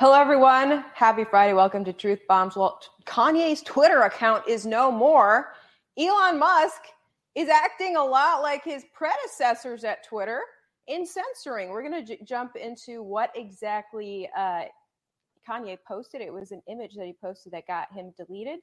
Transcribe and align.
Hello, 0.00 0.14
everyone. 0.14 0.82
Happy 0.94 1.24
Friday. 1.24 1.52
Welcome 1.52 1.84
to 1.84 1.92
Truth 1.92 2.20
Bombs. 2.26 2.56
Well, 2.56 2.80
Kanye's 3.04 3.60
Twitter 3.60 4.00
account 4.00 4.48
is 4.48 4.64
no 4.64 4.90
more. 4.90 5.52
Elon 5.98 6.38
Musk 6.38 6.80
is 7.34 7.50
acting 7.50 7.96
a 7.96 8.02
lot 8.02 8.40
like 8.40 8.64
his 8.64 8.86
predecessors 8.94 9.84
at 9.84 10.02
Twitter 10.02 10.40
in 10.88 11.04
censoring. 11.04 11.68
We're 11.68 11.86
going 11.86 12.02
to 12.06 12.16
j- 12.16 12.24
jump 12.26 12.56
into 12.56 13.02
what 13.02 13.30
exactly 13.36 14.26
uh, 14.34 14.62
Kanye 15.46 15.76
posted. 15.86 16.22
It 16.22 16.32
was 16.32 16.50
an 16.50 16.62
image 16.66 16.94
that 16.94 17.04
he 17.04 17.14
posted 17.22 17.52
that 17.52 17.66
got 17.66 17.92
him 17.92 18.14
deleted. 18.16 18.60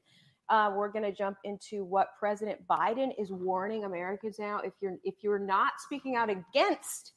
Uh, 0.50 0.72
we're 0.76 0.90
going 0.90 1.06
to 1.06 1.14
jump 1.14 1.38
into 1.44 1.86
what 1.86 2.08
President 2.20 2.58
Biden 2.68 3.12
is 3.16 3.32
warning 3.32 3.84
Americans 3.84 4.40
now. 4.40 4.60
If 4.64 4.74
you're 4.82 4.96
if 5.04 5.14
you're 5.22 5.38
not 5.38 5.74
speaking 5.86 6.16
out 6.16 6.32
against 6.32 7.14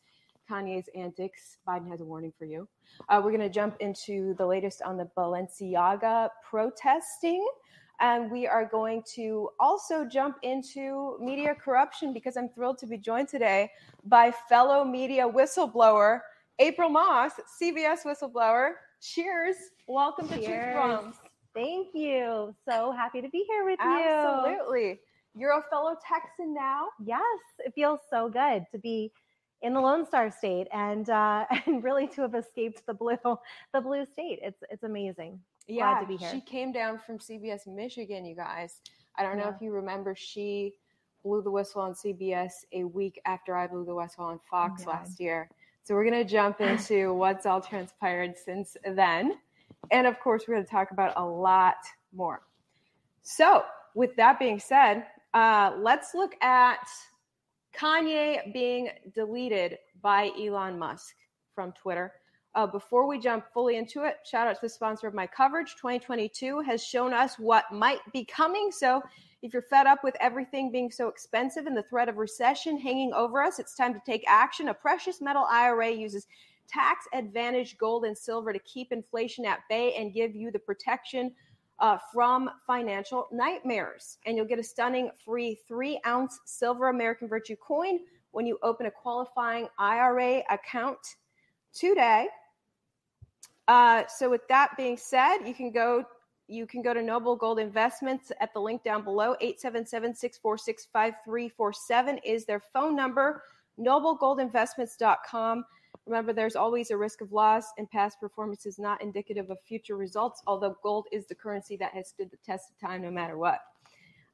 Kanye's 0.50 0.88
antics, 0.94 1.58
Biden 1.66 1.88
has 1.88 2.00
a 2.00 2.04
warning 2.04 2.32
for 2.36 2.44
you. 2.44 2.66
Uh, 3.08 3.20
we're 3.22 3.30
going 3.30 3.40
to 3.40 3.48
jump 3.48 3.76
into 3.78 4.34
the 4.34 4.46
latest 4.46 4.82
on 4.82 4.96
the 4.96 5.08
Balenciaga 5.16 6.28
protesting. 6.48 7.46
And 8.00 8.30
we 8.30 8.46
are 8.46 8.64
going 8.64 9.02
to 9.14 9.50
also 9.60 10.05
jump 10.06 10.38
into 10.42 11.18
media 11.20 11.55
corruption 11.55 12.12
because 12.12 12.36
I'm 12.36 12.48
thrilled 12.48 12.78
to 12.78 12.86
be 12.86 12.96
joined 12.96 13.28
today 13.28 13.70
by 14.06 14.32
fellow 14.48 14.84
media 14.84 15.28
whistleblower, 15.28 16.20
April 16.58 16.88
Moss, 16.88 17.32
CBS 17.60 18.05
whistleblower. 18.05 18.72
Cheers. 19.02 19.56
Welcome 19.86 20.28
Cheers. 20.28 20.41
to 20.41 20.46
Truth 20.46 20.74
Bombs. 20.74 21.16
Thank 21.55 21.88
you. 21.94 22.55
So 22.66 22.92
happy 22.92 23.20
to 23.20 23.28
be 23.28 23.44
here 23.48 23.64
with 23.64 23.78
you. 23.82 24.08
Absolutely. 24.08 25.00
You're 25.36 25.58
a 25.58 25.62
fellow 25.70 25.94
Texan 26.06 26.55
now? 26.55 26.86
Yes. 27.05 27.20
It 27.58 27.72
feels 27.74 28.00
so 28.10 28.28
good 28.28 28.64
to 28.72 28.78
be 28.78 29.12
in 29.62 29.74
the 29.74 29.80
Lone 29.80 30.06
Star 30.06 30.30
State 30.30 30.69
and 30.73 31.09
uh, 31.10 31.45
and 31.66 31.82
really 31.82 32.06
to 32.09 32.23
have 32.23 32.34
escaped 32.34 32.87
the 32.87 32.95
blue 32.95 33.16
the 33.73 33.80
blue 33.80 34.05
state. 34.06 34.41
It's 34.42 34.62
it's 34.70 34.83
amazing. 34.83 35.41
Yeah, 35.66 35.92
Glad 35.92 36.00
to 36.00 36.06
be 36.06 36.16
here. 36.16 36.30
She 36.33 36.41
came 36.41 36.72
down 36.72 36.98
from 36.98 37.19
CBS 37.19 37.66
Michigan, 37.66 38.25
you 38.25 38.34
guys. 38.34 38.81
I 39.16 39.22
don't 39.22 39.38
know 39.38 39.48
if 39.48 39.61
you 39.61 39.70
remember 39.70 40.14
she 40.16 40.75
blew 41.22 41.42
the 41.42 41.50
whistle 41.50 41.83
on 41.83 41.94
CBS 41.94 42.53
a 42.72 42.84
week 42.84 43.20
after 43.25 43.55
I 43.55 43.66
blew 43.66 43.84
the 43.84 43.94
whistle 43.94 44.25
on 44.25 44.41
Fox 44.50 44.83
yeah. 44.83 44.88
last 44.91 45.20
year. 45.20 45.48
So 45.84 45.94
we're 45.94 46.05
going 46.05 46.27
to 46.27 46.28
jump 46.28 46.61
into 46.61 47.12
what's 47.14 47.47
all 47.47 47.61
transpired 47.61 48.36
since 48.36 48.77
then. 48.84 49.38
And 49.91 50.06
of 50.06 50.19
course, 50.20 50.44
we're 50.47 50.55
going 50.55 50.64
to 50.64 50.70
talk 50.70 50.91
about 50.91 51.12
a 51.16 51.25
lot 51.25 51.77
more. 52.12 52.42
So, 53.22 53.64
with 53.94 54.14
that 54.16 54.38
being 54.38 54.58
said, 54.58 55.05
uh, 55.34 55.72
let's 55.78 56.14
look 56.14 56.34
at 56.42 56.88
Kanye 57.78 58.52
being 58.52 58.90
deleted 59.14 59.78
by 60.02 60.30
Elon 60.38 60.78
Musk 60.78 61.14
from 61.54 61.72
Twitter. 61.72 62.12
Uh, 62.54 62.66
before 62.66 63.06
we 63.06 63.18
jump 63.18 63.44
fully 63.52 63.76
into 63.76 64.04
it, 64.04 64.16
shout 64.24 64.48
out 64.48 64.54
to 64.54 64.60
the 64.62 64.68
sponsor 64.68 65.06
of 65.06 65.14
my 65.14 65.26
coverage. 65.26 65.76
2022 65.76 66.60
has 66.60 66.82
shown 66.84 67.14
us 67.14 67.38
what 67.38 67.70
might 67.70 68.00
be 68.12 68.24
coming. 68.24 68.70
So, 68.72 69.02
if 69.42 69.54
you're 69.54 69.62
fed 69.62 69.86
up 69.86 70.04
with 70.04 70.16
everything 70.20 70.70
being 70.70 70.91
so 70.91 71.08
expensive 71.08 71.66
and 71.66 71.76
the 71.76 71.84
threat 71.84 72.10
of 72.10 72.18
recession 72.18 72.78
hanging 72.78 73.12
over 73.14 73.41
us, 73.41 73.58
it's 73.58 73.74
time 73.74 73.94
to 73.94 74.00
take 74.04 74.22
action. 74.26 74.68
A 74.68 74.74
precious 74.74 75.22
metal 75.22 75.46
IRA 75.50 75.91
uses 75.91 76.26
tax 76.68 77.06
advantage 77.14 77.78
gold 77.78 78.04
and 78.04 78.16
silver 78.16 78.52
to 78.52 78.58
keep 78.60 78.92
inflation 78.92 79.46
at 79.46 79.60
bay 79.68 79.94
and 79.94 80.12
give 80.12 80.34
you 80.34 80.50
the 80.50 80.58
protection 80.58 81.32
uh, 81.81 81.98
from 82.12 82.50
financial 82.67 83.28
nightmares. 83.33 84.19
And 84.27 84.36
you'll 84.36 84.47
get 84.47 84.59
a 84.59 84.64
stunning 84.64 85.11
free 85.25 85.59
three 85.67 85.98
ounce 86.06 86.41
silver 86.45 86.89
American 86.89 87.28
Virtue 87.28 87.56
coin 87.56 88.00
when 88.33 88.47
you 88.47 88.59
open 88.62 88.87
a 88.87 88.91
qualifying 88.91 89.69
IRA 89.78 90.42
account 90.50 90.98
today. 91.75 92.28
Uh, 93.69 94.03
so 94.09 94.28
with 94.28 94.47
that 94.48 94.72
being 94.77 94.97
said, 94.97 95.39
you 95.47 95.55
can 95.55 95.70
go 95.70 96.05
you 96.48 96.67
can 96.67 96.83
go 96.83 96.92
to 96.92 97.00
Noble 97.00 97.37
Gold 97.37 97.61
Investments 97.61 98.33
at 98.41 98.53
the 98.53 98.61
link 98.61 98.83
down 98.83 99.05
below. 99.05 99.37
877-646-5347 99.41 102.19
is 102.25 102.44
their 102.44 102.59
phone 102.59 102.97
number. 102.97 103.44
NobleGoldInvestments.com. 103.78 105.65
Remember, 106.06 106.33
there's 106.33 106.56
always 106.56 106.91
a 106.91 106.97
risk 106.97 107.21
of 107.21 107.33
loss, 107.33 107.65
and 107.78 107.91
past 107.91 108.19
performance 108.21 108.67
is 108.67 108.78
not 108.78 109.03
indicative 109.03 109.51
of 109.51 109.59
future 109.67 109.97
results, 109.97 110.43
although 110.47 110.77
gold 110.83 111.06
is 111.12 111.27
the 111.27 111.34
currency 111.34 111.77
that 111.77 111.93
has 111.93 112.09
stood 112.09 112.31
the 112.31 112.37
test 112.45 112.71
of 112.71 112.89
time 112.89 113.03
no 113.03 113.11
matter 113.11 113.39
what. 113.39 113.61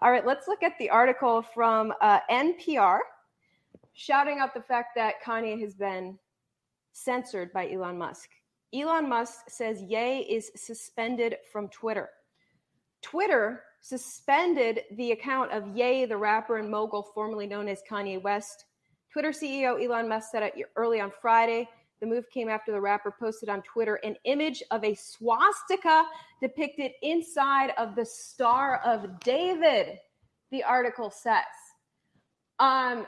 All 0.00 0.10
right, 0.10 0.26
let's 0.26 0.48
look 0.48 0.62
at 0.62 0.78
the 0.78 0.90
article 0.90 1.42
from 1.42 1.92
uh, 2.00 2.20
NPR 2.30 2.98
shouting 3.94 4.38
out 4.38 4.52
the 4.54 4.60
fact 4.60 4.90
that 4.94 5.22
Kanye 5.24 5.60
has 5.60 5.74
been 5.74 6.18
censored 6.92 7.52
by 7.52 7.70
Elon 7.70 7.98
Musk. 7.98 8.28
Elon 8.74 9.08
Musk 9.08 9.48
says 9.48 9.80
Ye 9.82 10.20
is 10.20 10.50
suspended 10.54 11.36
from 11.50 11.68
Twitter. 11.68 12.10
Twitter 13.00 13.62
suspended 13.80 14.80
the 14.96 15.12
account 15.12 15.52
of 15.52 15.76
Ye, 15.76 16.04
the 16.04 16.16
rapper 16.16 16.58
and 16.58 16.70
mogul 16.70 17.02
formerly 17.14 17.46
known 17.46 17.68
as 17.68 17.82
Kanye 17.88 18.20
West, 18.20 18.64
Twitter 19.16 19.30
CEO 19.30 19.82
Elon 19.82 20.10
Musk 20.10 20.30
said 20.30 20.42
it 20.42 20.52
early 20.76 21.00
on 21.00 21.10
Friday. 21.22 21.66
The 22.02 22.06
move 22.06 22.28
came 22.28 22.50
after 22.50 22.70
the 22.70 22.82
rapper 22.82 23.10
posted 23.10 23.48
on 23.48 23.62
Twitter 23.62 23.94
an 24.04 24.14
image 24.24 24.62
of 24.70 24.84
a 24.84 24.94
swastika 24.94 26.04
depicted 26.42 26.92
inside 27.00 27.72
of 27.78 27.96
the 27.96 28.04
Star 28.04 28.82
of 28.84 29.18
David, 29.20 29.96
the 30.50 30.62
article 30.62 31.10
says. 31.10 31.46
Um, 32.58 33.06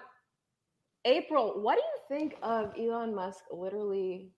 April, 1.05 1.61
what 1.61 1.75
do 1.75 1.83
you 1.83 2.19
think 2.19 2.39
of 2.43 2.73
Elon 2.79 3.15
Musk 3.15 3.45
literally 3.53 4.31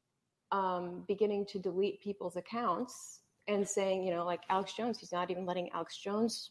um, 0.50 1.04
beginning 1.06 1.46
to 1.50 1.60
delete 1.60 2.02
people's 2.02 2.34
accounts 2.34 3.20
and 3.46 3.64
saying, 3.64 4.02
you 4.02 4.12
know, 4.12 4.24
like 4.24 4.40
Alex 4.50 4.72
Jones, 4.72 4.98
he's 4.98 5.12
not 5.12 5.30
even 5.30 5.46
letting 5.46 5.70
Alex 5.70 5.96
Jones 5.98 6.50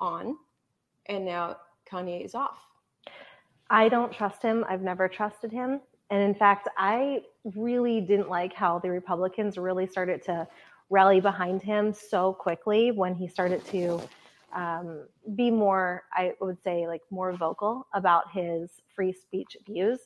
on, 0.00 0.36
and 1.06 1.24
now 1.24 1.58
Kanye 1.88 2.24
is 2.24 2.34
off? 2.34 2.67
I 3.70 3.88
don't 3.88 4.12
trust 4.12 4.42
him. 4.42 4.64
I've 4.68 4.82
never 4.82 5.08
trusted 5.08 5.52
him. 5.52 5.80
And 6.10 6.22
in 6.22 6.34
fact, 6.34 6.68
I 6.76 7.22
really 7.44 8.00
didn't 8.00 8.30
like 8.30 8.54
how 8.54 8.78
the 8.78 8.90
Republicans 8.90 9.58
really 9.58 9.86
started 9.86 10.22
to 10.24 10.48
rally 10.90 11.20
behind 11.20 11.62
him 11.62 11.92
so 11.92 12.32
quickly 12.32 12.90
when 12.92 13.14
he 13.14 13.28
started 13.28 13.64
to 13.66 14.00
um, 14.54 15.06
be 15.34 15.50
more, 15.50 16.04
I 16.12 16.32
would 16.40 16.62
say, 16.62 16.86
like 16.86 17.02
more 17.10 17.32
vocal 17.32 17.86
about 17.92 18.32
his 18.32 18.70
free 18.94 19.12
speech 19.12 19.56
views. 19.66 19.98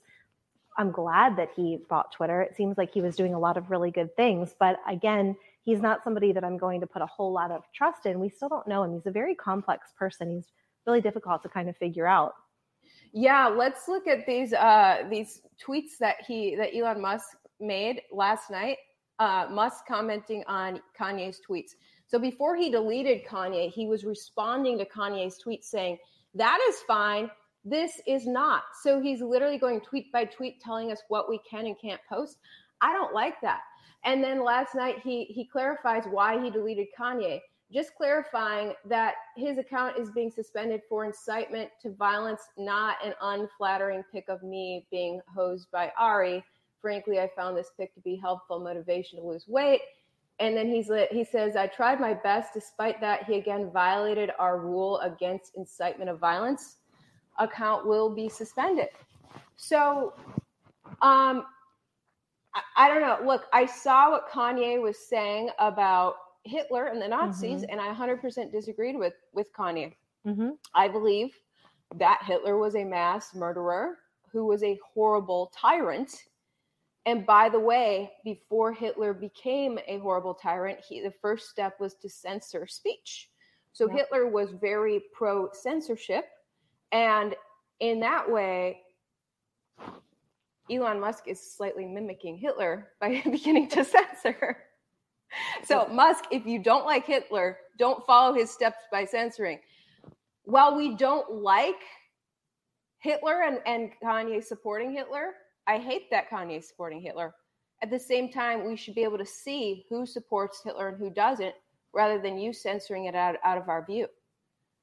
I'm 0.76 0.90
glad 0.90 1.36
that 1.36 1.50
he 1.54 1.78
bought 1.88 2.12
Twitter. 2.12 2.42
It 2.42 2.56
seems 2.56 2.78
like 2.78 2.92
he 2.92 3.02
was 3.02 3.14
doing 3.14 3.34
a 3.34 3.38
lot 3.38 3.56
of 3.56 3.70
really 3.70 3.90
good 3.90 4.14
things. 4.16 4.54
But 4.58 4.80
again, 4.88 5.36
he's 5.64 5.80
not 5.80 6.02
somebody 6.02 6.32
that 6.32 6.42
I'm 6.42 6.58
going 6.58 6.80
to 6.80 6.86
put 6.86 7.02
a 7.02 7.06
whole 7.06 7.32
lot 7.32 7.50
of 7.52 7.62
trust 7.72 8.06
in. 8.06 8.18
We 8.18 8.28
still 8.28 8.48
don't 8.48 8.66
know 8.66 8.82
him. 8.82 8.94
He's 8.94 9.06
a 9.06 9.12
very 9.12 9.34
complex 9.34 9.92
person. 9.96 10.30
He's 10.30 10.46
really 10.86 11.00
difficult 11.00 11.42
to 11.42 11.48
kind 11.48 11.68
of 11.68 11.76
figure 11.76 12.06
out. 12.06 12.34
Yeah, 13.12 13.46
let's 13.46 13.88
look 13.88 14.06
at 14.06 14.26
these 14.26 14.54
uh, 14.54 15.04
these 15.10 15.42
tweets 15.64 15.98
that 16.00 16.16
he 16.26 16.56
that 16.56 16.74
Elon 16.74 17.00
Musk 17.00 17.36
made 17.60 18.02
last 18.10 18.50
night. 18.50 18.78
Uh, 19.18 19.46
Musk 19.50 19.86
commenting 19.86 20.42
on 20.48 20.80
Kanye's 20.98 21.40
tweets. 21.48 21.72
So 22.06 22.18
before 22.18 22.56
he 22.56 22.70
deleted 22.70 23.24
Kanye, 23.26 23.70
he 23.70 23.86
was 23.86 24.04
responding 24.04 24.78
to 24.78 24.86
Kanye's 24.86 25.38
tweet 25.38 25.64
saying, 25.64 25.98
"That 26.34 26.58
is 26.68 26.76
fine. 26.86 27.30
This 27.64 28.00
is 28.06 28.26
not." 28.26 28.62
So 28.82 29.00
he's 29.00 29.20
literally 29.20 29.58
going 29.58 29.82
tweet 29.82 30.10
by 30.10 30.24
tweet, 30.24 30.60
telling 30.60 30.90
us 30.90 31.02
what 31.08 31.28
we 31.28 31.38
can 31.48 31.66
and 31.66 31.78
can't 31.78 32.00
post. 32.08 32.38
I 32.80 32.92
don't 32.92 33.12
like 33.12 33.40
that. 33.42 33.60
And 34.04 34.24
then 34.24 34.42
last 34.42 34.74
night 34.74 35.00
he 35.04 35.24
he 35.24 35.44
clarifies 35.44 36.04
why 36.10 36.42
he 36.42 36.50
deleted 36.50 36.88
Kanye 36.98 37.40
just 37.72 37.94
clarifying 37.94 38.74
that 38.84 39.14
his 39.36 39.58
account 39.58 39.98
is 39.98 40.10
being 40.10 40.30
suspended 40.30 40.82
for 40.88 41.04
incitement 41.04 41.70
to 41.80 41.92
violence, 41.92 42.42
not 42.58 42.96
an 43.04 43.14
unflattering 43.22 44.04
pic 44.12 44.24
of 44.28 44.42
me 44.42 44.86
being 44.90 45.20
hosed 45.34 45.68
by 45.72 45.90
Ari. 45.98 46.44
Frankly, 46.80 47.18
I 47.18 47.30
found 47.34 47.56
this 47.56 47.70
pic 47.78 47.94
to 47.94 48.00
be 48.00 48.16
helpful 48.16 48.60
motivation 48.60 49.18
to 49.20 49.26
lose 49.26 49.46
weight. 49.48 49.80
And 50.40 50.56
then 50.56 50.66
he's 50.68 50.90
he 51.10 51.24
says, 51.24 51.56
I 51.56 51.66
tried 51.68 52.00
my 52.00 52.14
best. 52.14 52.54
Despite 52.54 53.00
that, 53.00 53.24
he 53.24 53.36
again 53.36 53.70
violated 53.72 54.30
our 54.38 54.58
rule 54.58 54.98
against 55.00 55.52
incitement 55.56 56.10
of 56.10 56.18
violence. 56.18 56.78
Account 57.38 57.86
will 57.86 58.14
be 58.14 58.28
suspended. 58.28 58.88
So, 59.56 60.14
um, 61.00 61.44
I, 62.54 62.62
I 62.76 62.88
don't 62.88 63.00
know. 63.00 63.18
Look, 63.24 63.44
I 63.52 63.66
saw 63.66 64.10
what 64.10 64.28
Kanye 64.28 64.82
was 64.82 64.98
saying 64.98 65.50
about 65.58 66.16
Hitler 66.44 66.86
and 66.86 67.00
the 67.00 67.08
Nazis, 67.08 67.62
mm-hmm. 67.62 67.70
and 67.70 67.80
I 67.80 67.92
100% 67.92 68.52
disagreed 68.52 68.96
with 68.96 69.14
with 69.32 69.52
Kanye. 69.52 69.94
Mm-hmm. 70.26 70.50
I 70.74 70.88
believe 70.88 71.34
that 71.96 72.22
Hitler 72.24 72.58
was 72.58 72.74
a 72.74 72.84
mass 72.84 73.34
murderer 73.34 73.98
who 74.30 74.46
was 74.46 74.62
a 74.62 74.78
horrible 74.94 75.52
tyrant. 75.54 76.24
And 77.04 77.26
by 77.26 77.48
the 77.48 77.60
way, 77.60 78.12
before 78.24 78.72
Hitler 78.72 79.12
became 79.12 79.78
a 79.86 79.98
horrible 79.98 80.34
tyrant, 80.34 80.78
he, 80.80 81.00
the 81.00 81.12
first 81.20 81.50
step 81.50 81.78
was 81.80 81.94
to 81.94 82.08
censor 82.08 82.66
speech. 82.66 83.28
So 83.72 83.88
yep. 83.88 83.96
Hitler 83.96 84.28
was 84.28 84.52
very 84.52 85.02
pro 85.12 85.50
censorship. 85.52 86.26
And 86.92 87.34
in 87.80 88.00
that 88.00 88.30
way, 88.30 88.80
Elon 90.70 91.00
Musk 91.00 91.24
is 91.26 91.40
slightly 91.40 91.86
mimicking 91.86 92.36
Hitler 92.36 92.88
by 93.00 93.22
beginning 93.30 93.68
to 93.70 93.84
censor. 93.84 94.58
so 95.64 95.86
Musk, 95.88 96.24
if 96.30 96.46
you 96.46 96.58
don't 96.58 96.86
like 96.86 97.06
Hitler, 97.06 97.58
don't 97.78 98.04
follow 98.06 98.34
his 98.34 98.50
steps 98.50 98.78
by 98.90 99.04
censoring. 99.04 99.58
While 100.44 100.76
we 100.76 100.96
don't 100.96 101.30
like 101.42 101.80
Hitler 102.98 103.42
and, 103.42 103.58
and 103.66 103.90
Kanye 104.02 104.42
supporting 104.42 104.92
Hitler, 104.92 105.32
I 105.66 105.78
hate 105.78 106.10
that 106.10 106.30
Kanye 106.30 106.62
supporting 106.62 107.00
Hitler. 107.00 107.34
At 107.82 107.90
the 107.90 107.98
same 107.98 108.30
time, 108.30 108.64
we 108.64 108.76
should 108.76 108.94
be 108.94 109.02
able 109.02 109.18
to 109.18 109.26
see 109.26 109.84
who 109.88 110.06
supports 110.06 110.62
Hitler 110.62 110.88
and 110.88 110.98
who 110.98 111.10
doesn't, 111.10 111.54
rather 111.92 112.20
than 112.20 112.38
you 112.38 112.52
censoring 112.52 113.06
it 113.06 113.14
out, 113.14 113.36
out 113.44 113.58
of 113.58 113.68
our 113.68 113.84
view. 113.84 114.06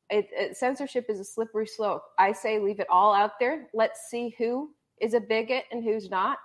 It, 0.10 0.28
it, 0.32 0.58
censorship 0.58 1.06
is 1.08 1.20
a 1.20 1.24
slippery 1.24 1.68
slope. 1.68 2.04
I 2.18 2.34
say 2.34 2.60
leave 2.60 2.80
it 2.80 2.90
all 2.90 3.14
out 3.14 3.40
there. 3.40 3.68
Let's 3.74 4.10
see 4.10 4.36
who 4.38 4.72
is 5.00 5.14
a 5.14 5.20
bigot 5.20 5.66
and 5.72 5.84
who's 5.84 6.10
not, 6.10 6.40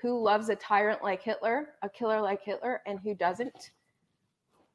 who 0.00 0.22
loves 0.22 0.48
a 0.48 0.56
tyrant 0.56 1.02
like 1.02 1.22
Hitler, 1.22 1.70
a 1.82 1.88
killer 1.88 2.20
like 2.20 2.42
Hitler, 2.42 2.82
and 2.86 3.00
who 3.00 3.14
doesn't. 3.14 3.70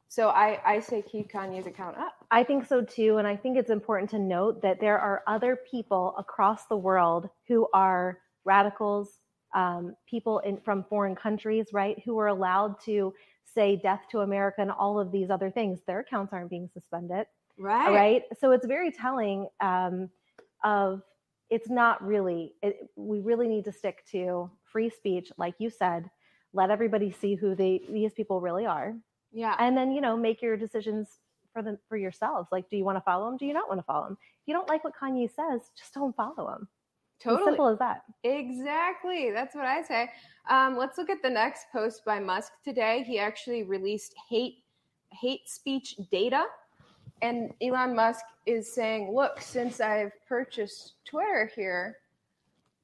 So 0.10 0.30
I, 0.30 0.60
I 0.64 0.80
say 0.80 1.02
keep 1.02 1.32
Kanye's 1.32 1.66
account 1.66 1.98
up. 1.98 2.14
I 2.30 2.44
think 2.44 2.68
so 2.68 2.84
too. 2.84 3.18
And 3.18 3.28
I 3.28 3.36
think 3.36 3.58
it's 3.58 3.72
important 3.72 4.10
to 4.12 4.20
note 4.20 4.62
that 4.62 4.80
there 4.80 5.00
are 5.00 5.24
other 5.26 5.58
people 5.70 6.14
across 6.20 6.66
the 6.66 6.78
world 6.78 7.30
who 7.48 7.68
are 7.74 8.20
radicals, 8.46 9.20
um, 9.56 9.96
people 10.08 10.40
in, 10.40 10.58
from 10.58 10.84
foreign 10.84 11.16
countries, 11.16 11.68
right, 11.74 12.00
who 12.06 12.20
are 12.20 12.28
allowed 12.28 12.80
to 12.86 13.14
say 13.46 13.76
death 13.76 14.02
to 14.12 14.20
America 14.20 14.62
and 14.62 14.72
all 14.72 15.00
of 15.00 15.12
these 15.12 15.30
other 15.30 15.50
things. 15.50 15.80
Their 15.88 16.00
accounts 16.02 16.34
aren't 16.34 16.50
being 16.50 16.70
suspended. 16.74 17.26
Right. 17.58 17.92
Right. 17.92 18.24
So 18.40 18.52
it's 18.52 18.68
very 18.68 18.92
telling 18.92 19.48
um, 19.62 20.10
of 20.64 21.02
it's 21.50 21.70
not 21.70 22.04
really, 22.06 22.54
it, 22.62 22.90
really 23.34 23.48
need 23.48 23.66
to 23.66 23.72
stick 23.72 24.06
to 24.12 24.50
free 24.64 24.90
speech, 24.90 25.32
like 25.38 25.56
you 25.58 25.70
said, 25.70 26.10
let 26.54 26.70
everybody 26.70 27.12
see 27.12 27.36
who 27.36 27.56
they, 27.56 27.82
these 27.90 28.14
people 28.14 28.42
really 28.42 28.66
are. 28.66 28.96
Yeah. 29.32 29.56
And 29.58 29.76
then, 29.76 29.92
you 29.92 30.02
know, 30.02 30.16
make 30.16 30.42
your 30.42 30.56
decisions 30.56 31.20
for 31.52 31.62
them 31.62 31.78
for 31.90 31.98
yourselves. 31.98 32.50
Like, 32.52 32.70
do 32.70 32.78
you 32.78 32.84
want 32.84 32.98
to 32.98 33.02
follow 33.02 33.26
them? 33.26 33.38
Do 33.38 33.46
you 33.46 33.54
not 33.54 33.68
want 33.68 33.80
to 33.80 33.84
follow 33.84 34.06
them? 34.06 34.18
If 34.42 34.48
you 34.48 34.54
don't 34.54 34.70
like 34.70 34.84
what 34.84 34.94
Kanye 34.96 35.30
says, 35.30 35.72
just 35.78 35.94
don't 35.94 36.16
follow 36.16 36.48
him. 36.54 36.68
Totally. 37.20 37.42
As 37.42 37.46
simple 37.48 37.68
as 37.70 37.80
that. 37.80 38.04
Exactly. 38.24 39.32
That's 39.32 39.56
what 39.56 39.66
I 39.66 39.82
say. 39.82 40.10
Um, 40.50 40.78
let's 40.78 40.98
look 40.98 41.10
at 41.10 41.22
the 41.24 41.30
next 41.30 41.68
post 41.72 42.06
by 42.06 42.20
Musk 42.20 42.52
today. 42.64 43.04
He 43.08 43.18
actually 43.18 43.64
released 43.64 44.14
hate 44.30 44.60
hate 45.12 45.48
speech 45.48 45.96
data 46.12 46.44
and 47.24 47.54
Elon 47.62 47.96
Musk 47.96 48.26
is 48.46 48.72
saying, 48.72 49.14
look, 49.14 49.40
since 49.40 49.80
I've 49.80 50.12
purchased 50.28 50.96
Twitter 51.06 51.50
here, 51.56 51.98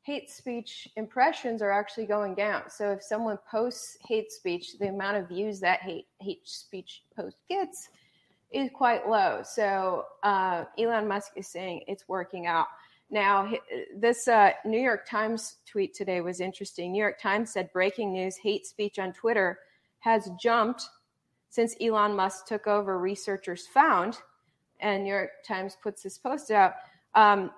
hate 0.10 0.32
speech 0.32 0.90
impressions 0.96 1.62
are 1.62 1.70
actually 1.70 2.08
going 2.08 2.34
down. 2.34 2.64
So 2.68 2.92
if 2.92 3.04
someone 3.04 3.38
posts 3.50 3.96
hate 4.08 4.32
speech, 4.32 4.80
the 4.80 4.88
amount 4.88 5.18
of 5.18 5.30
views 5.30 5.60
that 5.60 5.82
hate 5.82 6.08
hate 6.20 6.48
speech 6.48 7.04
post 7.16 7.38
gets 7.48 7.90
is 8.52 8.72
quite 8.74 9.08
low. 9.08 9.42
So 9.44 10.06
uh, 10.24 10.64
Elon 10.80 11.08
Musk 11.08 11.34
is 11.36 11.48
saying 11.48 11.84
it's 11.88 12.08
working 12.08 12.48
out. 12.48 12.66
Now, 13.12 13.52
this 13.96 14.28
uh, 14.28 14.54
New 14.66 14.80
York 14.80 15.08
Times 15.08 15.58
tweet 15.68 15.94
today 15.94 16.22
was 16.22 16.42
interesting. 16.42 16.92
New 16.92 17.04
York 17.04 17.22
Times 17.22 17.54
said 17.54 17.72
breaking 17.72 18.12
news: 18.12 18.36
hate 18.36 18.66
speech 18.66 18.98
on 18.98 19.14
Twitter 19.14 19.60
has 20.00 20.32
jumped 20.42 20.90
since 21.52 21.76
Elon 21.80 22.16
Musk 22.16 22.48
took 22.48 22.66
over. 22.66 22.98
Researchers 22.98 23.68
found 23.68 24.18
and 24.80 25.04
New 25.04 25.12
York 25.12 25.30
Times 25.48 25.78
puts 25.84 26.02
this 26.02 26.18
post 26.18 26.50
out. 26.50 26.74
Um, 27.14 27.52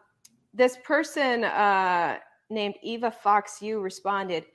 this 0.54 0.78
person 0.84 1.46
uh, 1.46 2.18
named 2.52 2.76
Eva 2.82 3.10
Fox 3.10 3.62
U 3.62 3.80
responded, 3.80 4.46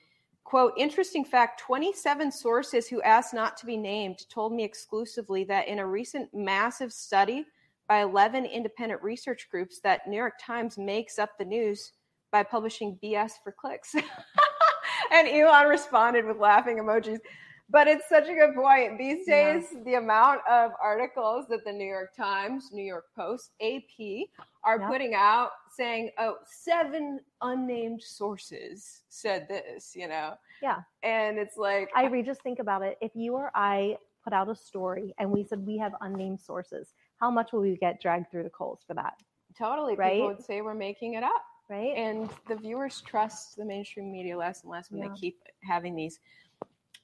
quote, 0.44 0.72
interesting 0.76 1.25
fact 1.25 1.60
27 1.60 2.31
sources 2.31 2.87
who 2.87 3.02
asked 3.02 3.34
not 3.34 3.56
to 3.56 3.66
be 3.66 3.76
named 3.76 4.28
told 4.31 4.52
me 4.52 4.62
exclusively 4.62 5.44
that 5.44 5.69
in 5.69 5.78
a 5.78 5.87
recent 5.87 6.32
massive 6.32 6.93
study 6.93 7.46
by 7.88 8.02
11 8.02 8.44
independent 8.44 9.02
research 9.02 9.48
groups 9.50 9.81
that 9.81 10.06
New 10.06 10.16
York 10.16 10.34
Times 10.40 10.76
makes 10.76 11.19
up 11.19 11.31
the 11.38 11.44
news 11.44 11.93
by 12.32 12.43
publishing 12.43 12.98
BS 13.02 13.32
for 13.43 13.52
clicks. 13.52 13.94
and 15.12 15.28
Elon 15.28 15.69
responded 15.69 16.25
with 16.25 16.38
laughing 16.38 16.78
emojis 16.78 17.20
but 17.68 17.88
it's 17.88 18.08
such 18.08 18.28
a 18.28 18.34
good 18.34 18.54
point. 18.54 18.98
These 18.98 19.26
days, 19.26 19.64
yeah. 19.72 19.80
the 19.84 19.94
amount 19.94 20.40
of 20.48 20.70
articles 20.82 21.46
that 21.48 21.64
the 21.64 21.72
New 21.72 21.86
York 21.86 22.14
Times, 22.16 22.70
New 22.72 22.84
York 22.84 23.06
Post, 23.16 23.50
AP 23.60 24.28
are 24.64 24.78
yep. 24.78 24.88
putting 24.88 25.14
out 25.14 25.50
saying, 25.76 26.10
oh, 26.18 26.36
seven 26.46 27.20
unnamed 27.42 28.02
sources 28.02 29.02
said 29.08 29.48
this, 29.48 29.94
you 29.96 30.08
know? 30.08 30.34
Yeah. 30.62 30.78
And 31.02 31.38
it's 31.38 31.56
like, 31.56 31.90
I 31.94 32.06
read, 32.06 32.26
just 32.26 32.42
think 32.42 32.60
about 32.60 32.82
it. 32.82 32.98
If 33.00 33.12
you 33.14 33.34
or 33.34 33.50
I 33.54 33.96
put 34.22 34.32
out 34.32 34.48
a 34.48 34.54
story 34.54 35.14
and 35.18 35.30
we 35.30 35.44
said 35.44 35.66
we 35.66 35.76
have 35.78 35.92
unnamed 36.00 36.40
sources, 36.40 36.94
how 37.20 37.30
much 37.30 37.52
will 37.52 37.60
we 37.60 37.76
get 37.76 38.00
dragged 38.00 38.30
through 38.30 38.44
the 38.44 38.50
coals 38.50 38.80
for 38.86 38.94
that? 38.94 39.14
Totally. 39.58 39.96
Right? 39.96 40.14
People 40.14 40.28
would 40.28 40.44
say 40.44 40.60
we're 40.60 40.74
making 40.74 41.14
it 41.14 41.24
up. 41.24 41.42
Right. 41.68 41.96
And 41.96 42.30
the 42.46 42.54
viewers 42.54 43.02
trust 43.04 43.56
the 43.56 43.64
mainstream 43.64 44.12
media 44.12 44.38
less 44.38 44.62
and 44.62 44.70
less 44.70 44.88
when 44.88 45.02
yeah. 45.02 45.08
they 45.08 45.14
keep 45.18 45.40
having 45.62 45.96
these 45.96 46.20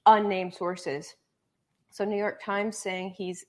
unnamed 0.06 0.54
sources. 0.54 1.14
So 1.90 2.04
New 2.04 2.16
York 2.16 2.42
Times 2.42 2.78
saying 2.78 3.14
he's 3.16 3.44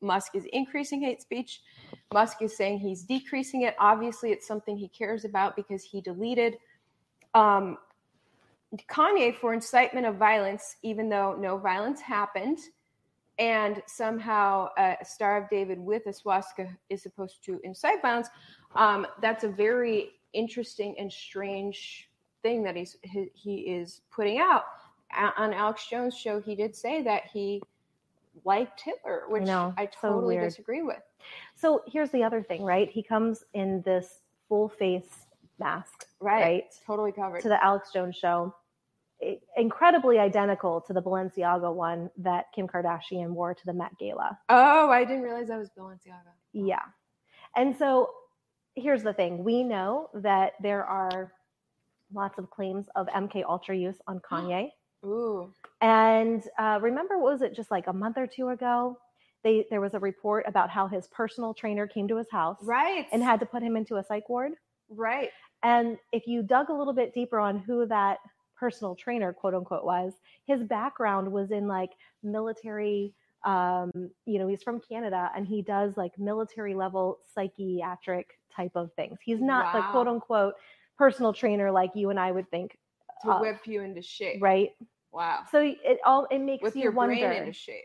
Musk 0.00 0.34
is 0.34 0.46
increasing 0.52 1.02
hate 1.02 1.22
speech. 1.22 1.60
Musk 2.12 2.42
is 2.42 2.56
saying 2.56 2.78
he's 2.78 3.02
decreasing 3.02 3.62
it. 3.62 3.74
Obviously, 3.78 4.30
it's 4.30 4.46
something 4.46 4.76
he 4.76 4.88
cares 4.88 5.24
about 5.24 5.56
because 5.56 5.82
he 5.82 6.00
deleted 6.00 6.56
um, 7.34 7.78
Kanye 8.88 9.34
for 9.34 9.52
incitement 9.52 10.06
of 10.06 10.16
violence, 10.16 10.76
even 10.82 11.08
though 11.08 11.34
no 11.38 11.58
violence 11.58 12.00
happened. 12.00 12.58
And 13.38 13.82
somehow 13.86 14.68
a 14.76 14.96
Star 15.02 15.42
of 15.42 15.48
David 15.48 15.78
with 15.78 16.06
a 16.06 16.12
swastika 16.12 16.68
is 16.90 17.02
supposed 17.02 17.42
to 17.44 17.60
incite 17.64 18.02
violence. 18.02 18.28
Um, 18.74 19.06
that's 19.22 19.44
a 19.44 19.48
very 19.48 20.10
interesting 20.32 20.94
and 20.98 21.10
strange 21.10 22.10
thing 22.42 22.62
that 22.62 22.76
he's 22.76 22.96
he, 23.02 23.28
he 23.34 23.56
is 23.60 24.02
putting 24.10 24.38
out 24.38 24.64
on 25.16 25.52
Alex 25.52 25.86
Jones' 25.88 26.16
show, 26.16 26.40
he 26.40 26.54
did 26.54 26.74
say 26.74 27.02
that 27.02 27.24
he 27.32 27.62
liked 28.44 28.80
Hitler, 28.80 29.24
which 29.28 29.48
I, 29.48 29.72
I 29.76 29.86
totally 29.86 30.36
so 30.36 30.42
disagree 30.42 30.82
with. 30.82 31.02
So 31.54 31.82
here's 31.86 32.10
the 32.10 32.22
other 32.22 32.42
thing, 32.42 32.62
right? 32.62 32.90
He 32.90 33.02
comes 33.02 33.44
in 33.54 33.82
this 33.82 34.20
full 34.48 34.68
face 34.68 35.26
mask, 35.58 36.06
right? 36.20 36.42
right? 36.42 36.64
Totally 36.86 37.12
covered. 37.12 37.42
To 37.42 37.48
the 37.48 37.62
Alex 37.62 37.90
Jones 37.92 38.16
show. 38.16 38.54
Incredibly 39.56 40.18
identical 40.18 40.80
to 40.80 40.94
the 40.94 41.02
Balenciaga 41.02 41.72
one 41.74 42.10
that 42.16 42.46
Kim 42.54 42.66
Kardashian 42.66 43.28
wore 43.28 43.52
to 43.52 43.66
the 43.66 43.72
Met 43.74 43.96
Gala. 43.98 44.38
Oh, 44.48 44.88
I 44.88 45.04
didn't 45.04 45.22
realize 45.22 45.48
that 45.48 45.58
was 45.58 45.68
Balenciaga. 45.78 46.32
Yeah. 46.54 46.80
And 47.54 47.76
so 47.76 48.10
here's 48.74 49.02
the 49.02 49.12
thing 49.12 49.44
we 49.44 49.62
know 49.62 50.08
that 50.14 50.52
there 50.62 50.84
are 50.84 51.32
lots 52.14 52.38
of 52.38 52.48
claims 52.50 52.86
of 52.96 53.06
MK 53.08 53.44
Ultra 53.46 53.76
use 53.76 53.96
on 54.06 54.20
Kanye. 54.30 54.70
Ooh. 55.04 55.52
And 55.80 56.42
uh, 56.58 56.78
remember, 56.82 57.18
what 57.18 57.32
was 57.32 57.42
it 57.42 57.54
just 57.54 57.70
like 57.70 57.86
a 57.86 57.92
month 57.92 58.18
or 58.18 58.26
two 58.26 58.48
ago? 58.48 58.98
They 59.42 59.64
there 59.70 59.80
was 59.80 59.94
a 59.94 59.98
report 59.98 60.44
about 60.46 60.68
how 60.68 60.86
his 60.86 61.06
personal 61.08 61.54
trainer 61.54 61.86
came 61.86 62.06
to 62.08 62.16
his 62.16 62.30
house, 62.30 62.58
right, 62.62 63.06
and 63.12 63.22
had 63.22 63.40
to 63.40 63.46
put 63.46 63.62
him 63.62 63.76
into 63.76 63.96
a 63.96 64.04
psych 64.04 64.28
ward, 64.28 64.52
right. 64.90 65.30
And 65.62 65.98
if 66.12 66.26
you 66.26 66.42
dug 66.42 66.68
a 66.68 66.74
little 66.74 66.92
bit 66.92 67.14
deeper 67.14 67.38
on 67.38 67.58
who 67.58 67.86
that 67.86 68.18
personal 68.58 68.94
trainer, 68.94 69.32
quote 69.32 69.54
unquote, 69.54 69.84
was, 69.84 70.12
his 70.46 70.62
background 70.62 71.30
was 71.30 71.50
in 71.50 71.66
like 71.66 71.90
military. 72.22 73.14
Um, 73.44 73.90
you 74.26 74.38
know, 74.38 74.46
he's 74.46 74.62
from 74.62 74.82
Canada 74.86 75.30
and 75.34 75.46
he 75.46 75.62
does 75.62 75.96
like 75.96 76.18
military 76.18 76.74
level 76.74 77.20
psychiatric 77.34 78.38
type 78.54 78.72
of 78.74 78.92
things. 78.92 79.18
He's 79.24 79.40
not 79.40 79.72
wow. 79.72 79.80
the 79.80 79.86
quote 79.92 80.08
unquote 80.08 80.54
personal 80.98 81.32
trainer 81.32 81.70
like 81.70 81.92
you 81.94 82.10
and 82.10 82.20
I 82.20 82.32
would 82.32 82.50
think 82.50 82.76
to 83.24 83.30
uh, 83.30 83.40
whip 83.40 83.60
you 83.66 83.82
into 83.82 84.02
shape. 84.02 84.42
Right. 84.42 84.70
Wow. 85.12 85.44
So 85.50 85.60
it 85.60 85.98
all 86.04 86.26
it 86.30 86.38
makes 86.38 86.62
you 86.62 86.64
wonder 86.64 86.64
With 86.64 86.76
you 86.76 86.82
your 86.82 86.92
wonder. 86.92 87.14
brain 87.16 87.38
into 87.42 87.52
shape. 87.52 87.84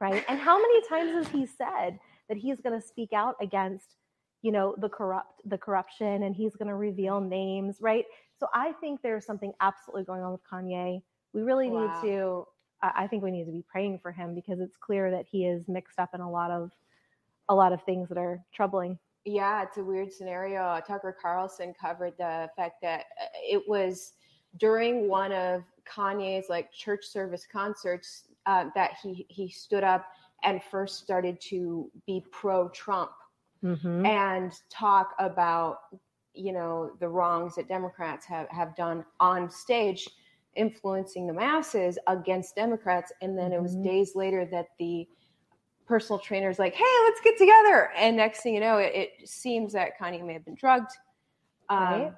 Right. 0.00 0.24
And 0.28 0.38
how 0.38 0.58
many 0.58 0.80
times 0.88 1.12
has 1.12 1.28
he 1.28 1.46
said 1.46 1.98
that 2.28 2.38
he's 2.38 2.60
going 2.60 2.78
to 2.80 2.86
speak 2.86 3.12
out 3.12 3.36
against, 3.42 3.96
you 4.40 4.50
know, 4.50 4.74
the 4.78 4.88
corrupt, 4.88 5.42
the 5.44 5.58
corruption, 5.58 6.22
and 6.22 6.34
he's 6.34 6.56
going 6.56 6.68
to 6.68 6.74
reveal 6.74 7.20
names, 7.20 7.76
right? 7.80 8.04
So 8.38 8.46
I 8.54 8.72
think 8.80 9.02
there's 9.02 9.26
something 9.26 9.52
absolutely 9.60 10.04
going 10.04 10.22
on 10.22 10.32
with 10.32 10.40
Kanye. 10.50 11.02
We 11.34 11.42
really 11.42 11.68
wow. 11.68 12.00
need 12.02 12.08
to. 12.08 12.46
I 12.82 13.06
think 13.08 13.22
we 13.22 13.30
need 13.30 13.44
to 13.44 13.52
be 13.52 13.62
praying 13.70 13.98
for 13.98 14.10
him 14.10 14.34
because 14.34 14.58
it's 14.58 14.76
clear 14.78 15.10
that 15.10 15.26
he 15.30 15.44
is 15.44 15.68
mixed 15.68 15.98
up 15.98 16.10
in 16.14 16.22
a 16.22 16.30
lot 16.30 16.50
of, 16.50 16.70
a 17.50 17.54
lot 17.54 17.74
of 17.74 17.82
things 17.82 18.08
that 18.08 18.16
are 18.16 18.42
troubling. 18.54 18.98
Yeah, 19.26 19.62
it's 19.62 19.76
a 19.76 19.84
weird 19.84 20.10
scenario. 20.10 20.80
Tucker 20.86 21.14
Carlson 21.20 21.74
covered 21.78 22.14
the 22.16 22.48
fact 22.56 22.76
that 22.80 23.00
uh, 23.20 23.26
it 23.42 23.62
was 23.68 24.14
during 24.58 25.08
one 25.08 25.32
of 25.32 25.62
Kanye's 25.88 26.48
like 26.48 26.72
church 26.72 27.04
service 27.06 27.46
concerts 27.50 28.24
uh, 28.46 28.66
that 28.74 28.92
he 29.02 29.26
he 29.28 29.48
stood 29.48 29.84
up 29.84 30.06
and 30.44 30.62
first 30.62 30.98
started 30.98 31.40
to 31.40 31.90
be 32.06 32.24
pro 32.30 32.68
Trump 32.70 33.10
mm-hmm. 33.62 34.06
and 34.06 34.52
talk 34.70 35.14
about 35.18 35.78
you 36.34 36.52
know 36.52 36.92
the 37.00 37.08
wrongs 37.08 37.54
that 37.56 37.68
Democrats 37.68 38.24
have 38.26 38.48
have 38.48 38.74
done 38.76 39.04
on 39.18 39.50
stage. 39.50 40.08
influencing 40.56 41.28
the 41.28 41.32
masses 41.32 41.96
against 42.08 42.56
Democrats. 42.56 43.12
And 43.22 43.38
then 43.38 43.52
it 43.52 43.62
was 43.62 43.76
Mhm. 43.76 43.84
days 43.84 44.16
later 44.16 44.44
that 44.46 44.66
the 44.80 45.08
personal 45.86 46.18
trainer's 46.18 46.58
like, 46.58 46.74
hey, 46.74 46.84
let's 47.04 47.20
get 47.20 47.38
together. 47.38 47.92
And 47.96 48.16
next 48.16 48.42
thing 48.42 48.54
you 48.54 48.60
know, 48.60 48.78
it, 48.78 48.92
it 48.92 49.28
seems 49.28 49.72
that 49.74 49.96
Kanye 49.96 50.24
may 50.26 50.32
have 50.32 50.44
been 50.44 50.56
drugged. 50.56 50.90
Um, 51.68 51.78
Right. 51.78 52.12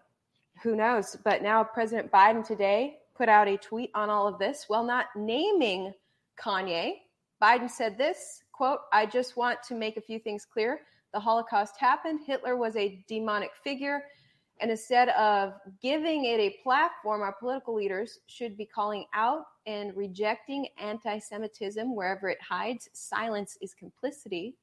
Who 0.63 0.77
knows? 0.77 1.17
But 1.25 1.43
now 1.43 1.65
President 1.65 2.11
Biden 2.13 2.47
today 2.47 2.99
put 3.15 3.29
out 3.29 3.49
a 3.49 3.57
tweet 3.57 3.91
on 3.95 4.11
all 4.11 4.29
of 4.29 4.39
this 4.39 4.67
while 4.69 4.85
not 4.85 5.07
naming 5.17 5.93
Kanye. 6.41 6.95
Biden 7.43 7.69
said 7.69 7.99
this 7.99 8.45
quote, 8.53 8.81
I 8.93 9.07
just 9.07 9.37
want 9.37 9.63
to 9.65 9.75
make 9.75 9.97
a 9.97 10.01
few 10.01 10.21
things 10.21 10.45
clear. 10.45 10.83
The 11.13 11.19
Holocaust 11.19 11.75
happened. 11.79 12.21
Hitler 12.25 12.57
was 12.57 12.77
a 12.77 13.05
demonic 13.09 13.51
figure. 13.65 14.03
And 14.61 14.71
instead 14.71 15.09
of 15.11 15.55
giving 15.83 16.27
it 16.27 16.39
a 16.39 16.57
platform, 16.63 17.23
our 17.23 17.33
political 17.33 17.75
leaders 17.75 18.21
should 18.29 18.57
be 18.57 18.65
calling 18.65 19.05
out 19.13 19.47
and 19.67 19.97
rejecting 19.97 20.69
anti 20.79 21.19
Semitism 21.19 21.97
wherever 21.97 22.29
it 22.29 22.39
hides. 22.41 22.89
Silence 22.93 23.59
is 23.61 23.75
complicity. 23.75 24.55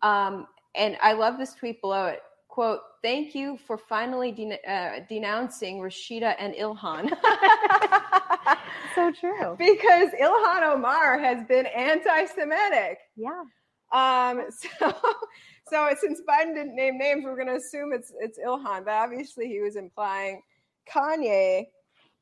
Um, 0.00 0.46
and 0.74 0.96
I 1.02 1.12
love 1.12 1.36
this 1.36 1.52
tweet 1.52 1.82
below 1.82 2.06
it. 2.06 2.22
Quote, 2.52 2.80
thank 3.00 3.34
you 3.34 3.56
for 3.66 3.78
finally 3.78 4.30
den- 4.30 4.58
uh, 4.68 5.00
denouncing 5.08 5.78
Rashida 5.80 6.34
and 6.38 6.52
Ilhan. 6.54 7.10
So 8.94 9.10
true. 9.10 9.56
because 9.58 10.10
Ilhan 10.20 10.62
Omar 10.62 11.18
has 11.18 11.46
been 11.46 11.64
anti 11.64 12.26
Semitic. 12.26 12.98
Yeah. 13.16 13.44
Um, 13.94 14.44
so, 14.50 14.94
so 15.70 15.88
since 15.98 16.20
Biden 16.28 16.54
didn't 16.54 16.76
name 16.76 16.98
names, 16.98 17.24
we're 17.24 17.36
going 17.36 17.48
to 17.48 17.56
assume 17.56 17.94
it's 17.94 18.12
it's 18.20 18.38
Ilhan, 18.38 18.84
but 18.84 18.92
obviously 18.92 19.48
he 19.48 19.60
was 19.62 19.76
implying 19.76 20.42
Kanye. 20.92 21.64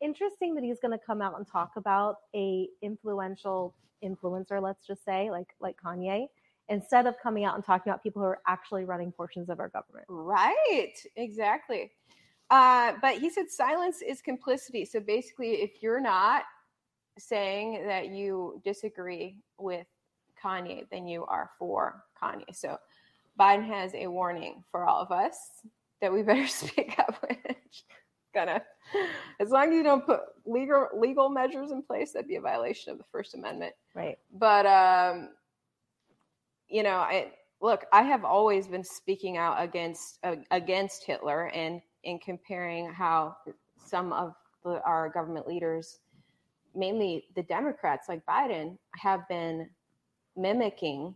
Interesting 0.01 0.55
that 0.55 0.63
he's 0.63 0.79
going 0.79 0.97
to 0.97 1.05
come 1.05 1.21
out 1.21 1.37
and 1.39 1.47
talk 1.49 1.73
about 1.77 2.19
a 2.37 2.69
influential 2.83 3.75
influencer, 4.05 4.63
let's 4.63 4.87
just 4.87 5.05
say, 5.05 5.29
like 5.33 5.49
like 5.59 5.75
Kanye, 5.85 6.27
instead 6.71 7.07
of 7.07 7.17
coming 7.23 7.45
out 7.45 7.57
and 7.57 7.65
talking 7.65 7.91
about 7.91 8.03
people 8.03 8.23
who 8.23 8.29
are 8.29 8.41
actually 8.47 8.85
running 8.85 9.11
portions 9.13 9.51
of 9.51 9.59
our 9.61 9.69
government. 9.69 10.07
Right, 10.09 10.95
exactly. 11.17 11.91
Uh, 12.49 12.95
but 13.03 13.19
he 13.19 13.29
said 13.29 13.51
silence 13.51 14.03
is 14.03 14.23
complicity. 14.23 14.85
So 14.85 15.01
basically, 15.01 15.63
if 15.63 15.83
you're 15.83 16.01
not 16.01 16.45
saying 17.19 17.87
that 17.87 18.09
you 18.09 18.61
disagree 18.65 19.37
with 19.59 19.87
Kanye, 20.43 20.87
then 20.91 21.07
you 21.07 21.25
are 21.27 21.51
for 21.59 22.05
Kanye. 22.21 22.55
So 22.55 22.79
Biden 23.39 23.67
has 23.67 23.93
a 23.95 24.07
warning 24.07 24.65
for 24.71 24.85
all 24.85 25.03
of 25.03 25.11
us 25.11 25.37
that 26.01 26.13
we 26.13 26.23
better 26.23 26.47
speak 26.47 26.99
up 26.99 27.17
with. 27.29 27.57
Gonna, 28.33 28.63
as 29.41 29.51
long 29.51 29.71
as 29.71 29.75
you 29.75 29.83
don't 29.83 30.07
put 30.07 30.21
legal 30.47 30.87
legal 30.97 31.29
measures 31.29 31.73
in 31.73 31.83
place, 31.83 32.13
that'd 32.13 32.29
be 32.29 32.37
a 32.37 32.41
violation 32.41 32.93
of 32.93 32.99
the 32.99 33.05
First 33.11 33.35
Amendment. 33.35 33.73
Right. 33.93 34.19
But 34.33 34.67
um, 34.67 35.31
you 36.71 36.83
know, 36.85 36.97
I 36.99 37.33
look. 37.63 37.87
I 37.93 38.03
have 38.03 38.25
always 38.25 38.69
been 38.69 38.85
speaking 38.85 39.39
out 39.39 39.63
against 39.63 40.19
uh, 40.25 40.37
against 40.51 41.05
Hitler 41.05 41.49
and 41.49 41.83
in 42.05 42.19
comparing 42.21 42.93
how 42.93 43.37
some 43.79 44.13
of 44.13 44.35
the, 44.65 44.83
our 44.85 45.11
government 45.11 45.49
leaders, 45.49 46.01
mainly 46.75 47.27
the 47.37 47.43
Democrats 47.45 48.09
like 48.09 48.25
Biden, 48.27 48.79
have 48.97 49.29
been 49.29 49.69
mimicking 50.37 51.15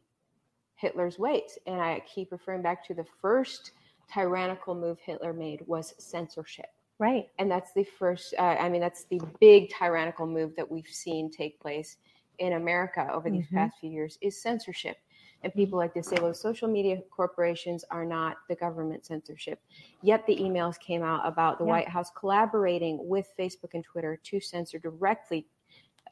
Hitler's 0.77 1.19
ways. 1.19 1.59
And 1.67 1.81
I 1.81 2.03
keep 2.13 2.33
referring 2.33 2.63
back 2.63 2.87
to 2.89 2.95
the 2.95 3.07
first 3.23 3.73
tyrannical 4.13 4.75
move 4.75 4.99
Hitler 5.01 5.33
made 5.35 5.63
was 5.67 5.95
censorship 5.99 6.67
Right. 6.99 7.29
and 7.39 7.51
that's 7.51 7.73
the 7.73 7.85
first 7.85 8.35
uh, 8.39 8.43
i 8.61 8.69
mean 8.69 8.81
that's 8.81 9.05
the 9.05 9.21
big 9.41 9.71
tyrannical 9.71 10.27
move 10.27 10.55
that 10.57 10.71
we've 10.71 10.87
seen 10.87 11.31
take 11.31 11.61
place 11.61 11.97
in 12.39 12.55
america 12.55 13.09
over 13.13 13.31
these 13.31 13.47
Mhm. 13.47 13.55
past 13.55 13.79
few 13.81 13.91
years 13.91 14.19
is 14.23 14.41
censorship 14.41 14.97
and 15.45 15.53
people 15.55 15.79
like 15.79 15.93
to 15.95 16.03
say 16.03 16.17
well 16.21 16.35
social 16.35 16.67
media 16.67 17.01
corporations 17.11 17.85
are 17.91 18.05
not 18.05 18.39
the 18.49 18.55
government 18.57 19.05
censorship 19.05 19.61
yet 20.03 20.27
the 20.27 20.37
emails 20.37 20.79
came 20.81 21.03
out 21.03 21.21
about 21.25 21.59
the 21.59 21.65
Yeah. 21.65 21.71
white 21.71 21.89
house 21.89 22.11
collaborating 22.11 22.99
with 23.07 23.29
facebook 23.39 23.75
and 23.75 23.85
twitter 23.85 24.17
to 24.25 24.41
censor 24.41 24.79
directly 24.79 25.47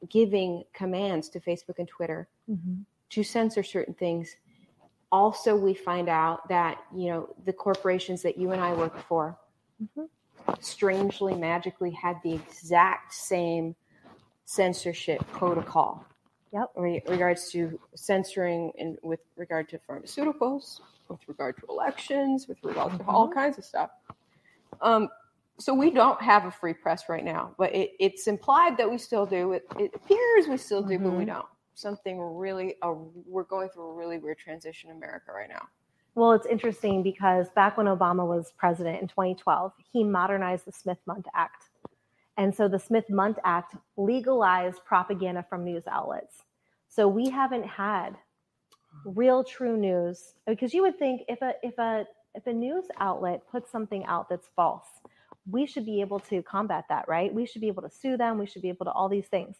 giving 0.08 0.64
commands 0.72 1.28
to 1.30 1.40
facebook 1.40 1.78
and 1.78 1.88
twitter 1.88 2.28
Mhm. 2.48 2.84
to 3.10 3.22
censor 3.24 3.62
certain 3.62 3.94
things 3.94 4.36
also 5.10 5.56
we 5.56 5.74
find 5.74 6.08
out 6.08 6.46
that 6.48 6.84
you 6.94 7.08
know 7.08 7.34
the 7.44 7.52
corporations 7.52 8.22
that 8.22 8.36
you 8.36 8.50
and 8.50 8.60
i 8.60 8.74
work 8.74 8.96
for 8.98 9.38
Mhm. 9.82 10.08
strangely 10.60 11.34
magically 11.34 11.90
had 11.90 12.20
the 12.22 12.34
exact 12.34 13.14
same 13.14 13.74
censorship 14.44 15.20
protocol 15.28 16.04
Yep. 16.52 16.70
re- 16.76 17.02
regards 17.08 17.50
to 17.52 17.80
censoring 17.94 18.72
and 18.78 18.98
with 19.02 19.20
regard 19.36 19.68
to 19.70 19.78
pharmaceuticals 19.88 20.80
with 21.08 21.20
regard 21.26 21.56
to 21.58 21.66
elections 21.68 22.46
with 22.46 22.58
regard 22.62 22.98
to 22.98 23.04
all 23.06 23.28
Mhm. 23.28 23.34
kinds 23.34 23.58
of 23.58 23.64
stuff 23.64 23.90
um, 24.80 25.08
so 25.58 25.72
we 25.74 25.90
don't 25.90 26.20
have 26.20 26.44
a 26.44 26.50
free 26.50 26.74
press 26.74 27.08
right 27.08 27.24
now 27.24 27.54
but 27.58 27.74
it, 27.74 27.92
it's 27.98 28.26
implied 28.26 28.76
that 28.76 28.90
we 28.90 28.98
still 28.98 29.24
do 29.26 29.52
it, 29.52 29.66
it 29.78 29.94
appears 29.94 30.46
we 30.48 30.56
still 30.58 30.82
do 30.82 30.98
but 30.98 31.12
we 31.12 31.24
Mhm. 31.24 31.28
don't 31.28 31.46
something 31.74 32.20
really 32.20 32.76
uh, 32.82 32.92
we're 33.26 33.44
going 33.44 33.68
through 33.70 33.88
a 33.90 33.94
really 33.94 34.18
weird 34.18 34.38
transition 34.38 34.90
in 34.90 34.96
america 34.96 35.32
right 35.32 35.48
now 35.48 35.66
Well, 36.14 36.32
it's 36.32 36.44
interesting 36.44 37.02
because 37.02 37.48
back 37.54 37.78
when 37.78 37.86
Obama 37.86 38.26
was 38.26 38.52
president 38.58 39.00
in 39.00 39.08
2012, 39.08 39.72
he 39.90 40.04
modernized 40.04 40.66
the 40.66 40.72
Smith 40.72 40.98
Mundt 41.06 41.26
Act. 41.34 41.70
And 42.36 42.54
so 42.54 42.68
the 42.68 42.78
Smith 42.78 43.04
Mundt 43.10 43.38
Act 43.44 43.76
legalized 43.96 44.84
propaganda 44.84 45.44
from 45.48 45.64
news 45.64 45.84
outlets. 45.90 46.42
So 46.88 47.08
we 47.08 47.28
haven't 47.28 47.66
had 47.66 48.16
real 49.04 49.42
true 49.42 49.76
news 49.76 50.34
because 50.46 50.74
you 50.74 50.82
would 50.82 50.98
think 50.98 51.22
if 51.28 51.40
a 51.42 51.54
if 51.62 51.78
a 51.78 52.04
if 52.34 52.46
a 52.46 52.52
news 52.52 52.84
outlet 52.98 53.42
puts 53.50 53.70
something 53.70 54.04
out 54.06 54.28
that's 54.28 54.48
false, 54.56 54.86
we 55.50 55.66
should 55.66 55.84
be 55.84 56.00
able 56.00 56.20
to 56.20 56.42
combat 56.42 56.84
that, 56.88 57.06
right? 57.08 57.32
We 57.32 57.46
should 57.46 57.60
be 57.60 57.68
able 57.68 57.82
to 57.82 57.90
sue 57.90 58.16
them, 58.16 58.38
we 58.38 58.46
should 58.46 58.62
be 58.62 58.68
able 58.68 58.86
to 58.86 58.92
all 58.92 59.08
these 59.08 59.26
things. 59.26 59.56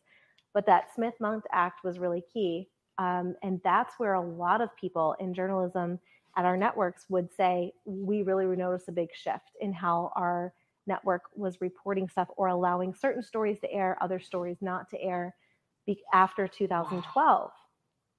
But 0.55 0.67
that 0.67 0.95
Smith 0.95 1.15
Mundt 1.21 1.45
Act 1.53 1.85
was 1.85 1.99
really 1.99 2.23
key. 2.33 2.69
Um, 2.99 3.35
and 3.43 3.61
that's 3.65 3.95
where 3.99 4.15
a 4.15 4.21
lot 4.21 4.61
of 4.61 4.75
people 4.77 5.17
in 5.19 5.35
journalism 5.35 5.99
at 6.37 6.45
our 6.45 6.57
networks 6.57 7.07
would 7.09 7.33
say 7.35 7.73
we 7.85 8.23
really 8.23 8.45
notice 8.45 8.85
a 8.89 8.93
big 8.93 9.09
shift 9.15 9.51
in 9.61 9.73
how 9.73 10.13
our 10.15 10.53
network 10.87 11.23
was 11.35 11.61
reporting 11.61 12.09
stuff 12.09 12.29
or 12.37 12.49
allowing 12.49 12.95
certain 12.95 13.23
stories 13.23 13.61
to 13.61 13.73
air, 13.73 13.97
other 14.01 14.21
stories 14.21 14.59
not 14.61 14.89
to 14.91 15.01
air 15.03 15.35
be- 15.87 16.03
after 16.13 16.49
2012. 16.49 17.51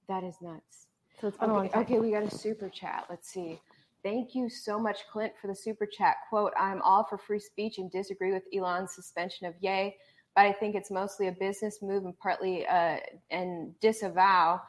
that 0.07 0.23
is 0.23 0.35
nuts 0.41 0.87
So 1.21 1.27
it's 1.27 1.37
been 1.37 1.49
a 1.49 1.53
long 1.53 1.65
Okay, 1.65 1.73
time. 1.73 1.81
okay, 1.83 1.99
we 1.99 2.11
got 2.11 2.23
a 2.23 2.31
super 2.31 2.69
chat. 2.69 3.05
Let's 3.09 3.29
see. 3.29 3.59
Thank 4.03 4.35
you 4.35 4.49
so 4.49 4.79
much, 4.79 4.99
Clint, 5.11 5.33
for 5.41 5.47
the 5.47 5.55
super 5.55 5.85
chat. 5.85 6.15
Quote, 6.29 6.53
I'm 6.59 6.81
all 6.81 7.05
for 7.05 7.17
free 7.17 7.39
speech 7.39 7.77
and 7.79 7.91
disagree 7.91 8.33
with 8.33 8.43
Elon's 8.55 8.93
suspension 8.93 9.47
of 9.47 9.55
Ye, 9.61 9.95
but 10.35 10.45
I 10.45 10.53
think 10.53 10.75
it's 10.75 10.91
mostly 10.91 11.27
a 11.29 11.31
business 11.33 11.81
move 11.81 12.05
and 12.05 12.17
partly 12.19 12.65
uh, 12.67 12.97
and 13.31 13.79
disavow. 13.79 14.61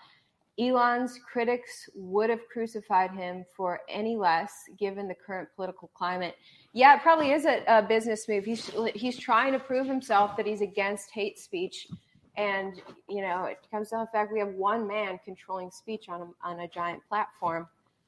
Elon's 0.58 1.18
critics 1.30 1.88
would 1.94 2.30
have 2.30 2.46
crucified 2.52 3.10
him 3.10 3.44
for 3.56 3.80
any 3.88 4.16
less 4.16 4.52
given 4.78 5.08
the 5.08 5.14
current 5.14 5.48
political 5.56 5.90
climate. 5.94 6.36
Yeah, 6.72 6.94
it 6.96 7.02
probably 7.02 7.32
is 7.32 7.44
a, 7.44 7.62
a 7.66 7.82
business 7.82 8.28
move. 8.28 8.44
He's 8.44 8.70
he's 8.94 9.18
trying 9.18 9.52
to 9.52 9.58
prove 9.58 9.86
himself 9.86 10.36
that 10.36 10.46
he's 10.46 10.60
against 10.60 11.10
hate 11.10 11.38
speech 11.38 11.88
and 12.36 12.80
you 13.08 13.20
know 13.20 13.44
it 13.44 13.58
comes 13.70 13.90
down 13.90 14.00
to 14.00 14.06
the 14.06 14.16
fact 14.16 14.32
we 14.32 14.40
have 14.40 14.54
one 14.54 14.86
man 14.86 15.18
controlling 15.24 15.70
speech 15.70 16.08
on 16.08 16.22
a, 16.22 16.48
on 16.48 16.60
a 16.60 16.68
giant 16.68 17.00
platform 17.08 17.66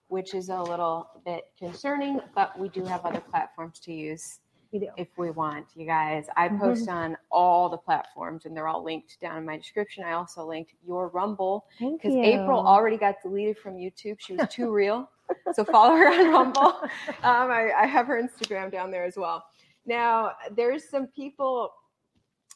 which 0.08 0.34
is 0.34 0.48
a 0.48 0.62
little 0.62 1.08
bit 1.24 1.44
concerning 1.58 2.20
but 2.34 2.58
we 2.58 2.68
do 2.68 2.84
have 2.84 3.04
other 3.04 3.20
platforms 3.20 3.78
to 3.78 3.92
use 3.92 4.40
We 4.72 4.80
do. 4.80 4.88
if 4.96 5.08
we 5.16 5.30
want 5.30 5.66
you 5.74 5.86
guys 5.86 6.26
i 6.36 6.48
Mhm. 6.48 6.58
post 6.58 6.88
on 6.88 7.16
all 7.30 7.68
the 7.68 7.76
platforms 7.78 8.44
and 8.46 8.56
they're 8.56 8.68
all 8.68 8.82
linked 8.82 9.18
down 9.20 9.38
in 9.38 9.44
my 9.44 9.56
description 9.56 10.04
i 10.04 10.12
also 10.12 10.44
linked 10.44 10.74
your 10.86 11.08
rumble 11.08 11.66
because 11.78 12.14
you. 12.14 12.20
april 12.22 12.60
already 12.60 12.96
got 12.96 13.16
deleted 13.22 13.56
from 13.58 13.74
youtube 13.74 14.16
she 14.18 14.34
was 14.34 14.42
too 14.50 14.72
real 14.72 15.08
so 15.54 15.64
follow 15.64 15.94
her 15.94 16.08
on 16.08 16.30
rumble 16.32 16.72
um, 17.22 17.50
I, 17.50 17.72
I 17.76 17.86
have 17.86 18.06
her 18.06 18.20
instagram 18.22 18.70
down 18.70 18.90
there 18.90 19.04
as 19.04 19.16
well 19.16 19.44
now 19.86 20.32
there's 20.56 20.88
some 20.88 21.06
people 21.06 21.72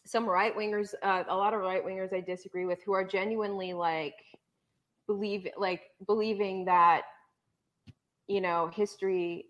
some 0.07 0.27
right 0.29 0.57
wingers, 0.57 0.95
uh, 1.03 1.23
a 1.29 1.37
lot 1.37 1.55
of 1.55 1.61
right 1.61 1.85
wingers 1.85 2.13
I 2.13 2.21
disagree 2.21 2.65
with, 2.65 2.83
who 2.83 2.93
are 2.93 3.05
genuinely 3.05 3.73
like 3.75 4.15
believe 5.07 5.47
like 5.57 5.83
believing 6.07 6.65
that 6.65 7.03
you 8.27 8.41
know 8.41 8.69
history. 8.75 9.47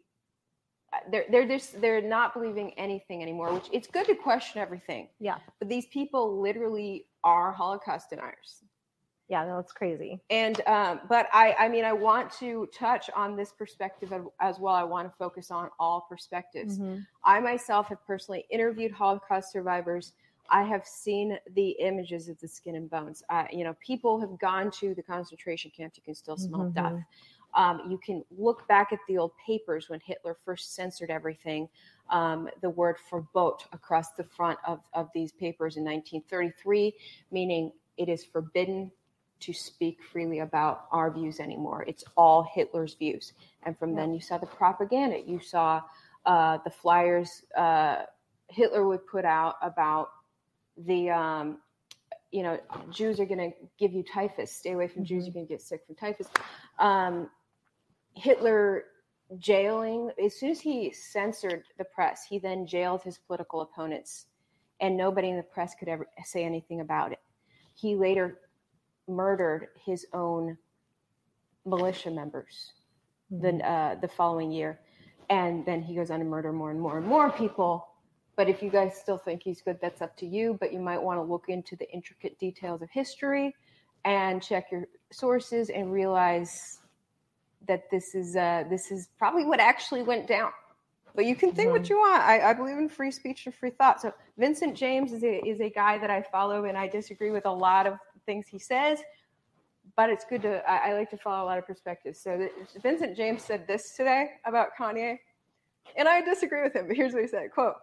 They're 1.10 1.24
they're 1.30 1.46
just 1.46 1.80
they're 1.80 2.02
not 2.02 2.34
believing 2.34 2.72
anything 2.78 3.22
anymore. 3.22 3.52
Which 3.54 3.68
it's 3.72 3.86
good 3.86 4.06
to 4.06 4.14
question 4.14 4.60
everything. 4.60 5.08
Yeah. 5.20 5.38
but 5.58 5.68
these 5.68 5.86
people 5.86 6.40
literally 6.40 7.06
are 7.22 7.52
Holocaust 7.52 8.10
deniers. 8.10 8.62
Yeah, 9.28 9.44
no, 9.44 9.60
it's 9.60 9.70
crazy. 9.72 10.20
And 10.30 10.60
um, 10.66 11.00
but 11.08 11.28
I 11.32 11.54
I 11.58 11.68
mean 11.68 11.84
I 11.84 11.92
want 11.92 12.32
to 12.40 12.68
touch 12.74 13.08
on 13.14 13.36
this 13.36 13.52
perspective 13.52 14.12
as- 14.40 14.58
well. 14.58 14.74
I 14.74 14.82
want 14.82 15.08
to 15.08 15.16
focus 15.16 15.52
on 15.52 15.70
all 15.78 16.06
perspectives. 16.08 16.78
Mhm. 16.80 17.06
I 17.24 17.38
myself 17.38 17.86
have 17.88 18.04
personally 18.04 18.44
interviewed 18.50 18.90
Holocaust 18.90 19.52
survivors 19.52 20.12
I 20.52 20.64
have 20.64 20.84
seen 20.84 21.38
the 21.54 21.70
images 21.78 22.28
of 22.28 22.36
the 22.40 22.48
skin 22.48 22.74
and 22.74 22.90
bones. 22.90 23.22
Uh, 23.28 23.44
you 23.52 23.62
know, 23.62 23.76
people 23.78 24.18
have 24.18 24.36
gone 24.40 24.72
to 24.80 24.94
the 24.96 25.02
concentration 25.04 25.70
camps. 25.70 25.96
You 25.96 26.02
can 26.02 26.16
still 26.16 26.36
smell 26.36 26.62
Mhm. 26.64 26.74
death. 26.74 27.04
Um, 27.54 27.82
you 27.90 27.98
can 27.98 28.24
look 28.36 28.66
back 28.68 28.92
at 28.92 28.98
the 29.08 29.18
old 29.18 29.32
papers 29.44 29.88
when 29.88 30.00
Hitler 30.04 30.36
first 30.44 30.74
censored 30.74 31.10
everything. 31.10 31.68
Um, 32.10 32.48
the 32.60 32.70
word 32.70 32.96
"verbot" 33.10 33.60
across 33.72 34.12
the 34.12 34.24
front 34.24 34.58
of, 34.66 34.80
of 34.94 35.08
these 35.14 35.32
papers 35.32 35.76
in 35.76 35.84
1933, 35.84 36.94
meaning 37.30 37.72
it 37.96 38.08
is 38.08 38.24
forbidden 38.24 38.90
to 39.40 39.52
speak 39.52 40.02
freely 40.02 40.40
about 40.40 40.86
our 40.92 41.10
views 41.10 41.40
anymore. 41.40 41.84
It's 41.86 42.04
all 42.16 42.42
Hitler's 42.42 42.94
views. 42.94 43.32
And 43.62 43.78
from 43.78 43.94
then, 43.94 44.12
you 44.12 44.20
saw 44.20 44.38
the 44.38 44.46
propaganda. 44.46 45.18
You 45.24 45.40
saw 45.40 45.82
uh, 46.26 46.58
the 46.64 46.70
flyers 46.70 47.42
uh, 47.56 48.02
Hitler 48.48 48.86
would 48.86 49.06
put 49.06 49.24
out 49.24 49.56
about 49.62 50.10
the 50.76 51.10
um, 51.10 51.58
you 52.30 52.42
know 52.42 52.58
Jews 52.90 53.20
are 53.20 53.26
going 53.26 53.50
to 53.50 53.56
give 53.78 53.92
you 53.92 54.02
typhus. 54.02 54.52
Stay 54.52 54.72
away 54.72 54.88
from 54.88 55.04
Jews. 55.04 55.22
Mhm. 55.22 55.26
You're 55.26 55.34
going 55.34 55.46
to 55.46 55.52
get 55.52 55.62
sick 55.62 55.82
from 55.86 55.94
typhus. 55.94 56.28
Um, 56.78 57.30
Hitler 58.14 58.84
jailing 59.38 60.10
as 60.22 60.38
soon 60.38 60.50
as 60.50 60.60
he 60.60 60.92
censored 60.92 61.64
the 61.78 61.84
press, 61.84 62.24
he 62.24 62.38
then 62.38 62.66
jailed 62.66 63.02
his 63.02 63.18
political 63.18 63.60
opponents, 63.60 64.26
and 64.80 64.96
nobody 64.96 65.30
in 65.30 65.36
the 65.36 65.42
press 65.42 65.74
could 65.74 65.88
ever 65.88 66.06
say 66.24 66.44
anything 66.44 66.80
about 66.80 67.12
it. 67.12 67.20
He 67.74 67.94
later 67.94 68.40
murdered 69.08 69.68
his 69.84 70.06
own 70.12 70.58
militia 71.64 72.10
members 72.10 72.72
Mhm. 73.32 73.42
the 73.42 73.68
uh, 73.68 73.94
the 73.96 74.08
following 74.08 74.50
year, 74.50 74.80
and 75.28 75.64
then 75.64 75.82
he 75.82 75.94
goes 75.94 76.10
on 76.10 76.18
to 76.18 76.24
murder 76.24 76.52
more 76.52 76.70
and 76.70 76.80
more 76.80 76.98
and 76.98 77.06
more 77.06 77.30
people. 77.30 77.86
But 78.36 78.48
if 78.48 78.62
you 78.62 78.70
guys 78.70 78.96
still 78.98 79.18
think 79.18 79.42
he's 79.42 79.60
good, 79.60 79.78
that's 79.80 80.00
up 80.02 80.16
to 80.16 80.26
you. 80.26 80.54
But 80.54 80.72
you 80.72 80.80
might 80.80 81.02
want 81.02 81.18
to 81.18 81.22
look 81.22 81.48
into 81.48 81.76
the 81.76 81.90
intricate 81.92 82.38
details 82.38 82.82
of 82.82 82.90
history 82.90 83.54
and 84.04 84.42
check 84.42 84.72
your 84.72 84.88
sources 85.12 85.70
and 85.70 85.92
realize 85.92 86.79
that 87.66 87.90
this 87.90 88.14
is 88.14 88.36
uh, 88.36 88.64
this 88.68 88.90
is 88.90 89.08
probably 89.18 89.44
what 89.44 89.60
actually 89.60 90.02
went 90.02 90.26
down. 90.26 90.50
But 91.14 91.24
you 91.24 91.34
can 91.34 91.52
think 91.52 91.72
what 91.72 91.88
you 91.88 91.98
want. 91.98 92.22
I, 92.22 92.50
I 92.50 92.52
believe 92.52 92.78
in 92.78 92.88
free 92.88 93.10
speech 93.10 93.46
and 93.46 93.54
free 93.54 93.70
thought. 93.70 94.00
So 94.00 94.12
Vincent 94.38 94.76
James 94.76 95.12
is 95.12 95.24
a 95.24 95.44
is 95.46 95.60
a 95.60 95.70
guy 95.70 95.98
that 95.98 96.10
I 96.10 96.22
follow, 96.22 96.64
and 96.64 96.78
I 96.78 96.86
disagree 96.86 97.30
with 97.30 97.46
a 97.46 97.52
lot 97.52 97.86
of 97.86 97.94
things 98.26 98.46
he 98.48 98.58
says. 98.58 99.00
But 99.96 100.10
it's 100.10 100.24
good 100.24 100.42
to 100.42 100.68
I, 100.70 100.90
I 100.90 100.92
like 100.94 101.10
to 101.10 101.16
follow 101.16 101.44
a 101.44 101.46
lot 101.46 101.58
of 101.58 101.66
perspectives. 101.66 102.20
So 102.20 102.36
th- 102.38 102.52
Vincent 102.82 103.16
James 103.16 103.42
said 103.42 103.66
this 103.66 103.96
today 103.96 104.30
about 104.46 104.68
Kanye, 104.78 105.18
and 105.96 106.08
I 106.08 106.20
disagree 106.20 106.62
with 106.62 106.74
him. 106.74 106.86
But 106.86 106.96
here's 106.96 107.12
what 107.12 107.22
he 107.22 107.28
said: 107.28 107.50
"Quote: 107.52 107.74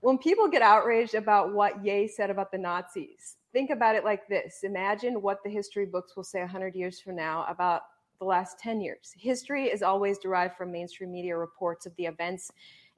When 0.00 0.18
people 0.18 0.48
get 0.48 0.62
outraged 0.62 1.14
about 1.14 1.54
what 1.54 1.84
Ye 1.84 2.08
said 2.08 2.28
about 2.28 2.50
the 2.50 2.58
Nazis, 2.58 3.36
think 3.52 3.70
about 3.70 3.94
it 3.94 4.04
like 4.04 4.26
this: 4.28 4.60
Imagine 4.64 5.22
what 5.22 5.44
the 5.44 5.50
history 5.50 5.86
books 5.86 6.16
will 6.16 6.24
say 6.24 6.40
100 6.40 6.74
years 6.74 7.00
from 7.00 7.14
now 7.14 7.46
about 7.48 7.82
the 8.18 8.24
last 8.24 8.58
10 8.58 8.80
years. 8.80 9.14
History 9.16 9.66
is 9.66 9.82
always 9.82 10.18
derived 10.18 10.56
from 10.56 10.72
mainstream 10.72 11.12
media 11.12 11.36
reports 11.36 11.86
of 11.86 11.94
the 11.96 12.06
events 12.06 12.50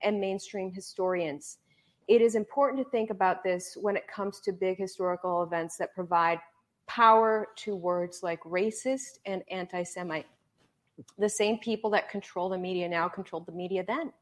and 0.02 0.20
mainstream 0.20 0.72
historians. 0.72 1.58
It 2.08 2.22
is 2.22 2.34
important 2.34 2.82
to 2.82 2.90
think 2.90 3.10
about 3.10 3.44
this 3.44 3.76
when 3.80 3.96
it 3.96 4.08
comes 4.08 4.40
to 4.40 4.52
big 4.52 4.78
historical 4.78 5.42
events 5.42 5.76
that 5.76 5.94
provide 5.94 6.40
power 6.86 7.48
to 7.56 7.76
words 7.76 8.20
like 8.22 8.40
racist 8.42 9.18
and 9.26 9.42
anti 9.50 9.82
Semite. 9.82 10.26
The 11.18 11.28
same 11.28 11.58
people 11.58 11.90
that 11.90 12.10
control 12.10 12.48
the 12.48 12.58
media 12.58 12.88
now 12.88 13.08
controlled 13.08 13.46
the 13.46 13.52
media 13.52 13.84
then. 13.86 14.12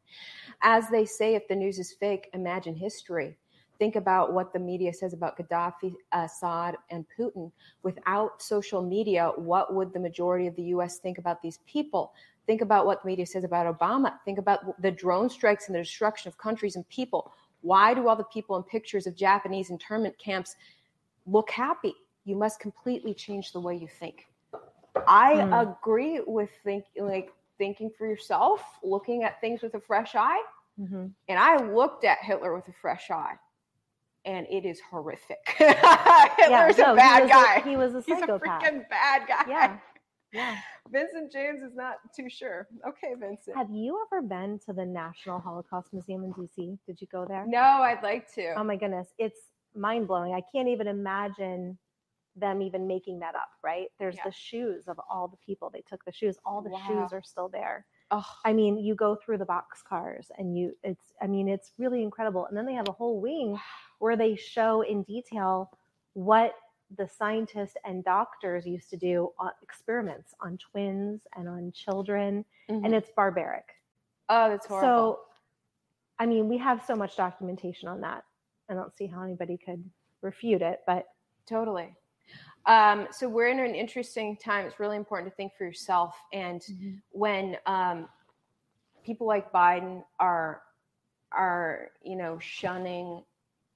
As 0.63 0.89
they 0.91 1.05
say, 1.05 1.35
if 1.35 1.49
the 1.49 1.57
news 1.57 1.79
is 1.79 1.93
fake, 1.93 2.29
imagine 2.35 2.75
history. 2.75 3.37
Think 3.79 3.95
about 3.95 4.33
what 4.33 4.53
the 4.53 4.59
media 4.59 4.93
says 4.93 5.13
about 5.13 5.39
Gaddafi, 5.39 5.95
Assad, 6.13 6.77
and 6.91 7.05
Putin. 7.17 7.53
Without 7.83 8.43
social 8.43 8.83
media, 8.83 9.31
what 9.37 9.73
would 9.73 9.93
the 9.93 10.01
majority 10.01 10.47
of 10.49 10.57
the 10.57 10.65
US 10.75 10.99
think 10.99 11.19
about 11.19 11.41
these 11.43 11.61
people? 11.67 12.13
Think 12.47 12.61
about 12.61 12.87
what 12.87 13.03
the 13.03 13.07
media 13.07 13.27
says 13.27 13.45
about 13.45 13.79
Obama. 13.79 14.15
Think 14.25 14.39
about 14.39 14.81
the 14.83 14.91
drone 14.91 15.31
strikes 15.31 15.69
and 15.69 15.75
the 15.77 15.81
destruction 15.81 16.29
of 16.29 16.39
countries 16.39 16.75
and 16.77 16.89
people. 16.89 17.33
Why 17.61 17.95
do 17.95 18.09
all 18.09 18.17
the 18.17 18.25
people 18.25 18.57
in 18.57 18.63
pictures 18.65 19.07
of 19.07 19.15
Japanese 19.15 19.71
internment 19.71 20.19
camps 20.19 20.57
look 21.27 21.51
happy? 21.51 21.95
You 22.25 22.37
must 22.37 22.59
completely 22.59 23.15
change 23.15 23.53
the 23.53 23.61
way 23.61 23.77
you 23.77 23.89
think. 23.89 24.27
I 25.07 25.43
Hmm. 25.43 25.53
agree 25.53 26.21
with 26.27 26.51
think 26.65 26.85
like 26.99 27.33
thinking 27.59 27.91
for 27.91 28.07
yourself, 28.07 28.79
looking 28.83 29.23
at 29.23 29.41
things 29.41 29.63
with 29.63 29.75
a 29.75 29.81
fresh 29.81 30.15
eye. 30.17 30.43
Mhm. 30.81 31.13
And 31.29 31.39
I 31.39 31.57
looked 31.57 32.05
at 32.05 32.19
Hitler 32.19 32.55
with 32.55 32.67
a 32.69 32.73
fresh 32.73 33.11
eye, 33.11 33.37
and 34.29 34.47
it 34.51 34.65
is 34.65 34.79
horrific. 34.91 35.57
Yeah, 35.61 36.29
Hitler's 36.37 36.79
no, 36.79 36.93
a 36.93 36.97
bad 36.97 37.23
he 37.25 37.29
guy. 37.31 37.55
A, 37.57 37.61
he 37.69 37.77
was 37.77 37.95
a 37.95 38.03
psychopath. 38.03 38.63
He's 38.63 38.71
a 38.71 38.75
freaking 38.75 38.89
bad 38.89 39.27
guy. 39.27 39.45
yeah, 39.49 39.77
yeah. 40.33 40.57
Vincent 40.91 41.33
James 41.33 41.63
is 41.63 41.75
not 41.75 41.97
too 42.15 42.29
sure. 42.31 42.69
Okay, 42.87 43.15
Vincent. 43.19 43.57
Have 43.57 43.71
you 43.71 43.99
ever 44.07 44.23
been 44.23 44.59
to 44.67 44.73
the 44.73 44.85
National 44.87 45.39
Holocaust 45.41 45.93
Museum 45.93 46.23
in 46.25 46.33
DC? 46.35 46.79
Did 46.87 47.01
you 47.01 47.07
go 47.11 47.25
there? 47.27 47.45
No, 47.47 47.61
I'd 47.61 48.03
like 48.03 48.33
to. 48.35 48.55
Oh 48.57 48.65
my 48.65 48.77
goodness, 48.77 49.09
it's 49.19 49.41
mind 49.75 50.07
blowing. 50.07 50.33
I 50.35 50.43
can't 50.55 50.69
even 50.69 50.87
imagine 50.87 51.79
them 52.37 52.63
even 52.63 52.87
making 52.87 53.19
that 53.21 53.35
up, 53.35 53.49
right? 53.65 53.89
There's 53.99 54.15
Yeah. 54.17 54.23
the 54.27 54.33
shoes 54.33 54.87
of 54.89 54.99
all 55.11 55.27
the 55.29 55.37
people. 55.45 55.71
They 55.71 55.83
took 55.89 56.05
the 56.05 56.13
shoes. 56.13 56.39
All 56.45 56.63
the 56.63 56.71
Wow. 56.71 56.85
shoes 56.87 57.13
are 57.13 57.23
still 57.23 57.49
there. 57.49 57.85
oh, 58.11 58.25
I 58.45 58.53
mean, 58.55 58.79
you 58.79 58.95
go 58.95 59.17
through 59.17 59.37
the 59.39 59.45
box 59.45 59.83
cars 59.83 60.31
and 60.39 60.57
you 60.57 60.75
it's 60.83 61.13
I 61.21 61.27
mean, 61.27 61.47
it's 61.49 61.73
really 61.79 62.03
incredible. 62.03 62.47
And 62.47 62.57
then 62.57 62.65
they 62.65 62.73
have 62.75 62.89
a 62.89 62.93
whole 62.93 63.21
wing 63.21 63.59
where 63.99 64.17
they 64.17 64.37
show 64.37 64.83
in 64.83 65.03
detail 65.03 65.71
what 66.15 66.55
the 66.97 67.07
scientists 67.07 67.77
and 67.85 68.05
doctors 68.05 68.67
used 68.67 68.89
to 68.91 68.97
do 68.97 69.31
on 69.39 69.51
experiments 69.63 70.35
on 70.41 70.57
twins 70.57 71.21
and 71.37 71.49
on 71.49 71.71
children 71.73 72.45
mhm. 72.71 72.85
and 72.85 72.95
it's 72.95 73.11
barbaric. 73.15 73.75
oh, 74.31 74.49
that's 74.49 74.67
horrible. 74.67 74.89
So, 74.89 75.21
I 76.19 76.27
mean, 76.27 76.49
we 76.49 76.59
have 76.59 76.83
so 76.87 76.97
much 76.97 77.17
documentation 77.17 77.89
on 77.89 78.01
that. 78.01 78.25
I 78.69 78.75
don't 78.75 78.95
see 78.97 79.07
how 79.07 79.23
anybody 79.23 79.57
could 79.57 79.85
refute 80.23 80.63
it, 80.63 80.81
but 80.87 81.07
totally. 81.47 81.95
Um, 82.67 83.09
so 83.11 83.29
we're 83.29 83.49
in 83.49 83.61
an 83.61 83.75
interesting 83.75 84.37
time. 84.37 84.67
It's 84.67 84.79
really 84.79 84.97
important 84.97 85.31
to 85.33 85.37
think 85.37 85.53
for 85.57 85.65
yourself. 85.65 86.15
And 86.33 86.63
when 87.11 87.57
um, 87.67 88.09
people 89.05 89.27
like 89.27 89.53
Biden 89.53 90.03
are 90.21 90.63
are 91.33 91.91
you 92.03 92.17
know 92.17 92.39
shunning 92.39 93.23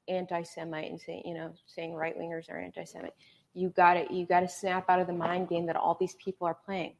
anti-Semite 0.08 0.90
and 0.90 1.00
saying 1.00 1.22
you 1.24 1.34
know 1.34 1.52
saying 1.66 1.94
right 1.94 2.18
wingers 2.18 2.50
are 2.50 2.58
anti-Semite, 2.58 3.14
you 3.54 3.68
got 3.70 3.94
to 3.94 4.14
you 4.14 4.26
got 4.26 4.40
to 4.40 4.48
snap 4.48 4.88
out 4.88 5.00
of 5.00 5.06
the 5.06 5.12
mind 5.12 5.48
game 5.48 5.66
that 5.66 5.76
all 5.76 5.96
these 5.98 6.14
people 6.16 6.46
are 6.46 6.56
playing. 6.66 6.94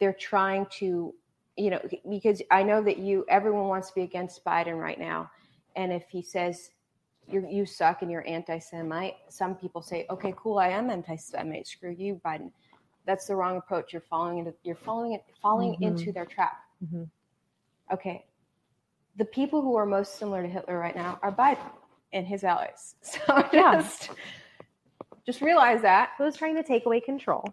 They're 0.00 0.12
trying 0.12 0.66
to 0.78 1.14
you 1.56 1.70
know 1.70 1.80
because 2.08 2.42
I 2.50 2.62
know 2.62 2.82
that 2.82 2.98
you 2.98 3.24
everyone 3.28 3.68
wants 3.68 3.88
to 3.88 3.94
be 3.94 4.02
against 4.02 4.44
Biden 4.44 4.78
right 4.80 4.98
now, 4.98 5.30
and 5.76 5.92
if 5.92 6.04
he 6.08 6.22
says 6.22 6.70
you 7.26 7.46
you 7.48 7.66
suck 7.66 8.02
and 8.02 8.10
you're 8.10 8.26
anti-Semite, 8.26 9.14
some 9.28 9.54
people 9.54 9.82
say, 9.82 10.06
okay, 10.10 10.32
cool, 10.36 10.58
I 10.58 10.68
am 10.68 10.90
anti-Semite. 10.90 11.66
Screw 11.66 11.94
you, 11.96 12.20
Biden. 12.24 12.52
That's 13.06 13.26
the 13.26 13.36
wrong 13.36 13.56
approach. 13.56 13.92
You're 13.92 14.02
falling 14.02 14.38
into 14.38 14.54
you're 14.62 14.76
falling 14.76 15.12
it 15.12 15.24
falling 15.42 15.74
Mhm. 15.74 15.82
into 15.82 16.12
their 16.12 16.26
trap. 16.26 16.58
Mhm. 16.84 17.08
Okay, 17.92 18.24
the 19.16 19.24
people 19.24 19.62
who 19.62 19.76
are 19.76 19.86
most 19.86 20.16
similar 20.16 20.42
to 20.42 20.48
Hitler 20.48 20.78
right 20.78 20.94
now 20.94 21.18
are 21.22 21.32
Biden 21.32 21.70
and 22.12 22.26
his 22.26 22.44
allies. 22.44 22.94
So 23.02 23.48
Yeah. 23.52 23.74
just 23.82 24.10
just 25.26 25.40
realize 25.42 25.82
that 25.82 26.10
who's 26.16 26.36
trying 26.36 26.54
to 26.56 26.62
take 26.62 26.86
away 26.86 27.00
control? 27.00 27.44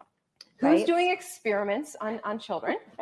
who's 0.60 0.80
Right. 0.80 0.86
doing 0.88 1.12
experiments 1.12 1.96
on 2.00 2.20
on 2.24 2.40
children. 2.40 2.78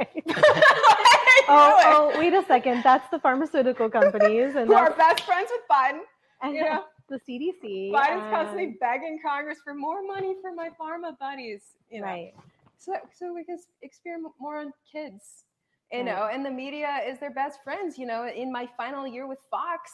oh, 1.47 1.81
oh, 1.85 2.13
wait 2.17 2.33
a 2.33 2.43
second. 2.45 2.81
That's 2.83 3.07
the 3.09 3.19
pharmaceutical 3.19 3.89
companies 3.89 4.55
and 4.55 4.67
who 4.67 4.73
are 4.73 4.91
best 4.95 5.21
friends 5.23 5.49
with 5.51 5.61
Biden. 5.69 6.01
and 6.41 6.53
you 6.55 6.63
know, 6.63 6.83
the 7.09 7.19
CDC. 7.27 7.91
Biden's 7.91 8.23
and- 8.23 8.31
constantly 8.31 8.77
begging 8.79 9.19
Congress 9.25 9.59
for 9.63 9.73
more 9.73 10.01
money 10.05 10.35
for 10.41 10.51
my 10.53 10.69
pharma 10.79 11.17
buddies. 11.19 11.61
You 11.89 12.01
know, 12.01 12.07
right. 12.07 12.33
so 12.77 12.93
so 13.17 13.33
we 13.33 13.43
can 13.43 13.57
experiment 13.81 14.33
more 14.39 14.57
on 14.59 14.71
kids. 14.91 15.43
You 15.91 15.99
Right. 15.99 16.05
know, 16.05 16.27
and 16.31 16.43
the 16.43 16.49
media 16.51 17.01
is 17.07 17.19
their 17.19 17.29
best 17.31 17.59
friends. 17.63 17.97
You 17.99 18.07
know, 18.07 18.27
in 18.27 18.51
my 18.51 18.67
final 18.77 19.05
year 19.05 19.27
with 19.27 19.39
Fox, 19.51 19.91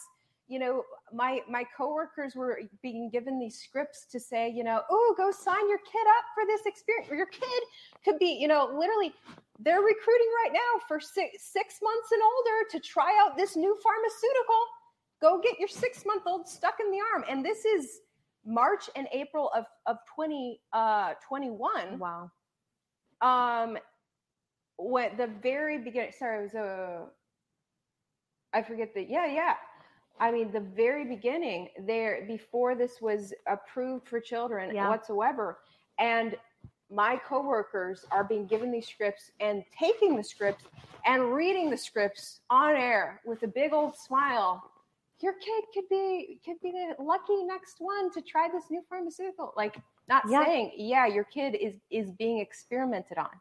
you 0.49 0.57
know, 0.57 0.83
my 1.13 1.41
my 1.47 1.63
coworkers 1.77 2.35
were 2.35 2.59
being 2.81 3.09
given 3.12 3.39
these 3.39 3.59
scripts 3.59 4.05
to 4.12 4.19
say, 4.19 4.49
you 4.49 4.63
know, 4.63 4.81
oh, 4.89 5.13
go 5.15 5.31
sign 5.31 5.69
your 5.69 5.77
kid 5.77 6.07
up 6.17 6.25
for 6.33 6.43
this 6.47 6.62
experience. 6.65 7.07
Your 7.09 7.27
kid 7.27 7.63
could 8.03 8.17
be, 8.17 8.38
you 8.41 8.47
know, 8.47 8.65
literally, 8.75 9.13
they're 9.59 9.81
recruiting 9.81 10.27
right 10.43 10.51
now 10.53 10.81
for 10.88 10.99
six 10.99 11.51
six 11.53 11.75
months 11.83 12.09
and 12.12 12.21
older 12.23 12.67
to 12.71 12.79
try 12.79 13.12
out 13.21 13.38
this 13.38 13.55
new 13.55 13.77
pharmaceutical. 13.83 14.62
Go 15.21 15.39
get 15.39 15.59
your 15.59 15.67
six 15.67 16.03
month 16.05 16.23
old 16.25 16.47
stuck 16.49 16.79
in 16.79 16.89
the 16.91 16.97
arm, 17.13 17.23
and 17.29 17.45
this 17.45 17.63
is 17.65 17.99
March 18.43 18.89
and 18.95 19.07
April 19.13 19.51
of 19.55 19.65
of 19.85 19.97
twenty 20.15 20.62
uh 20.73 21.13
twenty 21.27 21.51
one 21.51 21.99
Wow. 21.99 22.31
um 23.21 23.77
what 24.77 25.15
the 25.17 25.27
very 25.43 25.77
beginning 25.77 26.13
sorry 26.17 26.39
it 26.39 26.43
was 26.43 26.53
a 26.53 27.05
i 28.53 28.62
forget 28.63 28.93
the 28.95 29.03
yeah 29.03 29.27
yeah 29.27 29.55
I 30.19 30.32
mean, 30.32 30.51
the 30.51 30.60
very 30.60 31.05
beginning 31.05 31.69
there, 31.86 32.25
before 32.27 32.75
this 32.75 33.01
was 33.01 33.34
approved 33.47 34.08
for 34.08 34.19
children 34.19 34.73
Yeah. 34.73 34.89
whatsoever, 34.89 35.60
and 35.97 36.38
my 36.89 37.17
coworkers 37.17 38.05
are 38.12 38.23
being 38.23 38.45
given 38.47 38.71
these 38.71 38.88
scripts 38.88 39.32
and 39.39 39.63
taking 39.71 40.15
the 40.15 40.23
scripts 40.23 40.65
and 41.05 41.34
reading 41.34 41.69
the 41.69 41.77
scripts 41.77 42.41
on 42.49 42.75
air 42.75 43.21
with 43.25 43.43
a 43.43 43.47
big 43.47 43.73
old 43.73 43.95
smile. 43.95 44.63
Your 45.21 45.34
kid 45.34 45.65
could 45.73 45.88
be 45.89 46.39
could 46.43 46.60
be 46.62 46.71
the 46.71 46.95
lucky 47.01 47.43
next 47.43 47.79
one 47.79 48.10
to 48.12 48.21
try 48.21 48.49
this 48.49 48.69
new 48.71 48.82
pharmaceutical. 48.89 49.53
Like 49.55 49.77
not 50.08 50.23
Yeah. 50.27 50.43
saying, 50.45 50.71
yeah, 50.75 51.05
your 51.05 51.25
kid 51.25 51.55
is 51.55 51.75
is 51.89 52.12
being 52.12 52.39
experimented 52.39 53.17
on. 53.17 53.39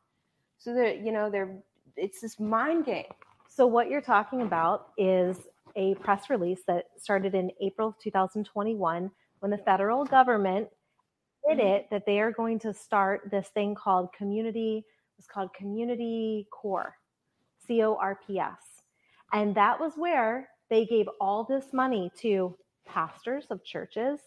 So 0.58 0.74
that 0.74 0.98
you 0.98 1.12
know, 1.12 1.30
they're 1.30 1.56
it's 1.96 2.20
this 2.20 2.38
mind 2.38 2.84
game. 2.84 3.12
So, 3.48 3.66
what 3.66 3.88
you're 3.90 4.00
talking 4.02 4.42
about 4.42 4.92
is 4.96 5.48
a 5.76 5.94
press 5.96 6.30
release 6.30 6.60
that 6.66 6.86
started 6.98 7.34
in 7.34 7.50
April 7.60 7.88
of 7.88 7.98
2021 8.02 9.10
when 9.40 9.50
the 9.50 9.58
federal 9.58 10.04
government 10.04 10.68
did 11.48 11.58
it 11.60 11.86
that 11.90 12.04
they 12.06 12.20
are 12.20 12.32
going 12.32 12.58
to 12.58 12.74
start 12.74 13.22
this 13.30 13.48
thing 13.48 13.74
called 13.74 14.12
community, 14.12 14.84
it's 15.18 15.26
called 15.26 15.52
Community 15.54 16.46
Corps, 16.50 16.94
C 17.66 17.82
O 17.82 17.94
R 17.94 18.18
P 18.26 18.38
S. 18.38 18.82
And 19.32 19.54
that 19.54 19.78
was 19.78 19.92
where 19.96 20.48
they 20.70 20.84
gave 20.84 21.06
all 21.20 21.44
this 21.44 21.72
money 21.72 22.10
to 22.18 22.56
pastors 22.86 23.46
of 23.50 23.64
churches, 23.64 24.20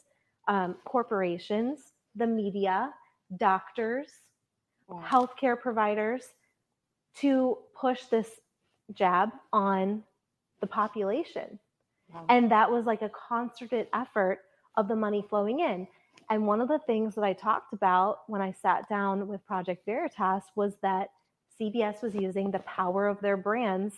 um, 0.48 0.76
corporations, 0.86 1.94
the 2.16 2.28
media, 2.28 2.92
doctors, 3.38 4.08
healthcare 4.90 5.60
providers 5.60 6.24
to 7.16 7.58
push 7.80 8.06
this 8.06 8.30
jab 8.94 9.30
on 9.54 10.04
the 10.62 10.68
population. 10.68 11.60
Wow. 12.14 12.26
And 12.30 12.52
that 12.52 12.72
was 12.72 12.86
like 12.86 13.02
a 13.02 13.10
concerted 13.10 13.88
effort 13.94 14.40
of 14.78 14.88
the 14.88 14.96
money 14.96 15.26
flowing 15.30 15.60
in. 15.60 15.88
And 16.30 16.48
one 16.48 16.62
of 16.62 16.70
the 16.70 16.80
things 16.80 17.16
that 17.16 17.24
I 17.24 17.34
talked 17.34 17.74
about 17.74 18.20
when 18.28 18.42
I 18.42 18.54
sat 18.54 18.88
down 18.88 19.28
with 19.28 19.46
Project 19.46 19.86
Veritas 19.86 20.44
was 20.56 20.74
that 20.82 21.10
CBS 21.60 22.02
was 22.02 22.16
using 22.16 22.52
the 22.52 22.60
power 22.60 23.08
of 23.08 23.20
their 23.20 23.38
brands 23.38 23.96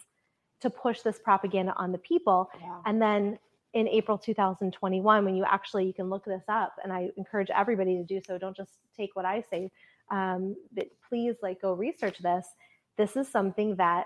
to 0.62 0.70
push 0.70 1.02
this 1.02 1.20
propaganda 1.20 1.74
on 1.78 1.92
the 1.92 1.98
people. 2.00 2.50
Wow. 2.62 2.82
And 2.86 3.02
then 3.02 3.38
in 3.74 3.88
April 3.88 4.18
2021, 4.18 5.26
when 5.26 5.36
you 5.36 5.44
actually 5.46 5.86
you 5.86 5.94
can 5.94 6.10
look 6.10 6.26
this 6.26 6.44
up, 6.48 6.76
and 6.84 6.94
I 6.94 7.10
encourage 7.18 7.50
everybody 7.50 7.98
to 7.98 8.04
do 8.04 8.22
so. 8.26 8.38
Don't 8.38 8.56
just 8.56 8.72
take 8.96 9.16
what 9.16 9.26
I 9.26 9.44
say, 9.50 9.72
um, 10.10 10.56
but 10.74 10.88
please 11.08 11.36
like 11.42 11.62
go 11.62 11.74
research 11.74 12.20
this. 12.20 12.48
This 12.98 13.16
is 13.16 13.28
something 13.28 13.76
that 13.78 14.06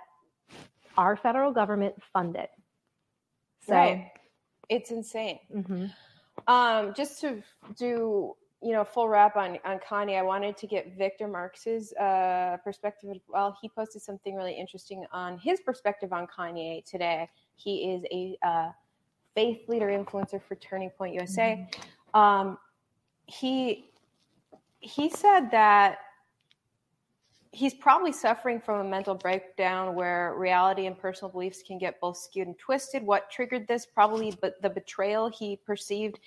our 0.98 1.16
federal 1.16 1.52
government 1.52 1.96
funded. 2.14 2.48
So, 3.66 3.74
Right. 3.76 4.12
It's 4.70 4.92
insane. 4.92 5.40
mhm. 5.54 5.94
Um, 6.48 6.94
just 6.94 7.22
to 7.22 7.42
do 7.76 8.36
you 8.62 8.72
know 8.72 8.84
full 8.84 9.08
wrap 9.08 9.36
on 9.36 9.60
on 9.66 9.80
Kanye, 9.80 10.18
I 10.18 10.24
wanted 10.24 10.58
to 10.58 10.68
get 10.68 10.98
Victor 10.98 11.28
Marx's 11.28 11.94
uh, 11.94 12.58
perspective 12.64 13.10
as 13.12 13.22
well. 13.28 13.58
He 13.62 13.70
posted 13.70 14.02
something 14.02 14.36
really 14.36 14.54
interesting 14.54 15.06
on 15.12 15.38
his 15.38 15.62
perspective 15.62 16.12
on 16.14 16.28
Kanye 16.28 16.84
today. 16.86 17.30
He 17.56 17.92
is 17.94 18.04
a 18.12 18.38
uh, 18.46 18.72
faith 19.36 19.68
leader 19.70 19.88
influencer 19.88 20.42
for 20.42 20.56
Turning 20.56 20.90
Point 20.92 21.14
USA. 21.16 21.68
Um, 22.14 22.58
he 23.26 23.92
he 24.80 25.10
said 25.10 25.50
that 25.52 26.00
he's 27.58 27.74
probably 27.74 28.12
suffering 28.12 28.62
from 28.62 28.86
a 28.86 28.90
mental 28.90 29.16
breakdown 29.16 29.96
where 29.96 30.36
reality 30.38 30.86
and 30.86 30.96
personal 30.96 31.32
beliefs 31.32 31.64
can 31.66 31.80
get 31.80 32.00
both 32.00 32.16
skewed 32.16 32.46
and 32.46 32.58
twisted. 32.60 33.02
What 33.02 33.32
triggered 33.32 33.68
this? 33.68 33.84
Probably 33.84 34.38
but 34.40 34.62
the 34.62 34.70
betrayal 34.70 35.28
he 35.28 35.56
perceived 35.66 36.20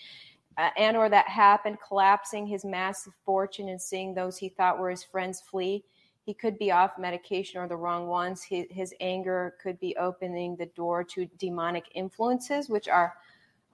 uh, 0.59 0.71
and 0.77 0.97
or 0.97 1.09
that 1.09 1.29
happened 1.29 1.79
collapsing 1.87 2.49
his 2.49 2.65
massive 2.65 3.13
fortune 3.25 3.69
and 3.69 3.81
seeing 3.81 4.13
those 4.13 4.37
he 4.37 4.49
thought 4.49 4.81
were 4.81 4.91
his 4.91 5.05
friends 5.05 5.41
flee. 5.41 5.85
He 6.27 6.35
could 6.35 6.59
be 6.59 6.73
off 6.73 6.99
medication 6.99 7.61
or 7.61 7.69
the 7.69 7.77
wrong 7.77 8.09
ones. 8.09 8.43
His, 8.43 8.67
his 8.69 8.93
anger 9.01 9.55
could 9.63 9.79
be 9.79 9.97
opening 9.97 10.57
the 10.57 10.67
door 10.67 11.05
to 11.05 11.27
demonic 11.39 11.85
influences 11.95 12.69
which 12.69 12.89
are 12.89 13.15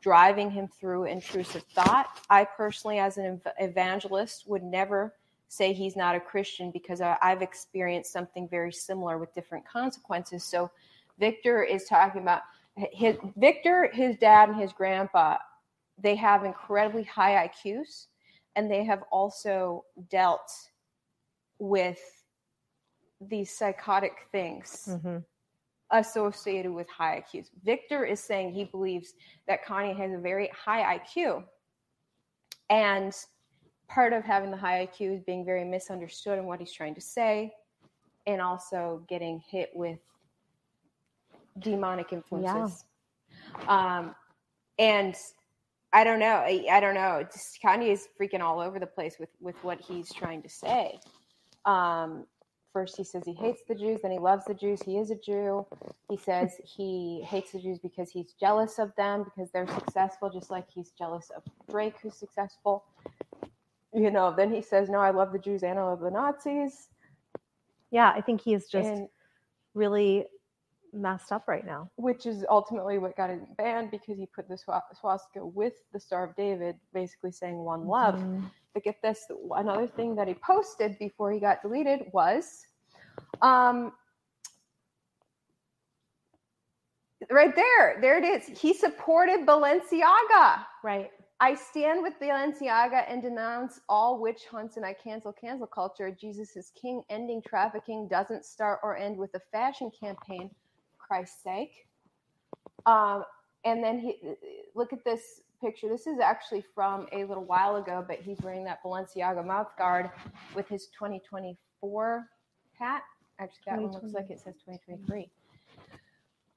driving 0.03 0.51
him 0.51 0.69
through 0.69 1.05
intrusive 1.05 1.63
thought. 1.75 2.21
I 2.29 2.45
personally 2.45 2.99
as 2.99 3.17
an 3.17 3.41
ev- 3.47 3.53
evangelist 3.59 4.47
would 4.47 4.63
never 4.63 5.15
say 5.49 5.73
he's 5.73 5.97
not 5.97 6.17
a 6.17 6.21
Christian 6.21 6.71
because 6.71 7.01
I, 7.01 7.17
I've 7.23 7.43
experienced 7.43 8.13
something 8.13 8.49
very 8.49 8.73
similar 8.73 9.19
with 9.19 9.35
different 9.35 9.67
consequences. 9.67 10.45
So 10.45 10.71
Victor 11.19 11.63
is 11.63 11.85
talking 11.85 12.23
about 12.23 12.43
his 12.77 13.17
Victor, 13.37 13.91
his 13.93 14.17
dad, 14.17 14.51
and 14.51 14.61
his 14.61 14.73
grandpa. 14.73 15.39
They 15.99 16.15
have 16.17 16.45
incredibly 16.45 17.05
high 17.05 17.49
IQs, 17.49 18.07
and 18.55 18.71
they 18.71 18.85
have 18.85 19.03
also 19.11 19.85
dealt 20.11 20.51
with 21.59 21.99
these 23.21 23.57
psychotic 23.57 24.29
things 24.31 24.89
Mhm. 24.89 25.25
associated 25.91 26.73
with 26.73 26.89
high 26.91 27.17
IQs. 27.17 27.51
Victor 27.63 28.05
is 28.05 28.21
saying 28.23 28.53
he 28.53 28.65
believes 28.65 29.15
that 29.47 29.65
Kanye 29.65 29.97
has 29.97 30.13
a 30.13 30.19
very 30.19 30.49
high 30.49 30.99
IQ. 30.99 31.45
And 32.69 33.15
part 33.89 34.13
of 34.13 34.25
having 34.25 34.51
the 34.51 34.57
high 34.57 34.87
IQ 34.87 35.17
is 35.17 35.23
being 35.23 35.45
very 35.45 35.65
misunderstood 35.65 36.39
in 36.39 36.47
what 36.47 36.61
he's 36.61 36.73
trying 36.73 36.95
to 36.95 37.01
say 37.01 37.53
and 38.27 38.41
also 38.41 39.03
getting 39.09 39.43
hit 39.49 39.71
with 39.75 40.01
demonic 41.59 42.13
influences. 42.13 42.85
Um, 43.69 44.15
and 44.79 45.15
I 45.93 46.05
don't 46.05 46.19
know. 46.19 46.27
I, 46.27 46.67
I 46.71 46.81
don't 46.81 46.95
know. 46.95 47.25
Just 47.33 47.59
Kanye 47.63 47.91
is 47.93 48.09
freaking 48.21 48.41
all 48.41 48.61
over 48.61 48.79
the 48.79 48.87
place 48.87 49.17
with 49.19 49.31
with 49.41 49.57
what 49.63 49.81
he's 49.81 50.13
trying 50.13 50.43
to 50.43 50.49
say. 50.49 50.99
Um, 51.65 52.27
first, 52.73 52.97
he 52.97 53.05
says 53.05 53.23
he 53.25 53.33
hates 53.33 53.63
the 53.67 53.75
Jews, 53.75 54.01
then 54.03 54.11
he 54.11 54.19
loves 54.19 54.45
the 54.45 54.53
Jews. 54.53 54.83
He 54.83 54.99
is 54.99 55.11
a 55.11 55.17
Jew. 55.17 55.65
He 56.11 56.17
says 56.17 56.61
he 56.65 57.23
hates 57.27 57.53
the 57.53 57.61
Jews 57.61 57.79
because 57.79 58.11
he's 58.11 58.35
jealous 58.39 58.79
of 58.79 58.95
them 58.97 59.25
because 59.25 59.51
they're 59.51 59.67
successful, 59.67 60.29
just 60.29 60.51
like 60.51 60.67
he's 60.69 60.91
jealous 60.91 61.31
of 61.35 61.43
Drake, 61.71 61.95
who's 62.03 62.17
successful. 62.17 62.85
You 63.93 64.11
know. 64.11 64.35
Then 64.37 64.53
he 64.53 64.63
says, 64.63 64.89
"No, 64.89 64.99
I 64.99 65.11
love 65.11 65.33
the 65.33 65.39
Jews 65.39 65.63
and 65.63 65.79
I 65.79 65.83
love 65.83 66.01
the 66.01 66.11
Nazis." 66.11 66.89
Yeah, 67.91 68.13
I 68.15 68.21
think 68.21 68.41
he 68.41 68.53
is 68.55 68.67
just 68.67 68.89
and 68.89 69.09
really 69.75 70.27
messed 70.93 71.31
up 71.33 71.47
right 71.47 71.65
now. 71.65 71.91
which 71.97 72.27
is 72.27 72.45
ultimately 72.49 72.99
what 72.99 73.17
got 73.17 73.31
him 73.31 73.47
banned 73.59 73.91
because 73.91 74.17
he 74.17 74.27
put 74.27 74.49
the 74.49 74.57
swastika 74.57 75.45
with 75.45 75.75
the 75.93 76.01
Star 76.01 76.25
of 76.25 76.35
David, 76.37 76.77
basically 76.93 77.31
saying 77.33 77.57
one 77.57 77.87
love. 77.87 78.17
Mhm. 78.17 78.51
But 78.73 78.83
get 78.85 79.01
this, 79.03 79.31
another 79.55 79.87
thing 79.87 80.15
that 80.17 80.29
he 80.29 80.35
posted 80.35 80.99
before 80.99 81.31
he 81.31 81.41
got 81.41 81.63
deleted 81.63 82.11
was, 82.13 82.67
um, 83.41 83.93
right 87.31 87.55
there, 87.55 87.99
there 88.01 88.19
it 88.19 88.25
is. 88.25 88.47
He 88.47 88.75
supported 88.75 89.47
Balenciaga. 89.47 90.67
Right. 90.83 91.11
I 91.39 91.55
stand 91.55 92.03
with 92.03 92.15
Balenciaga 92.19 93.05
and 93.09 93.21
denounce 93.21 93.81
all 93.89 94.19
witch 94.19 94.47
hunts, 94.51 94.77
and 94.77 94.87
I 94.87 94.95
cancel 94.95 95.33
cancel 95.33 95.67
culture. 95.67 96.11
Jesus 96.11 96.57
is 96.57 96.73
king. 96.81 97.03
Ending 97.11 97.43
trafficking 97.47 98.09
doesn't 98.09 98.45
start 98.45 98.81
or 98.83 98.97
end 98.97 99.19
with 99.19 99.35
a 99.35 99.41
fashion 99.53 99.91
campaign. 99.91 100.51
Christ's 100.99 101.43
sake. 101.43 101.87
Um, 102.87 103.25
and 103.65 103.83
then 103.85 103.99
he 103.99 104.17
look 104.75 104.93
at 104.93 105.05
this 105.05 105.43
picture. 105.61 105.89
This 105.89 106.07
is 106.07 106.21
actually 106.21 106.65
from 106.75 107.07
a 107.13 107.25
little 107.25 107.45
while 107.45 107.77
ago, 107.77 108.05
but 108.07 108.19
he's 108.21 108.39
wearing 108.41 108.65
that 108.65 108.83
Balenciaga 108.83 109.45
mouth 109.45 109.69
guard 109.77 110.11
with 110.55 110.69
his 110.69 110.87
2024 110.87 112.29
hat. 112.79 113.03
Actually, 113.39 113.61
that 113.67 113.83
one 113.83 113.93
looks 113.93 114.13
like 114.13 114.31
it 114.31 114.41
says 114.41 114.55
2023. 114.65 115.29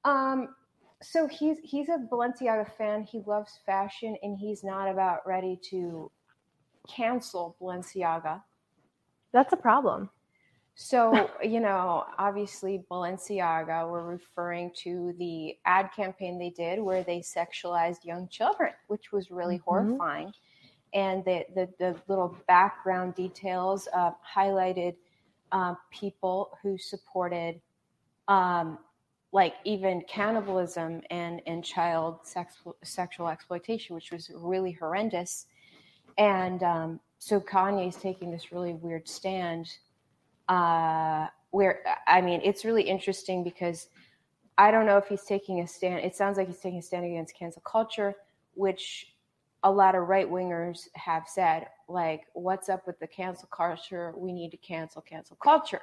Um, 0.04 0.54
so 1.02 1.26
he's 1.26 1.58
he's 1.62 1.88
a 1.88 1.98
Balenciaga 2.10 2.70
fan. 2.76 3.04
He 3.04 3.22
loves 3.26 3.58
fashion, 3.66 4.16
and 4.22 4.38
he's 4.38 4.62
not 4.64 4.88
about 4.88 5.26
ready 5.26 5.58
to 5.70 6.10
cancel 6.88 7.56
Balenciaga. 7.60 8.42
That's 9.32 9.52
a 9.52 9.56
problem. 9.56 10.10
So 10.74 11.30
you 11.42 11.60
know, 11.60 12.06
obviously 12.18 12.84
Balenciaga 12.90 13.88
were 13.90 14.04
referring 14.04 14.72
to 14.82 15.14
the 15.18 15.58
ad 15.66 15.90
campaign 15.94 16.38
they 16.38 16.50
did 16.50 16.80
where 16.80 17.02
they 17.02 17.20
sexualized 17.20 18.04
young 18.04 18.28
children, 18.28 18.72
which 18.88 19.12
was 19.12 19.30
really 19.30 19.58
Mhm. 19.70 19.98
horrifying. 19.98 20.32
And 20.94 21.24
the 21.24 21.46
the, 21.54 21.68
the 21.78 22.02
little 22.08 22.36
background 22.48 23.14
details 23.14 23.88
uh, 23.92 24.12
highlighted 24.36 24.96
uh, 25.52 25.74
people 25.90 26.56
who 26.62 26.78
supported 26.78 27.60
um, 28.28 28.78
like 29.32 29.54
even 29.64 30.02
cannibalism 30.08 31.02
and 31.10 31.40
and 31.46 31.64
child 31.64 32.18
sex, 32.24 32.56
sexual 32.82 33.28
exploitation, 33.28 33.94
which 33.94 34.10
was 34.10 34.30
really 34.34 34.72
horrendous. 34.72 35.46
And 36.18 36.62
um, 36.62 37.00
so 37.18 37.40
Kanye's 37.40 37.96
taking 37.96 38.30
this 38.30 38.52
really 38.52 38.74
weird 38.74 39.08
stand, 39.08 39.68
uh, 40.48 41.28
where 41.50 41.82
I 42.06 42.20
mean, 42.20 42.40
it's 42.42 42.64
really 42.64 42.82
interesting 42.82 43.44
because 43.44 43.88
I 44.58 44.70
don't 44.70 44.84
know 44.84 44.98
if 44.98 45.06
he's 45.06 45.24
taking 45.24 45.60
a 45.60 45.66
stand. 45.66 46.04
It 46.04 46.16
sounds 46.16 46.36
like 46.36 46.48
he's 46.48 46.58
taking 46.58 46.80
a 46.80 46.82
stand 46.82 47.06
against 47.06 47.34
cancel 47.36 47.62
culture, 47.62 48.14
which 48.54 49.14
a 49.62 49.70
lot 49.70 49.94
of 49.94 50.08
right 50.08 50.28
wingers 50.28 50.88
have 50.94 51.24
said, 51.28 51.66
like, 51.88 52.22
what's 52.32 52.68
up 52.68 52.86
with 52.86 52.98
the 52.98 53.06
cancel 53.06 53.48
culture? 53.48 54.12
We 54.16 54.32
need 54.32 54.50
to 54.50 54.56
cancel 54.56 55.02
cancel 55.02 55.36
culture. 55.36 55.82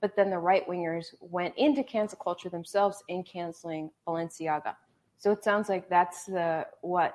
But 0.00 0.14
then 0.14 0.30
the 0.30 0.38
right 0.38 0.66
wingers 0.68 1.06
went 1.20 1.54
into 1.56 1.82
cancel 1.82 2.18
culture 2.18 2.48
themselves 2.48 3.02
in 3.08 3.24
canceling 3.24 3.90
Balenciaga. 4.06 4.76
So 5.18 5.32
it 5.32 5.42
sounds 5.42 5.68
like 5.68 5.88
that's 5.88 6.24
the 6.24 6.66
what 6.82 7.14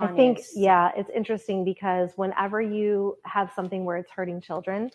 I 0.00 0.06
think, 0.08 0.40
yeah, 0.54 0.92
it's 0.96 1.10
interesting 1.14 1.64
because 1.64 2.12
whenever 2.16 2.60
you 2.60 3.18
have 3.24 3.52
something 3.54 3.84
where 3.84 3.96
it's 3.96 4.10
hurting 4.10 4.40
children, 4.40 4.90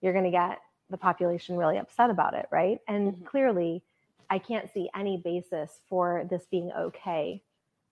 you're 0.00 0.12
going 0.12 0.24
to 0.24 0.30
get 0.30 0.58
the 0.90 0.98
population 0.98 1.56
really 1.56 1.78
upset 1.78 2.10
about 2.10 2.34
it, 2.34 2.46
right? 2.50 2.78
And 2.86 3.12
mm-hmm. 3.12 3.24
clearly, 3.24 3.82
I 4.28 4.38
can't 4.38 4.70
see 4.72 4.90
any 4.94 5.16
basis 5.16 5.80
for 5.88 6.26
this 6.28 6.46
being 6.50 6.70
okay. 6.72 7.42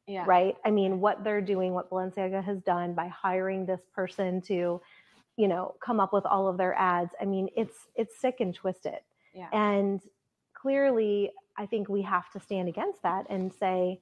Yeah. 0.06 0.24
Right. 0.26 0.56
I 0.64 0.70
mean, 0.70 1.00
what 1.00 1.22
they're 1.22 1.40
doing, 1.40 1.72
what 1.72 1.88
Balenciaga 1.88 2.42
has 2.42 2.60
done 2.62 2.94
by 2.94 3.08
hiring 3.08 3.64
this 3.64 3.82
person 3.94 4.40
to, 4.42 4.80
you 5.40 5.48
know, 5.48 5.74
come 5.80 6.00
up 6.00 6.12
with 6.12 6.26
all 6.26 6.48
of 6.48 6.58
their 6.58 6.74
ads. 6.74 7.14
I 7.18 7.24
mean, 7.24 7.48
it's 7.56 7.88
it's 7.96 8.14
sick 8.20 8.36
and 8.40 8.54
twisted. 8.54 9.00
Yeah. 9.34 9.48
And 9.52 10.02
clearly, 10.52 11.30
I 11.56 11.64
think 11.64 11.88
we 11.88 12.02
have 12.02 12.30
to 12.32 12.40
stand 12.40 12.68
against 12.68 13.02
that 13.04 13.24
and 13.30 13.50
say, 13.52 14.00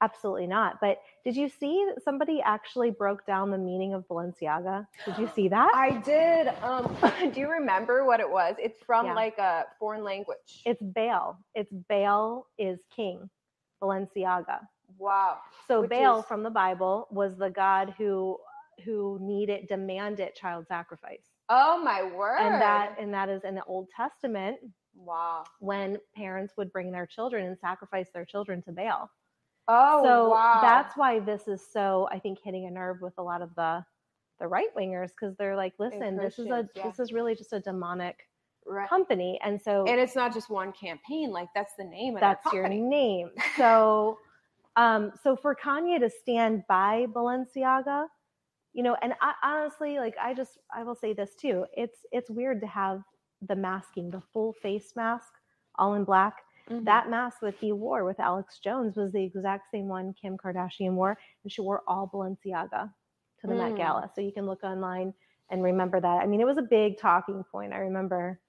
absolutely 0.00 0.48
not. 0.48 0.80
But 0.80 1.00
did 1.24 1.36
you 1.36 1.48
see 1.48 1.86
that 1.94 2.02
somebody 2.02 2.42
actually 2.44 2.90
broke 2.90 3.24
down 3.24 3.52
the 3.52 3.58
meaning 3.58 3.94
of 3.94 4.08
Balenciaga? 4.08 4.86
Did 5.04 5.18
you 5.18 5.30
see 5.36 5.46
that? 5.48 5.70
I 5.74 5.98
did. 5.98 6.48
Um, 6.60 6.96
do 7.32 7.38
you 7.38 7.48
remember 7.48 8.04
what 8.04 8.18
it 8.18 8.28
was? 8.28 8.56
It's 8.58 8.82
from 8.82 9.06
yeah. 9.06 9.14
like 9.14 9.38
a 9.38 9.66
foreign 9.78 10.02
language. 10.02 10.62
It's 10.64 10.82
Baal. 10.82 11.38
It's 11.54 11.70
Baal 11.88 12.48
is 12.58 12.80
king, 12.94 13.30
Balenciaga. 13.80 14.66
Wow. 14.98 15.38
So 15.68 15.82
Which 15.82 15.90
Baal 15.90 16.20
is... 16.20 16.26
from 16.26 16.42
the 16.42 16.50
Bible 16.50 17.06
was 17.12 17.36
the 17.36 17.50
god 17.50 17.94
who 17.96 18.38
who 18.84 19.18
need 19.20 19.48
it 19.48 19.68
demand 19.68 20.20
it 20.20 20.34
child 20.34 20.66
sacrifice. 20.66 21.22
Oh 21.48 21.82
my 21.82 22.02
word. 22.02 22.38
And 22.38 22.60
that 22.60 22.96
and 22.98 23.12
that 23.14 23.28
is 23.28 23.44
in 23.44 23.54
the 23.54 23.64
Old 23.64 23.88
Testament. 23.94 24.58
Wow. 24.94 25.44
When 25.60 25.98
parents 26.14 26.54
would 26.56 26.72
bring 26.72 26.90
their 26.92 27.06
children 27.06 27.46
and 27.46 27.58
sacrifice 27.58 28.08
their 28.12 28.24
children 28.24 28.62
to 28.62 28.72
Baal. 28.72 29.10
Oh, 29.68 30.02
so 30.02 30.30
wow. 30.30 30.58
that's 30.60 30.96
why 30.96 31.20
this 31.20 31.46
is 31.46 31.62
so, 31.72 32.08
I 32.10 32.18
think, 32.18 32.38
hitting 32.42 32.66
a 32.66 32.70
nerve 32.70 33.00
with 33.00 33.14
a 33.18 33.22
lot 33.22 33.40
of 33.40 33.54
the 33.54 33.84
the 34.40 34.48
right 34.48 34.74
wingers 34.76 35.10
because 35.10 35.36
they're 35.36 35.54
like, 35.54 35.74
listen, 35.78 36.16
this 36.16 36.38
is 36.38 36.46
a 36.46 36.68
yeah. 36.74 36.86
this 36.86 36.98
is 36.98 37.12
really 37.12 37.34
just 37.34 37.52
a 37.52 37.60
demonic 37.60 38.16
right. 38.66 38.88
company, 38.88 39.38
and 39.44 39.60
so 39.60 39.84
and 39.86 40.00
it's 40.00 40.16
not 40.16 40.34
just 40.34 40.50
one 40.50 40.72
campaign. 40.72 41.30
Like 41.30 41.48
that's 41.54 41.74
the 41.78 41.84
name 41.84 42.16
of 42.16 42.20
that's 42.20 42.52
your 42.52 42.68
name. 42.68 43.30
So, 43.56 44.18
um, 44.76 45.12
so 45.22 45.36
for 45.36 45.54
Kanye 45.54 46.00
to 46.00 46.10
stand 46.10 46.64
by 46.68 47.06
Balenciaga, 47.12 48.06
you 48.72 48.82
know, 48.82 48.96
and 49.02 49.14
I, 49.20 49.34
honestly, 49.42 49.98
like 49.98 50.14
I 50.20 50.34
just 50.34 50.58
I 50.74 50.82
will 50.84 50.94
say 50.94 51.12
this 51.12 51.34
too. 51.34 51.66
It's 51.74 51.98
it's 52.12 52.30
weird 52.30 52.60
to 52.60 52.66
have 52.66 53.02
the 53.48 53.56
masking, 53.56 54.10
the 54.10 54.22
full 54.32 54.52
face 54.52 54.92
mask, 54.96 55.32
all 55.78 55.94
in 55.94 56.04
black 56.04 56.36
Mm-hmm. 56.70 56.84
That 56.84 57.10
mask 57.10 57.38
that 57.42 57.54
he 57.60 57.72
wore 57.72 58.04
with 58.04 58.20
Alex 58.20 58.60
Jones 58.62 58.96
was 58.96 59.12
the 59.12 59.22
exact 59.22 59.70
same 59.72 59.88
one 59.88 60.14
Kim 60.20 60.36
Kardashian 60.36 60.92
wore, 60.92 61.18
and 61.42 61.52
she 61.52 61.62
wore 61.62 61.82
all 61.88 62.08
Balenciaga 62.12 62.90
to 63.40 63.46
the 63.46 63.54
mm. 63.54 63.70
Met 63.70 63.76
Gala. 63.76 64.10
So 64.14 64.20
you 64.20 64.32
can 64.32 64.46
look 64.46 64.62
online 64.62 65.12
and 65.50 65.62
remember 65.64 66.00
that. 66.00 66.22
I 66.22 66.26
mean, 66.26 66.40
it 66.40 66.46
was 66.46 66.58
a 66.58 66.62
big 66.62 66.98
talking 66.98 67.42
point. 67.50 67.72
I 67.72 67.78
remember 67.78 68.40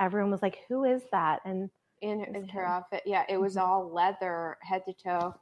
everyone 0.00 0.30
was 0.30 0.42
like, 0.42 0.60
"Who 0.68 0.84
is 0.84 1.02
that?" 1.12 1.40
And 1.44 1.68
in, 2.00 2.24
in 2.24 2.48
her 2.48 2.64
outfit, 2.64 3.02
yeah, 3.04 3.24
it 3.28 3.38
was 3.38 3.56
mm-hmm. 3.56 3.68
all 3.68 3.92
leather, 3.92 4.56
head 4.62 4.82
to 4.86 4.94
toe 4.94 5.34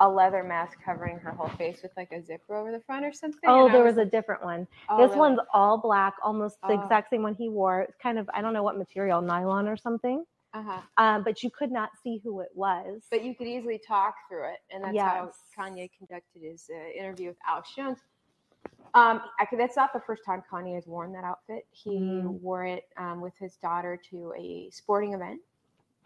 a 0.00 0.08
leather 0.08 0.42
mask 0.42 0.78
covering 0.84 1.18
her 1.18 1.30
whole 1.30 1.48
face 1.50 1.80
with 1.82 1.92
like 1.96 2.10
a 2.10 2.22
zipper 2.24 2.56
over 2.56 2.72
the 2.72 2.80
front 2.80 3.04
or 3.04 3.12
something. 3.12 3.48
Oh, 3.48 3.70
there 3.70 3.84
was, 3.84 3.96
was, 3.96 4.06
a 4.06 4.10
different 4.10 4.42
one. 4.42 4.66
Oh, 4.88 4.98
this 4.98 5.08
really? 5.10 5.18
one's 5.18 5.40
all 5.52 5.78
black, 5.78 6.14
almost 6.22 6.60
the 6.62 6.72
oh. 6.72 6.82
exact 6.82 7.10
same 7.10 7.22
one 7.22 7.34
he 7.34 7.48
wore. 7.48 7.82
It's 7.82 7.96
kind 8.02 8.18
of 8.18 8.28
I 8.34 8.40
don't 8.40 8.52
know 8.54 8.62
what 8.62 8.78
material, 8.78 9.20
nylon 9.20 9.68
or 9.68 9.76
something. 9.76 10.24
Uh-huh. 10.52 10.80
Um, 10.96 11.22
but 11.22 11.42
you 11.44 11.50
could 11.50 11.70
not 11.70 11.90
see 12.02 12.20
who 12.24 12.40
it 12.40 12.48
was. 12.54 13.04
But 13.10 13.22
you 13.24 13.36
could 13.36 13.46
easily 13.46 13.80
talk 13.86 14.14
through 14.28 14.48
it, 14.48 14.58
and 14.72 14.82
that's 14.82 14.94
yes. 14.94 15.06
how 15.06 15.30
Kanye 15.56 15.90
conducted 15.96 16.42
his 16.42 16.68
uh, 16.74 16.98
interview 16.98 17.28
with 17.28 17.36
Alex 17.46 17.70
Jones. 17.76 17.98
Um, 18.94 19.20
could, 19.48 19.60
that's 19.60 19.76
not 19.76 19.92
the 19.92 20.00
first 20.00 20.22
time 20.26 20.42
Kanye 20.52 20.74
has 20.74 20.86
worn 20.86 21.12
that 21.12 21.22
outfit. 21.22 21.66
He 21.70 21.90
mm. 21.90 22.40
wore 22.40 22.64
it 22.64 22.84
um, 22.96 23.20
with 23.20 23.34
his 23.38 23.56
daughter 23.56 24.00
to 24.10 24.32
a 24.36 24.68
sporting 24.72 25.14
event 25.14 25.40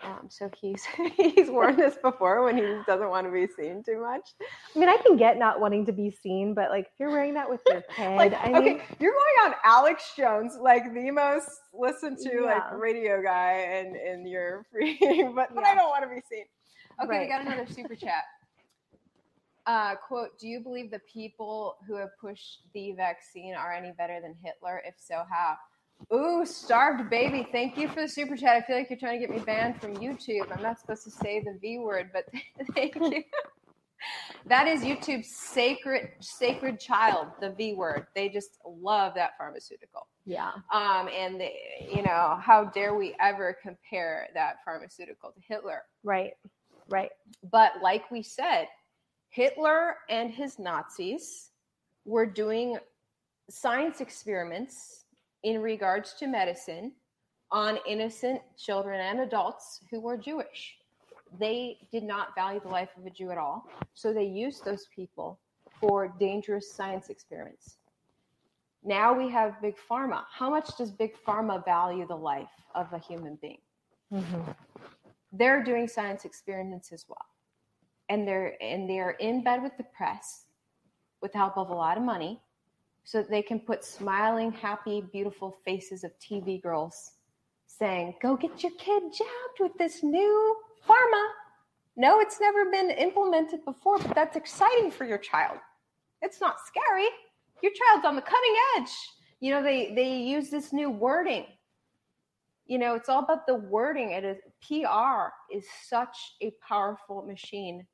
um, 0.03 0.29
so 0.29 0.51
he's 0.61 0.85
he's 1.17 1.49
worn 1.49 1.77
this 1.77 1.97
before 2.03 2.45
when 2.45 2.57
he 2.57 2.63
doesn't 2.87 3.09
want 3.09 3.27
to 3.27 3.33
be 3.33 3.47
seen 3.47 3.83
too 3.83 4.01
much. 4.01 4.31
I 4.75 4.79
mean, 4.79 4.89
I 4.89 4.97
can 4.99 5.17
get 5.17 5.39
not 5.39 5.61
wanting 5.61 5.87
to 5.87 5.93
be 5.93 6.11
seen, 6.11 6.55
but 6.55 6.71
like 6.71 6.87
if 6.87 6.93
you're 6.99 7.11
wearing 7.11 7.35
that 7.35 7.49
with 7.49 7.61
your 7.69 7.83
kid, 7.97 8.17
like, 8.17 8.35
I 8.35 8.49
mean, 8.49 8.57
okay, 8.57 8.83
you're 8.99 9.13
going 9.13 9.51
on 9.51 9.55
Alex 9.65 10.13
Jones, 10.17 10.57
like 10.61 10.93
the 10.93 11.11
most 11.11 11.49
listened 11.73 12.19
to 12.19 12.31
yeah. 12.35 12.55
like 12.55 12.73
radio 12.73 13.23
guy, 13.23 13.53
and 13.53 13.97
and 13.97 14.29
you're 14.29 14.67
free, 14.73 14.99
but 15.35 15.55
but 15.55 15.63
yeah. 15.63 15.71
I 15.71 15.75
don't 15.75 15.89
want 15.89 16.03
to 16.03 16.09
be 16.09 16.21
seen. 16.31 16.45
Okay, 17.03 17.09
right. 17.09 17.21
we 17.23 17.29
got 17.29 17.41
another 17.41 17.67
super 17.71 17.95
chat. 17.95 18.25
Uh, 19.67 19.95
quote, 19.95 20.39
do 20.39 20.47
you 20.47 20.61
believe 20.61 20.91
the 20.91 21.01
people 21.11 21.77
who 21.87 21.97
have 21.97 22.11
pushed 22.21 22.65
the 22.75 22.93
vaccine 22.93 23.55
are 23.55 23.73
any 23.73 23.93
better 23.97 24.21
than 24.21 24.35
Hitler? 24.45 24.83
If 24.85 24.95
so, 24.99 25.23
how? 25.31 25.57
Ooh, 26.13 26.45
starved 26.45 27.09
baby. 27.09 27.47
Thank 27.51 27.77
you 27.77 27.89
for 27.89 28.03
the 28.03 28.09
super 28.09 28.37
chat. 28.37 28.57
I 28.57 28.67
feel 28.67 28.77
like 28.77 28.91
you're 28.91 28.99
trying 28.99 29.21
to 29.21 29.27
get 29.27 29.35
me 29.35 29.43
banned 29.43 29.81
from 29.81 29.97
YouTube. 29.97 30.55
I'm 30.55 30.63
not 30.63 30.79
supposed 30.79 31.05
to 31.05 31.11
say 31.11 31.41
the 31.41 31.59
V 31.61 31.79
word, 31.79 32.11
but 32.13 32.25
thank 32.75 32.95
you. 32.97 33.23
that 34.47 34.69
is 34.69 34.83
YouTube's 34.83 35.35
sacred 35.35 36.11
sacred 36.21 36.79
child, 36.79 37.29
the 37.41 37.51
V 37.51 37.75
word. 37.75 38.07
They 38.15 38.29
just 38.29 38.59
love 38.67 39.15
that 39.15 39.33
pharmaceutical. 39.39 40.09
Yeah. 40.27 40.53
Um, 40.73 41.09
and 41.09 41.41
they, 41.41 41.55
you 41.95 42.03
know, 42.03 42.39
how 42.41 42.65
dare 42.65 42.95
we 42.95 43.15
ever 43.21 43.57
compare 43.63 44.29
that 44.35 44.57
pharmaceutical 44.65 45.31
to 45.31 45.41
Hitler? 45.47 45.83
Right. 46.03 46.33
Right. 46.89 47.11
But 47.51 47.73
like 47.83 48.11
we 48.11 48.23
said, 48.23 48.67
Hitler 49.31 49.97
and 50.09 50.31
his 50.31 50.59
Nazis 50.59 51.51
were 52.05 52.27
doing 52.27 52.79
science 53.51 54.01
experiments 54.01 55.04
in 55.45 55.61
regards 55.61 56.15
to 56.15 56.27
medicine 56.27 56.93
on 57.53 57.79
innocent 57.87 58.41
children 58.57 59.01
and 59.01 59.21
adults 59.21 59.81
who 59.91 60.01
were 60.01 60.17
Jewish. 60.17 60.77
They 61.39 61.79
did 61.93 62.03
not 62.03 62.35
value 62.35 62.61
the 62.61 62.69
life 62.69 62.89
of 62.97 63.07
a 63.07 63.11
Jew 63.11 63.31
at 63.31 63.39
all. 63.39 63.69
So 63.93 64.13
they 64.13 64.25
used 64.25 64.65
those 64.65 64.89
people 64.95 65.39
for 65.81 66.13
dangerous 66.19 66.73
science 66.73 67.11
experiments. 67.11 67.77
Now 68.83 69.13
we 69.13 69.31
have 69.31 69.61
Big 69.63 69.77
Pharma. 69.91 70.25
How 70.31 70.51
much 70.51 70.77
does 70.77 70.91
Big 70.91 71.15
Pharma 71.27 71.65
value 71.65 72.07
the 72.07 72.17
life 72.17 72.51
of 72.75 72.93
a 72.93 72.99
human 72.99 73.39
being? 73.41 73.59
Mm-hmm. 74.13 74.51
They're 75.33 75.63
doing 75.63 75.89
science 75.89 76.25
experiments 76.25 76.93
as 76.93 77.07
well. 77.09 77.27
And 78.09 78.29
they're 78.29 78.63
and 78.63 78.89
they're 78.89 79.13
in 79.13 79.43
bed 79.43 79.63
with 79.63 79.77
the 79.79 79.85
press 79.85 80.45
with 81.23 81.33
the 81.33 81.39
help 81.39 81.57
of 81.57 81.71
a 81.71 81.75
lot 81.75 81.97
of 81.97 82.03
money 82.03 82.41
so 83.05 83.19
that 83.19 83.31
they 83.31 83.43
can 83.43 83.61
put 83.61 83.85
smiling, 83.85 84.51
happy, 84.51 85.03
beautiful 85.13 85.57
faces 85.65 86.05
of 86.05 86.11
TV 86.19 86.61
girls 86.61 87.13
saying, 87.67 88.15
Go 88.23 88.37
get 88.37 88.63
your 88.63 88.73
kid 88.79 89.03
jabbed 89.17 89.61
with 89.61 89.73
this 89.79 90.03
new 90.03 90.57
pharma. 90.89 91.27
No, 91.97 92.21
it's 92.21 92.41
never 92.41 92.71
been 92.71 92.91
implemented 92.91 93.65
before, 93.65 93.99
but 93.99 94.15
that's 94.15 94.37
exciting 94.37 94.91
for 94.91 95.05
your 95.05 95.19
child. 95.19 95.59
It's 96.23 96.41
not 96.41 96.57
scary. 96.67 97.09
Your 97.63 97.73
child's 97.73 98.07
on 98.07 98.17
the 98.17 98.23
cutting 98.23 98.57
edge. 98.77 98.91
You 99.41 99.51
know, 99.53 99.63
they 99.63 99.93
they 99.95 100.17
use 100.17 100.49
this 100.51 100.73
new 100.73 100.91
wording. 100.91 101.45
You 102.67 102.79
know, 102.79 102.95
it's 102.95 103.11
all 103.11 103.23
about 103.23 103.47
the 103.47 103.55
wording. 103.55 104.13
It 104.13 104.25
is 104.25 104.39
PR 104.67 105.29
is 105.55 105.67
such 105.87 106.17
a 106.41 106.53
powerful 106.67 107.23
machine 107.23 107.87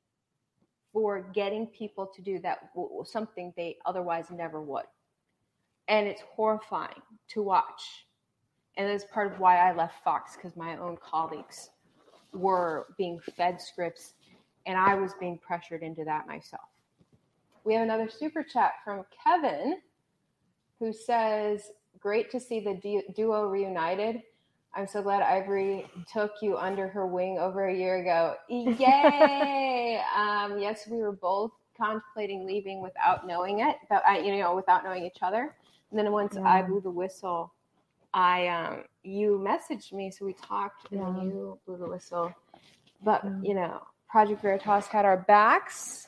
for 0.93 1.21
getting 1.33 1.67
people 1.67 2.09
to 2.15 2.21
do 2.21 2.39
that 2.39 2.69
something 3.05 3.53
they 3.55 3.77
otherwise 3.85 4.25
never 4.29 4.61
would 4.61 4.85
and 5.87 6.07
it's 6.07 6.21
horrifying 6.21 7.01
to 7.29 7.41
watch. 7.41 8.05
And 8.77 8.87
that's 8.87 9.05
part 9.11 9.31
of 9.31 9.39
why 9.39 9.57
I 9.57 9.73
left 9.73 10.03
Fox 10.03 10.35
because 10.35 10.55
my 10.55 10.77
own 10.77 10.97
colleagues 10.97 11.69
were 12.33 12.87
being 12.97 13.19
fed 13.35 13.61
scripts 13.61 14.13
and 14.65 14.77
I 14.77 14.95
was 14.95 15.13
being 15.19 15.37
pressured 15.37 15.83
into 15.83 16.03
that 16.05 16.27
myself. 16.27 16.63
We 17.63 17.73
have 17.73 17.83
another 17.83 18.09
super 18.09 18.43
chat 18.43 18.73
from 18.83 19.03
Kevin 19.23 19.77
who 20.79 20.93
says, 20.93 21.71
Great 21.99 22.31
to 22.31 22.39
see 22.39 22.59
the 22.59 23.03
duo 23.15 23.43
reunited. 23.43 24.23
I'm 24.73 24.87
so 24.87 25.01
glad 25.01 25.21
Ivory 25.21 25.85
took 26.11 26.31
you 26.41 26.57
under 26.57 26.87
her 26.87 27.05
wing 27.05 27.37
over 27.37 27.67
a 27.67 27.75
year 27.75 27.97
ago. 27.97 28.35
Yay! 28.49 30.01
um, 30.15 30.57
yes, 30.57 30.87
we 30.89 30.97
were 30.97 31.11
both 31.11 31.51
contemplating 31.77 32.45
leaving 32.45 32.81
without 32.81 33.27
knowing 33.27 33.59
it, 33.59 33.75
but 33.89 34.01
I, 34.07 34.19
you 34.19 34.37
know, 34.37 34.55
without 34.55 34.83
knowing 34.83 35.05
each 35.05 35.17
other. 35.21 35.55
And 35.91 35.99
then 35.99 36.11
once 36.11 36.35
yeah. 36.35 36.47
I 36.47 36.61
blew 36.61 36.81
the 36.81 36.89
whistle, 36.89 37.53
I 38.13 38.47
um 38.47 38.83
you 39.03 39.43
messaged 39.45 39.93
me, 39.93 40.11
so 40.11 40.25
we 40.25 40.33
talked, 40.33 40.91
and 40.91 41.01
yeah. 41.01 41.13
then 41.15 41.25
you 41.25 41.59
blew 41.65 41.77
the 41.77 41.87
whistle. 41.87 42.33
But 43.03 43.25
mm. 43.25 43.45
you 43.45 43.53
know, 43.53 43.81
Project 44.09 44.41
Veritas 44.41 44.87
had 44.87 45.05
our 45.05 45.17
backs 45.17 46.07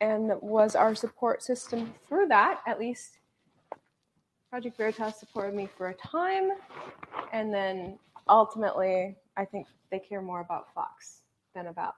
and 0.00 0.32
was 0.40 0.76
our 0.76 0.94
support 0.94 1.42
system 1.42 1.94
through 2.08 2.28
that. 2.28 2.60
At 2.66 2.78
least 2.78 3.18
Project 4.50 4.76
Veritas 4.76 5.18
supported 5.18 5.54
me 5.54 5.68
for 5.76 5.88
a 5.88 5.94
time, 5.94 6.50
and 7.32 7.52
then 7.52 7.98
ultimately, 8.28 9.16
I 9.36 9.44
think 9.44 9.66
they 9.90 9.98
care 9.98 10.22
more 10.22 10.40
about 10.40 10.72
Fox 10.74 11.22
than 11.54 11.66
about 11.66 11.94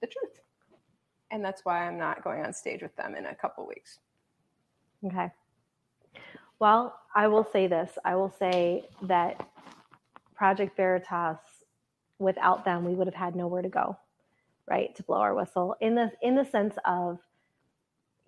the 0.00 0.06
truth. 0.06 0.40
And 1.30 1.44
that's 1.44 1.64
why 1.64 1.86
I'm 1.86 1.98
not 1.98 2.22
going 2.22 2.44
on 2.44 2.52
stage 2.52 2.82
with 2.82 2.94
them 2.96 3.14
in 3.14 3.26
a 3.26 3.34
couple 3.34 3.66
weeks. 3.66 3.98
Okay. 5.04 5.30
Well, 6.58 6.98
I 7.14 7.28
will 7.28 7.44
say 7.52 7.66
this. 7.66 7.90
I 8.04 8.16
will 8.16 8.34
say 8.38 8.84
that 9.02 9.48
Project 10.34 10.76
Veritas, 10.76 11.38
without 12.18 12.64
them, 12.64 12.84
we 12.84 12.94
would 12.94 13.06
have 13.06 13.14
had 13.14 13.36
nowhere 13.36 13.62
to 13.62 13.68
go, 13.68 13.96
right? 14.66 14.94
To 14.96 15.02
blow 15.02 15.18
our 15.18 15.34
whistle 15.34 15.76
in 15.80 15.94
the 15.94 16.12
in 16.22 16.34
the 16.34 16.44
sense 16.44 16.76
of 16.84 17.18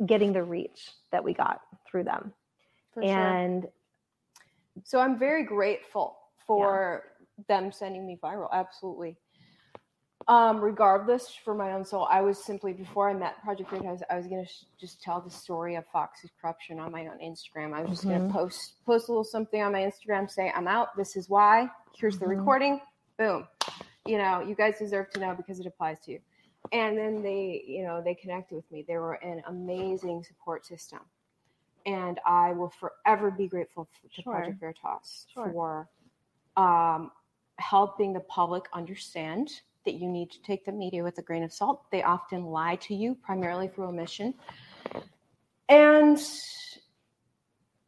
getting 0.04 0.32
the 0.32 0.42
reach 0.42 0.90
that 1.10 1.24
we 1.24 1.34
got 1.34 1.60
through 1.86 2.04
them. 2.04 2.32
For 2.92 3.02
and 3.02 3.62
sure. 3.62 3.72
so 4.84 5.00
I'm 5.00 5.18
very 5.18 5.44
grateful 5.44 6.16
for 6.46 7.04
yeah. 7.38 7.44
them 7.48 7.72
sending 7.72 8.06
me 8.06 8.18
viral. 8.22 8.48
Absolutely. 8.52 9.16
Um, 10.28 10.60
regardless, 10.60 11.34
for 11.42 11.54
my 11.54 11.72
own 11.72 11.86
soul, 11.86 12.06
I 12.10 12.20
was 12.20 12.38
simply 12.44 12.74
before 12.74 13.08
I 13.08 13.14
met 13.14 13.42
Project 13.42 13.70
Veritas, 13.70 14.02
I 14.10 14.16
was 14.16 14.26
gonna 14.26 14.46
sh- 14.46 14.64
just 14.78 15.00
tell 15.00 15.22
the 15.22 15.30
story 15.30 15.76
of 15.76 15.86
Fox's 15.90 16.30
corruption 16.38 16.78
on 16.78 16.92
my 16.92 17.06
own 17.06 17.18
Instagram. 17.18 17.72
I 17.72 17.80
was 17.80 17.90
just 17.90 18.06
mm-hmm. 18.06 18.28
gonna 18.28 18.32
post 18.32 18.74
post 18.84 19.08
a 19.08 19.12
little 19.12 19.24
something 19.24 19.62
on 19.62 19.72
my 19.72 19.80
Instagram, 19.80 20.30
say 20.30 20.52
I'm 20.54 20.68
out. 20.68 20.94
This 20.98 21.16
is 21.16 21.30
why. 21.30 21.70
Here's 21.96 22.16
mm-hmm. 22.16 22.24
the 22.24 22.36
recording. 22.36 22.80
Boom. 23.16 23.48
You 24.04 24.18
know, 24.18 24.42
you 24.42 24.54
guys 24.54 24.78
deserve 24.78 25.08
to 25.12 25.20
know 25.20 25.34
because 25.34 25.60
it 25.60 25.66
applies 25.66 25.98
to 26.00 26.12
you. 26.12 26.20
And 26.72 26.98
then 26.98 27.22
they, 27.22 27.64
you 27.66 27.84
know, 27.84 28.02
they 28.04 28.14
connected 28.14 28.54
with 28.54 28.70
me. 28.70 28.84
They 28.86 28.98
were 28.98 29.14
an 29.14 29.42
amazing 29.46 30.24
support 30.24 30.66
system, 30.66 31.00
and 31.86 32.20
I 32.26 32.52
will 32.52 32.72
forever 32.78 33.30
be 33.30 33.48
grateful 33.48 33.88
to 34.02 34.22
sure. 34.22 34.34
Project 34.34 34.60
Veritas 34.60 35.26
sure. 35.32 35.50
for 35.50 35.88
um, 36.62 37.12
helping 37.56 38.12
the 38.12 38.20
public 38.20 38.64
understand 38.74 39.62
that 39.88 39.98
you 39.98 40.06
need 40.06 40.30
to 40.30 40.42
take 40.42 40.66
the 40.66 40.72
media 40.72 41.02
with 41.02 41.16
a 41.16 41.22
grain 41.22 41.42
of 41.42 41.50
salt. 41.50 41.90
They 41.90 42.02
often 42.02 42.44
lie 42.44 42.76
to 42.76 42.94
you, 42.94 43.14
primarily 43.14 43.68
through 43.68 43.86
omission. 43.86 44.34
And 45.70 46.20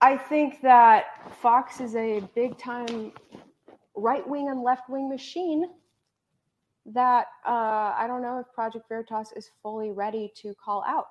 I 0.00 0.16
think 0.16 0.62
that 0.62 1.04
Fox 1.42 1.78
is 1.78 1.94
a 1.94 2.20
big 2.34 2.56
time 2.56 3.12
right 3.94 4.26
wing 4.26 4.48
and 4.48 4.62
left 4.62 4.88
wing 4.88 5.10
machine 5.10 5.66
that 6.86 7.26
uh, 7.46 7.92
I 7.94 8.06
don't 8.06 8.22
know 8.22 8.38
if 8.38 8.46
Project 8.54 8.88
Veritas 8.88 9.32
is 9.36 9.50
fully 9.62 9.90
ready 9.90 10.32
to 10.36 10.54
call 10.54 10.82
out. 10.86 11.06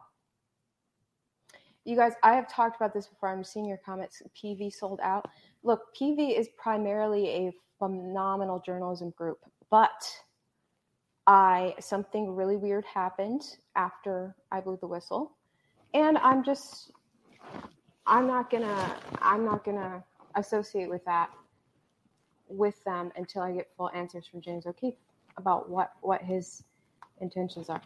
You 1.85 1.95
guys, 1.95 2.13
I 2.23 2.33
have 2.33 2.51
talked 2.51 2.75
about 2.77 2.95
this 2.95 3.05
before. 3.05 3.29
I'm 3.29 3.43
seeing 3.43 3.65
your 3.65 3.79
comments. 3.85 4.23
PV 4.35 4.73
sold 4.73 4.99
out. 5.03 5.29
Look, 5.61 5.95
PV 5.95 6.35
is 6.37 6.49
primarily 6.57 7.29
a 7.29 7.51
phenomenal 7.77 8.59
journalism 8.65 9.11
group, 9.11 9.37
but 9.69 9.91
I 11.29 11.75
something 11.79 12.35
really 12.35 12.57
weird 12.57 12.83
happened 12.85 13.43
after 13.75 14.35
I 14.51 14.61
blew 14.61 14.79
the 14.81 14.87
whistle, 14.87 15.33
and 15.93 16.17
I'm 16.17 16.43
just 16.43 16.89
I'm 18.07 18.25
not 18.25 18.49
gonna 18.49 18.95
I'm 19.21 19.45
not 19.45 19.63
gonna 19.63 20.03
associate 20.33 20.89
with 20.89 21.05
that 21.05 21.29
with 22.47 22.83
them 22.83 23.11
until 23.15 23.43
I 23.43 23.51
get 23.51 23.67
full 23.77 23.91
answers 23.93 24.25
from 24.25 24.41
James 24.41 24.65
O'Keefe 24.65 24.97
about 25.37 25.69
what 25.69 25.91
what 26.01 26.23
his 26.23 26.63
intentions 27.21 27.69
are. 27.69 27.81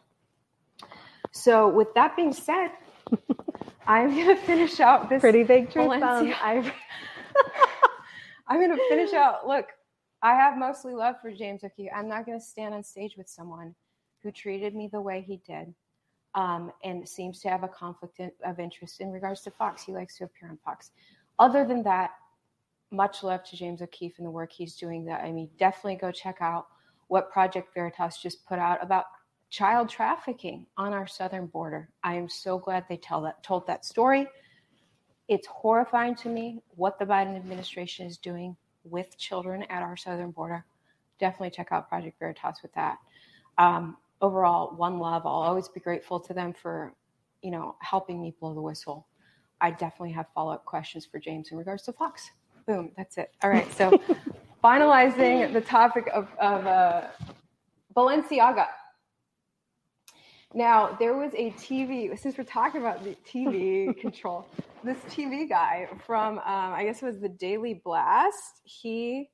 So 1.32 1.68
with 1.68 1.94
that 1.96 2.16
being 2.16 2.32
said, 2.32 2.70
I'm 3.86 4.16
gonna 4.16 4.38
finish 4.38 4.80
out 4.80 5.10
this 5.10 5.20
pretty 5.20 5.44
big 5.44 5.70
truth 5.70 6.00
bomb. 6.00 6.34
I'm 8.48 8.62
gonna 8.62 8.82
finish 8.88 9.12
out. 9.12 9.46
Look, 9.46 9.68
I 10.24 10.36
have 10.36 10.58
mostly 10.58 10.94
love 10.94 11.16
for 11.22 11.32
James 11.34 11.66
O'Keefe. 11.66 11.92
I'm 11.94 12.08
not 12.08 12.26
going 12.26 12.40
to 12.40 12.46
stand 12.46 12.74
on 12.74 12.82
stage 12.82 13.18
with 13.18 13.28
someone 13.28 13.76
who 14.24 14.32
treated 14.32 14.74
me 14.74 14.88
the 14.90 15.02
way 15.02 15.22
he 15.22 15.42
did 15.46 15.74
um, 16.34 16.72
and 16.86 17.08
seems 17.08 17.42
to 17.42 17.50
have 17.50 17.64
a 17.64 17.68
conflict 17.68 18.22
of 18.46 18.58
interest 18.58 19.02
in 19.02 19.12
regards 19.12 19.42
to 19.42 19.52
Fox. 19.52 19.84
He 19.84 19.92
likes 19.92 20.18
to 20.20 20.24
appear 20.24 20.50
on 20.50 20.58
Fox. 20.64 20.92
Other 21.40 21.66
than 21.66 21.84
that, 21.84 22.12
much 22.90 23.22
love 23.22 23.44
to 23.44 23.58
James 23.58 23.82
O'Keefe 23.82 24.18
and 24.18 24.26
the 24.26 24.32
work 24.32 24.54
he's 24.54 24.78
doing. 24.78 25.04
That 25.04 25.26
I 25.26 25.32
mean, 25.34 25.50
definitely 25.60 25.96
go 25.96 26.10
check 26.10 26.38
out 26.40 26.68
what 27.08 27.30
Project 27.30 27.74
Veritas 27.74 28.18
just 28.22 28.46
put 28.46 28.60
out 28.60 28.82
about 28.82 29.06
child 29.50 29.90
trafficking 29.90 30.66
on 30.78 30.94
our 30.94 31.06
southern 31.06 31.48
border. 31.48 31.90
I 32.02 32.16
am 32.16 32.30
so 32.30 32.58
glad 32.58 32.86
they 32.88 32.98
tell 32.98 33.22
that 33.24 33.44
told 33.44 33.68
that 33.68 33.84
story. 33.84 34.28
It's 35.28 35.48
horrifying 35.48 36.16
to 36.16 36.30
me 36.30 36.62
what 36.76 36.98
the 36.98 37.06
Biden 37.06 37.36
administration 37.36 38.08
is 38.08 38.18
doing 38.18 38.56
with 38.84 39.18
children 39.18 39.64
at 39.64 39.84
our 39.84 39.98
southern 39.98 40.32
border, 40.32 40.66
definitely 41.20 41.52
check 41.52 41.70
out 41.72 41.90
Project 41.90 42.20
Veritas 42.20 42.62
with 42.62 42.74
that. 42.74 42.98
Um, 43.58 43.98
overall, 44.22 44.76
one 44.76 45.00
love. 45.00 45.26
I'll 45.26 45.34
always 45.34 45.68
be 45.68 45.80
grateful 45.80 46.20
to 46.20 46.34
them 46.34 46.54
for, 46.54 46.94
you 47.42 47.52
know, 47.52 47.76
helping 47.80 48.22
me 48.22 48.34
blow 48.40 48.54
the 48.54 48.62
whistle. 48.62 49.08
I 49.62 49.72
definitely 49.72 50.12
have 50.12 50.26
follow 50.34 50.54
up 50.54 50.66
questions 50.66 51.06
for 51.06 51.20
James 51.20 51.52
in 51.52 51.58
regards 51.58 51.84
to 51.84 51.94
Fox. 51.94 52.32
Boom, 52.68 52.92
that's 52.98 53.18
it. 53.18 53.32
All 53.44 53.50
right, 53.50 53.72
so 53.74 53.92
finalizing 54.64 55.54
the 55.54 55.62
topic 55.62 56.10
of, 56.14 56.28
of 56.40 56.66
uh, 56.66 57.08
Balenciaga. 57.96 58.68
Now, 60.56 60.96
there 61.00 61.16
was 61.16 61.32
a 61.34 61.52
TV, 61.52 62.18
since 62.20 62.38
we're 62.38 62.44
talking 62.44 62.80
about 62.80 63.04
the 63.04 63.18
TV 63.28 63.98
control, 64.02 64.48
this 64.84 64.98
TV 65.10 65.50
guy 65.50 65.88
from, 66.06 66.38
um, 66.40 66.74
I 66.74 66.84
guess 66.86 67.02
it 67.02 67.06
was 67.06 67.20
the 67.20 67.30
Daily 67.30 67.82
Blast, 67.84 68.62
he 68.64 69.30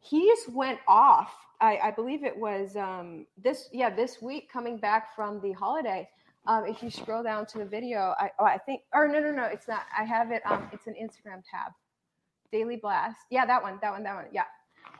he 0.00 0.26
just 0.28 0.50
went 0.52 0.80
off. 0.86 1.32
I, 1.62 1.78
I 1.84 1.90
believe 1.90 2.24
it 2.24 2.36
was 2.36 2.76
um, 2.76 3.26
this, 3.42 3.70
yeah, 3.72 3.88
this 3.88 4.20
week 4.20 4.52
coming 4.52 4.76
back 4.76 5.14
from 5.16 5.40
the 5.40 5.52
holiday. 5.52 6.06
Um, 6.46 6.66
if 6.66 6.82
you 6.82 6.90
scroll 6.90 7.22
down 7.22 7.46
to 7.46 7.58
the 7.58 7.64
video, 7.64 8.14
I, 8.18 8.30
oh, 8.38 8.44
I 8.44 8.58
think, 8.58 8.82
or 8.92 9.08
no, 9.08 9.18
no, 9.18 9.30
no, 9.30 9.44
it's 9.44 9.66
not. 9.66 9.84
I 9.98 10.04
have 10.04 10.30
it. 10.30 10.42
Um, 10.44 10.68
it's 10.72 10.86
an 10.86 10.94
Instagram 11.02 11.42
tab. 11.50 11.72
Daily 12.52 12.76
Blast. 12.76 13.16
Yeah, 13.30 13.46
that 13.46 13.62
one, 13.62 13.78
that 13.80 13.92
one, 13.92 14.02
that 14.02 14.14
one. 14.14 14.26
Yeah. 14.30 14.44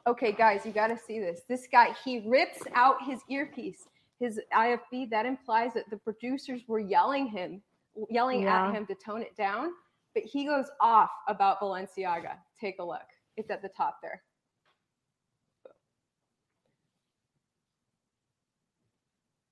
Okay, 0.07 0.33
guys, 0.33 0.65
you 0.65 0.73
got 0.73 0.87
to 0.87 0.97
see 0.97 1.19
this. 1.19 1.43
This 1.49 1.69
guy, 1.71 1.95
he 2.03 2.25
rips 2.27 2.63
out 2.75 2.97
his 3.07 3.21
earpiece 3.29 3.89
his 4.21 4.41
IFB, 4.53 5.11
that 5.11 5.27
implies 5.27 5.75
that 5.75 5.89
the 5.91 5.97
producers 5.97 6.63
were 6.67 6.79
yelling 6.79 7.27
him, 7.27 7.63
yelling 8.11 8.43
yeah. 8.43 8.69
at 8.69 8.75
him 8.75 8.87
to 8.87 8.95
tone 8.95 9.23
it 9.23 9.37
down. 9.37 9.71
But 10.15 10.25
he 10.25 10.45
goes 10.45 10.67
off 10.81 11.11
about 11.29 11.61
Balenciaga. 11.61 12.37
Take 12.61 12.79
a 12.79 12.85
look. 12.85 13.03
It's 13.37 13.51
at 13.51 13.63
the 13.63 13.69
top 13.69 13.99
there. 14.01 14.23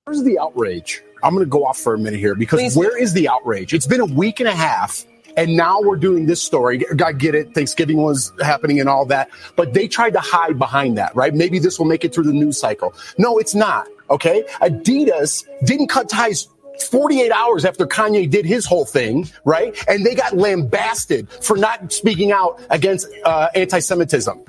Where's 0.05 0.23
the 0.23 0.39
outrage? 0.39 1.01
I'm 1.23 1.33
going 1.33 1.45
to 1.45 1.49
go 1.49 1.65
off 1.65 1.77
for 1.77 1.93
a 1.93 1.97
minute 1.97 2.19
here 2.19 2.35
because 2.35 2.59
Please. 2.59 2.75
where 2.75 2.97
is 2.97 3.13
the 3.13 3.29
outrage? 3.29 3.73
It's 3.73 3.87
been 3.87 4.01
a 4.01 4.05
week 4.05 4.41
and 4.41 4.49
a 4.49 4.55
half 4.55 5.05
and 5.37 5.55
now 5.55 5.81
we're 5.81 5.95
doing 5.95 6.25
this 6.25 6.41
story. 6.41 6.83
I 7.03 7.11
get 7.13 7.35
it. 7.35 7.53
Thanksgiving 7.53 7.97
was 7.97 8.31
happening 8.41 8.79
and 8.79 8.89
all 8.89 9.05
that, 9.07 9.29
but 9.55 9.73
they 9.73 9.87
tried 9.87 10.11
to 10.13 10.19
hide 10.19 10.59
behind 10.59 10.97
that, 10.97 11.15
right? 11.15 11.33
Maybe 11.33 11.59
this 11.59 11.79
will 11.79 11.85
make 11.85 12.05
it 12.05 12.13
through 12.13 12.25
the 12.25 12.33
news 12.33 12.59
cycle. 12.59 12.93
No, 13.17 13.37
it's 13.37 13.55
not. 13.55 13.87
Okay. 14.09 14.43
Adidas 14.61 15.43
didn't 15.65 15.87
cut 15.87 16.09
ties 16.09 16.47
48 16.89 17.31
hours 17.31 17.65
after 17.65 17.85
Kanye 17.85 18.29
did 18.29 18.45
his 18.45 18.65
whole 18.65 18.85
thing, 18.85 19.29
right? 19.45 19.77
And 19.87 20.05
they 20.05 20.15
got 20.15 20.35
lambasted 20.35 21.29
for 21.29 21.57
not 21.57 21.91
speaking 21.91 22.31
out 22.31 22.59
against 22.69 23.07
uh, 23.25 23.49
anti 23.55 23.79
Semitism. 23.79 24.43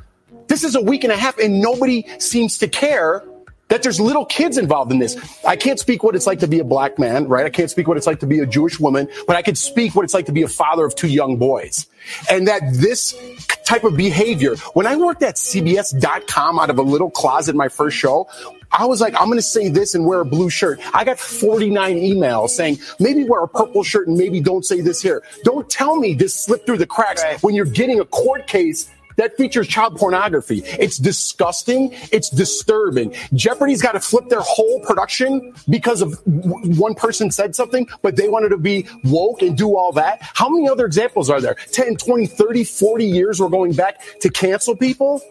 This 0.47 0.65
is 0.65 0.75
a 0.75 0.83
week 0.83 1.05
and 1.05 1.13
a 1.13 1.17
half, 1.17 1.39
and 1.39 1.61
nobody 1.61 2.07
seems 2.19 2.59
to 2.59 2.69
care 2.69 3.25
that 3.69 3.83
there's 3.83 3.99
little 3.99 4.27
kids 4.27 4.59
involved 4.59 4.93
in 4.93 4.99
this. 4.99 5.17
I 5.45 5.57
can't 5.57 5.81
speak 5.81 6.03
what 6.03 6.15
it's 6.15 6.27
like 6.27 6.41
to 6.41 6.47
be 6.47 6.59
a 6.59 6.65
black 6.65 6.99
man, 6.99 7.29
right? 7.29 7.47
I 7.47 7.51
can't 7.51 7.71
speak 7.71 7.89
what 7.89 7.97
it's 7.97 8.07
like 8.07 8.21
to 8.21 8.27
be 8.27 8.41
a 8.41 8.47
Jewish 8.47 8.79
woman, 8.79 9.09
but 9.27 9.37
I 9.37 9.43
could 9.43 9.57
speak 9.57 9.95
what 9.95 10.05
it's 10.05 10.15
like 10.15 10.27
to 10.27 10.33
be 10.33 10.43
a 10.43 10.49
father 10.49 10.85
of 10.85 10.95
two 10.95 11.09
young 11.09 11.39
boys. 11.39 11.87
And 12.31 12.47
that 12.47 12.61
this 12.75 13.17
type 13.65 13.85
of 13.85 13.97
behavior, 13.97 14.57
when 14.75 14.87
I 14.87 14.97
worked 14.97 15.23
at 15.23 15.37
CBS.com 15.37 16.59
out 16.59 16.69
of 16.69 16.79
a 16.79 16.83
little 16.83 17.11
closet 17.11 17.57
my 17.57 17.69
first 17.69 17.97
show, 17.97 18.29
I 18.77 18.87
was 18.87 19.01
like, 19.01 19.15
I'm 19.15 19.27
going 19.27 19.39
to 19.39 19.43
say 19.43 19.69
this 19.69 19.95
and 19.95 20.05
wear 20.05 20.21
a 20.21 20.25
blue 20.25 20.51
shirt. 20.51 20.81
I 20.93 21.05
got 21.05 21.19
49 21.19 21.97
emails 21.97 22.51
saying 22.51 22.79
maybe 22.99 23.25
wear 23.25 23.45
a 23.45 23.49
purple 23.49 23.85
shirt 23.85 24.09
and 24.09 24.17
maybe 24.19 24.41
don't 24.41 24.65
say 24.65 24.81
this 24.81 25.01
here. 25.01 25.23
Don't 25.45 25.71
tell 25.71 25.97
me 25.97 26.15
this 26.15 26.35
slipped 26.35 26.67
through 26.67 26.79
the 26.79 26.87
cracks 26.87 27.23
right. 27.23 27.41
when 27.43 27.55
you're 27.55 27.67
getting 27.67 28.01
a 28.01 28.05
court 28.05 28.49
case 28.49 28.91
that 29.17 29.37
features 29.37 29.69
child 29.69 29.97
pornography. 29.97 30.63
It's 30.65 30.99
disgusting. 30.99 31.91
It's 32.11 32.31
disturbing. 32.31 33.15
Jeopardy's 33.33 33.81
got 33.81 33.93
to 33.93 34.01
flip 34.01 34.29
their 34.29 34.41
whole 34.41 34.81
production 34.81 35.55
because 35.69 36.03
of 36.03 36.21
one 36.25 36.97
person 36.97 37.31
said 37.31 37.55
something, 37.55 37.89
but 38.03 38.17
they 38.17 38.29
wanted 38.29 38.49
to 38.49 38.59
be 38.59 38.89
woke 39.05 39.43
and 39.43 39.57
do 39.57 39.77
all 39.77 39.93
that. 39.93 40.19
How 40.21 40.49
many 40.49 40.69
other 40.69 40.85
examples 40.85 41.31
are 41.31 41.41
there? 41.41 41.55
10, 41.55 41.97
20, 41.97 42.27
30, 42.27 42.65
40 42.65 43.05
years 43.05 43.41
we're 43.41 43.49
going 43.49 43.73
back 43.73 44.01
to 44.21 44.29
cancel 44.31 44.77
people? 44.77 45.23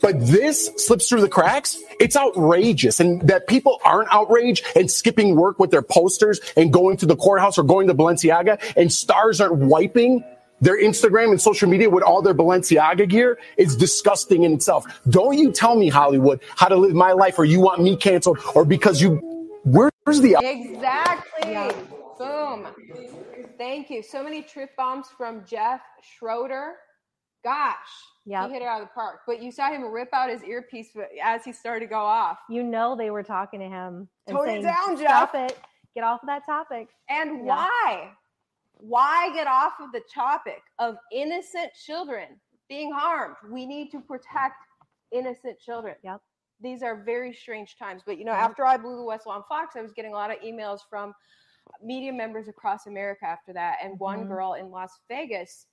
But 0.00 0.20
this 0.20 0.70
slips 0.76 1.08
through 1.08 1.20
the 1.20 1.28
cracks. 1.28 1.78
It's 1.98 2.16
outrageous. 2.16 3.00
And 3.00 3.22
that 3.28 3.46
people 3.46 3.80
aren't 3.84 4.12
outraged 4.12 4.64
and 4.74 4.90
skipping 4.90 5.36
work 5.36 5.58
with 5.58 5.70
their 5.70 5.82
posters 5.82 6.40
and 6.56 6.72
going 6.72 6.96
to 6.98 7.06
the 7.06 7.16
courthouse 7.16 7.58
or 7.58 7.62
going 7.62 7.88
to 7.88 7.94
Balenciaga 7.94 8.60
and 8.76 8.92
stars 8.92 9.40
aren't 9.40 9.56
wiping 9.56 10.24
their 10.60 10.80
Instagram 10.80 11.30
and 11.30 11.40
social 11.40 11.68
media 11.68 11.88
with 11.88 12.02
all 12.02 12.22
their 12.22 12.34
Balenciaga 12.34 13.08
gear 13.08 13.38
is 13.56 13.76
disgusting 13.76 14.44
in 14.44 14.52
itself. 14.52 14.84
Don't 15.08 15.38
you 15.38 15.52
tell 15.52 15.74
me, 15.74 15.88
Hollywood, 15.88 16.40
how 16.56 16.68
to 16.68 16.76
live 16.76 16.94
my 16.94 17.12
life 17.12 17.38
or 17.38 17.44
you 17.44 17.60
want 17.60 17.82
me 17.82 17.96
canceled 17.96 18.38
or 18.54 18.64
because 18.64 19.00
you, 19.00 19.16
where's 19.64 20.20
the. 20.20 20.36
Exactly. 20.42 21.52
Yeah. 21.52 21.72
Boom. 22.18 22.66
Thank 23.56 23.90
you. 23.90 24.02
So 24.02 24.22
many 24.22 24.42
truth 24.42 24.70
bombs 24.76 25.06
from 25.16 25.44
Jeff 25.46 25.80
Schroeder. 26.02 26.74
Gosh, 27.42 27.76
yeah, 28.30 28.46
he 28.46 28.52
hit 28.52 28.62
it 28.62 28.68
out 28.68 28.80
of 28.80 28.86
the 28.86 28.94
park. 28.94 29.22
But 29.26 29.42
you 29.42 29.50
saw 29.50 29.70
him 29.70 29.90
rip 29.90 30.08
out 30.12 30.30
his 30.30 30.44
earpiece 30.44 30.90
as 31.20 31.44
he 31.44 31.52
started 31.52 31.80
to 31.80 31.90
go 31.90 31.98
off. 31.98 32.38
You 32.48 32.62
know 32.62 32.94
they 32.94 33.10
were 33.10 33.24
talking 33.24 33.58
to 33.58 33.66
him. 33.66 34.08
Tone 34.28 34.46
saying, 34.46 34.60
it 34.60 34.62
down, 34.62 34.96
Jeff. 34.96 35.30
Stop 35.30 35.34
it. 35.34 35.58
Get 35.96 36.04
off 36.04 36.22
of 36.22 36.28
that 36.28 36.46
topic. 36.46 36.90
And 37.08 37.38
yeah. 37.38 37.44
why? 37.44 38.10
Why 38.74 39.32
get 39.34 39.48
off 39.48 39.72
of 39.80 39.90
the 39.90 40.02
topic 40.14 40.62
of 40.78 40.94
innocent 41.12 41.72
children 41.84 42.28
being 42.68 42.92
harmed? 42.92 43.34
We 43.50 43.66
need 43.66 43.90
to 43.90 44.00
protect 44.00 44.54
innocent 45.10 45.58
children. 45.58 45.96
Yep. 46.04 46.20
These 46.62 46.84
are 46.84 47.02
very 47.02 47.32
strange 47.32 47.76
times. 47.78 48.02
But 48.06 48.16
you 48.16 48.24
know, 48.24 48.32
after 48.32 48.64
I 48.64 48.76
blew 48.76 48.96
the 48.96 49.02
whistle 49.02 49.32
on 49.32 49.42
Fox, 49.48 49.74
I 49.76 49.82
was 49.82 49.92
getting 49.92 50.12
a 50.12 50.16
lot 50.16 50.30
of 50.30 50.38
emails 50.38 50.78
from 50.88 51.14
media 51.82 52.12
members 52.12 52.46
across 52.46 52.86
America 52.86 53.26
after 53.26 53.52
that. 53.54 53.78
And 53.82 53.98
one 53.98 54.20
mm-hmm. 54.20 54.28
girl 54.28 54.54
in 54.54 54.70
Las 54.70 55.00
Vegas, 55.08 55.66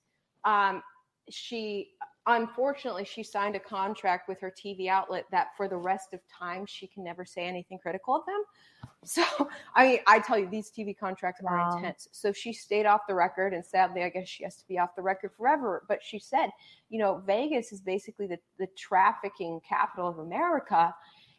um, 0.44 0.82
she 1.30 1.90
unfortunately 2.28 3.04
she 3.04 3.22
signed 3.22 3.56
a 3.56 3.60
contract 3.60 4.28
with 4.28 4.38
her 4.40 4.52
TV 4.52 4.88
outlet 4.88 5.24
that 5.30 5.48
for 5.56 5.66
the 5.66 5.76
rest 5.76 6.12
of 6.12 6.20
time 6.28 6.66
she 6.66 6.86
can 6.86 7.02
never 7.02 7.24
say 7.24 7.44
anything 7.44 7.78
critical 7.78 8.14
of 8.14 8.26
them. 8.26 8.42
So 9.04 9.22
I 9.76 9.86
mean, 9.86 9.98
I 10.08 10.18
tell 10.18 10.36
you, 10.36 10.48
these 10.50 10.72
TV 10.76 10.96
contracts 10.96 11.40
wow. 11.40 11.50
are 11.50 11.78
intense. 11.78 12.08
So 12.10 12.32
she 12.32 12.52
stayed 12.52 12.84
off 12.84 13.02
the 13.06 13.14
record, 13.14 13.54
and 13.54 13.64
sadly, 13.64 14.02
I 14.02 14.08
guess 14.08 14.28
she 14.28 14.42
has 14.42 14.56
to 14.56 14.66
be 14.66 14.76
off 14.76 14.96
the 14.96 15.02
record 15.02 15.30
forever. 15.36 15.84
But 15.88 16.00
she 16.02 16.18
said, 16.18 16.50
you 16.90 16.98
know, 16.98 17.22
Vegas 17.24 17.72
is 17.72 17.80
basically 17.80 18.26
the 18.26 18.38
the 18.58 18.66
trafficking 18.76 19.60
capital 19.66 20.08
of 20.08 20.18
America, 20.18 20.92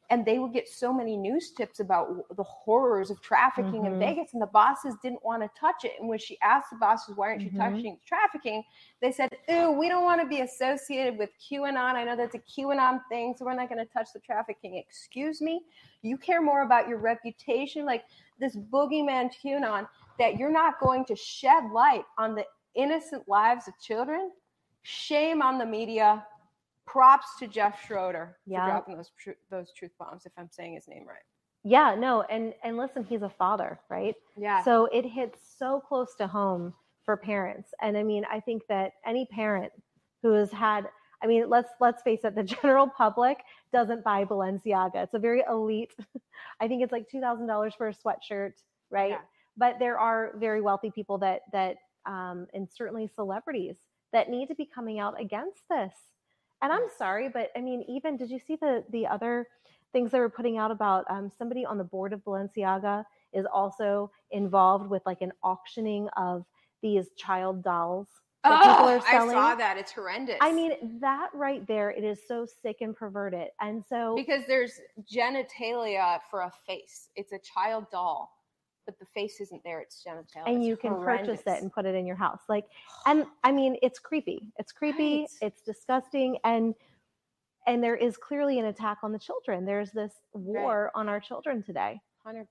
and 0.10 0.26
they 0.26 0.40
would 0.40 0.54
get 0.54 0.68
so 0.68 0.92
many 0.92 1.16
news 1.16 1.52
tips 1.52 1.80
about 1.80 2.08
the 2.36 2.44
horrors 2.44 3.12
of 3.12 3.22
trafficking 3.22 3.84
mm-hmm. 3.84 3.94
in 3.94 4.00
Vegas, 4.00 4.34
and 4.34 4.42
the 4.42 4.48
bosses 4.48 4.96
didn't 5.04 5.24
want 5.24 5.44
to 5.44 5.50
touch 5.60 5.84
it. 5.84 5.94
And 6.00 6.10
when 6.10 6.18
she 6.18 6.38
asked 6.42 6.72
the 6.72 6.78
bosses, 6.78 7.16
"Why 7.16 7.30
aren't 7.30 7.42
you 7.42 7.50
mm-hmm. 7.50 7.76
touching 7.76 8.00
trafficking?" 8.06 8.64
they 9.02 9.12
said, 9.12 9.30
"Ooh, 9.52 9.72
we 9.72 9.88
don't 9.88 10.04
want 10.04 10.22
to 10.22 10.28
be 10.28 10.42
associated 10.42 11.18
with 11.18 11.30
QAnon. 11.40 11.96
I 11.96 12.04
know 12.04 12.16
that's 12.16 12.36
a 12.36 12.40
QAnon 12.40 13.02
thing, 13.10 13.36
so 13.38 13.46
we're 13.46 13.54
not 13.54 13.70
going 13.70 13.86
to 13.86 13.92
touch 13.92 14.10
the 14.14 14.20
trafficking." 14.20 14.76
Excuse 14.76 15.42
me, 15.42 15.62
you 16.02 16.18
care 16.18 16.42
more 16.42 16.64
about 16.64 16.88
your 16.88 16.98
reputation, 16.98 17.86
like 17.86 18.04
this 18.40 18.56
boogeyman 18.56 19.30
QAnon, 19.44 19.88
that 20.18 20.38
you're 20.38 20.52
not 20.52 20.80
going 20.80 21.06
to 21.06 21.16
shed 21.16 21.72
light 21.72 22.04
on 22.18 22.36
the 22.36 22.46
innocent 22.76 23.28
lives 23.28 23.68
of 23.68 23.74
children. 23.80 24.32
Shame 24.84 25.42
on 25.42 25.58
the 25.58 25.66
media 25.66 26.26
props 26.92 27.28
to 27.40 27.48
Jeff 27.48 27.86
Schroeder 27.86 28.38
yeah. 28.46 28.66
for 28.66 28.72
dropping 28.72 28.96
those 28.96 29.12
those 29.52 29.72
truth 29.78 29.92
bombs. 30.00 30.26
If 30.26 30.32
I'm 30.38 30.50
saying 30.52 30.76
his 30.76 30.88
name 30.88 31.06
right. 31.08 31.18
Yeah, 31.64 31.96
no, 31.98 32.24
and 32.24 32.54
and 32.64 32.78
listen, 32.78 33.04
he's 33.04 33.22
a 33.22 33.30
father, 33.30 33.80
right? 33.90 34.16
Yeah. 34.38 34.64
So 34.64 34.86
it 34.92 35.06
hits 35.06 35.40
so 35.58 35.82
close 35.88 36.16
to 36.16 36.28
home 36.28 36.74
for 37.06 37.18
parents, 37.18 37.70
and 37.82 37.98
I 37.98 38.04
mean, 38.04 38.26
I 38.32 38.40
think 38.40 38.64
that 38.70 38.94
any 39.06 39.26
parent 39.26 39.72
who 40.24 40.34
has 40.34 40.52
had, 40.52 40.86
I 41.22 41.28
mean, 41.28 41.50
let's 41.50 41.70
let's 41.80 42.02
face 42.02 42.22
it, 42.24 42.36
the 42.36 42.44
general 42.62 42.88
public 42.88 43.38
doesn't 43.72 44.04
buy 44.04 44.26
Balenciaga. 44.26 45.04
It's 45.04 45.14
a 45.14 45.20
very 45.20 45.44
elite. 45.50 45.94
I 46.62 46.68
think 46.68 46.82
it's 46.82 46.92
like 46.92 47.10
two 47.10 47.22
thousand 47.22 47.48
dollars 47.48 47.74
for 47.78 47.90
a 47.90 47.94
sweatshirt, 47.94 48.54
right? 48.90 49.12
Yeah. 49.12 49.22
But 49.58 49.76
there 49.80 50.00
are 50.00 50.32
very 50.38 50.62
wealthy 50.62 50.92
people 50.92 51.18
that 51.20 51.42
that, 51.52 51.76
um, 52.06 52.48
and 52.54 52.68
certainly 52.74 53.10
celebrities 53.14 53.76
that 54.12 54.30
need 54.30 54.48
to 54.48 54.56
be 54.56 54.66
coming 54.66 54.98
out 55.00 55.20
against 55.22 55.62
this 55.70 55.94
and 56.62 56.72
I'm 56.72 56.88
sorry, 56.98 57.30
but 57.30 57.52
I 57.56 57.62
mean, 57.62 57.84
even 57.88 58.18
did 58.18 58.30
you 58.30 58.40
see 58.40 58.56
the 58.56 58.84
the 58.92 59.08
other 59.08 59.48
things 59.92 60.12
they 60.12 60.20
were 60.20 60.30
putting 60.30 60.58
out 60.58 60.72
about 60.72 61.06
um, 61.10 61.32
somebody 61.38 61.66
on 61.66 61.78
the 61.78 61.84
board 61.84 62.14
of 62.14 62.24
Balenciaga 62.24 63.04
is 63.34 63.46
also 63.52 64.12
involved 64.32 64.90
with 64.90 65.02
like 65.06 65.22
an 65.22 65.32
auctioning 65.44 66.08
of 66.16 66.46
these 66.82 67.10
child 67.18 67.64
dolls 67.64 68.08
that 68.44 68.62
oh, 68.62 68.72
people 68.72 68.90
are 68.90 69.02
selling. 69.02 69.36
I 69.36 69.52
saw 69.52 69.56
that. 69.56 69.78
It's 69.78 69.92
horrendous. 69.92 70.38
I 70.42 70.54
mean, 70.54 71.00
that 71.02 71.30
right 71.34 71.66
there, 71.68 71.90
it 71.90 72.04
is 72.04 72.20
so 72.28 72.46
sick 72.62 72.78
and 72.82 72.96
perverted. 72.96 73.48
And 73.60 73.84
so 73.88 74.16
because 74.16 74.44
there's 74.48 74.80
genitalia 75.12 76.20
for 76.30 76.42
a 76.42 76.52
face, 76.66 77.10
it's 77.16 77.34
a 77.34 77.40
child 77.40 77.88
doll 77.92 78.32
but 78.90 78.98
the 79.00 79.06
face 79.14 79.40
isn't 79.40 79.64
there 79.64 79.80
it's 79.80 80.04
genitalia 80.04 80.44
and 80.48 80.64
you 80.64 80.76
can 80.76 80.92
horrendous. 80.92 81.42
purchase 81.42 81.58
it 81.58 81.62
and 81.62 81.72
put 81.72 81.86
it 81.86 81.94
in 81.96 82.06
your 82.06 82.16
house. 82.16 82.42
Like 82.50 82.66
and 83.06 83.26
i 83.44 83.52
mean 83.52 83.78
it's 83.82 84.00
creepy. 84.00 84.48
It's 84.58 84.72
creepy 84.72 85.20
right. 85.20 85.30
it's 85.42 85.62
disgusting 85.62 86.38
and 86.44 86.74
and 87.68 87.84
there 87.84 87.96
is 87.96 88.18
clearly 88.18 88.58
an 88.58 88.66
attack 88.66 89.00
on 89.04 89.12
the 89.12 89.20
children. 89.20 89.66
There's 89.66 89.92
this 89.92 90.14
war 90.34 90.92
right. 90.96 91.00
on 91.00 91.08
our 91.08 91.20
children 91.20 91.62
today. 91.62 92.02
100% 92.26 92.46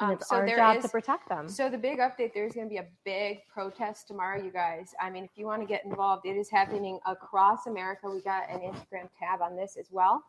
and 0.00 0.10
um, 0.10 0.12
it's 0.12 0.28
so 0.28 0.36
our 0.36 0.46
job 0.46 0.76
is, 0.76 0.84
to 0.84 0.88
protect 0.88 1.28
them. 1.28 1.48
So 1.48 1.68
the 1.68 1.78
big 1.78 1.98
update 1.98 2.32
there's 2.34 2.52
going 2.52 2.66
to 2.66 2.70
be 2.70 2.78
a 2.78 2.86
big 3.04 3.38
protest 3.52 4.08
tomorrow 4.08 4.42
you 4.42 4.50
guys. 4.50 4.94
I 5.00 5.10
mean 5.10 5.24
if 5.24 5.30
you 5.36 5.46
want 5.46 5.62
to 5.62 5.66
get 5.66 5.84
involved 5.84 6.26
it 6.26 6.36
is 6.36 6.50
happening 6.50 6.98
across 7.06 7.66
america. 7.66 8.10
We 8.10 8.20
got 8.20 8.50
an 8.50 8.60
instagram 8.60 9.08
tab 9.18 9.40
on 9.40 9.56
this 9.56 9.76
as 9.78 9.88
well. 9.90 10.22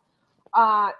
Uh 0.53 0.91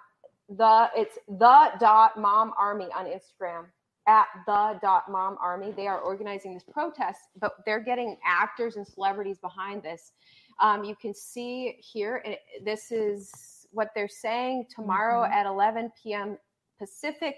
the 0.49 0.89
it's 0.95 1.17
the 1.27 1.71
dot 1.79 2.19
mom 2.19 2.53
army 2.57 2.87
on 2.95 3.05
instagram 3.05 3.65
at 4.07 4.27
the 4.45 4.79
dot 4.81 5.09
mom 5.09 5.37
army. 5.39 5.71
They 5.71 5.87
are 5.87 5.99
organizing 5.99 6.53
this 6.53 6.63
protest 6.63 7.19
but 7.39 7.57
they're 7.65 7.79
getting 7.79 8.17
actors 8.25 8.75
and 8.75 8.85
celebrities 8.85 9.37
behind 9.39 9.83
this. 9.83 10.11
Um, 10.59 10.83
you 10.83 10.95
can 10.95 11.13
see 11.13 11.77
here 11.79 12.23
this 12.63 12.91
is 12.91 13.67
what 13.71 13.89
they're 13.95 14.07
saying 14.07 14.67
tomorrow 14.73 15.23
mm-hmm. 15.23 15.33
at 15.33 15.45
11 15.45 15.91
p.m 16.01 16.37
pacific 16.79 17.35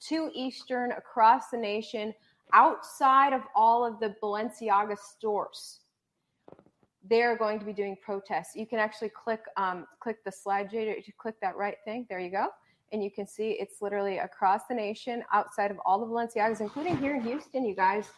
2 0.00 0.30
eastern 0.34 0.92
across 0.92 1.50
the 1.50 1.56
nation 1.56 2.14
outside 2.52 3.32
of 3.32 3.42
all 3.54 3.84
of 3.84 4.00
the 4.00 4.14
balenciaga 4.22 4.96
stores. 4.96 5.80
They're 7.08 7.36
going 7.36 7.58
to 7.58 7.64
be 7.64 7.72
doing 7.72 7.96
protests. 8.02 8.54
You 8.54 8.66
can 8.66 8.78
actually 8.78 9.10
click 9.10 9.40
um, 9.56 9.86
click 10.00 10.24
the 10.24 10.32
slide 10.32 10.70
jada. 10.70 11.02
Click 11.18 11.36
that 11.42 11.56
right 11.56 11.76
thing? 11.84 12.06
There 12.08 12.20
you 12.20 12.30
go 12.30 12.48
and 12.92 13.02
you 13.02 13.10
can 13.10 13.26
see 13.26 13.50
it's 13.52 13.82
literally 13.82 14.18
across 14.18 14.62
the 14.68 14.74
nation 14.74 15.22
outside 15.32 15.70
of 15.70 15.78
all 15.84 15.98
the 15.98 16.06
Balenciagas, 16.06 16.60
including 16.60 16.96
here 16.98 17.16
in 17.16 17.22
Houston, 17.22 17.64
you 17.64 17.74
guys. 17.74 18.10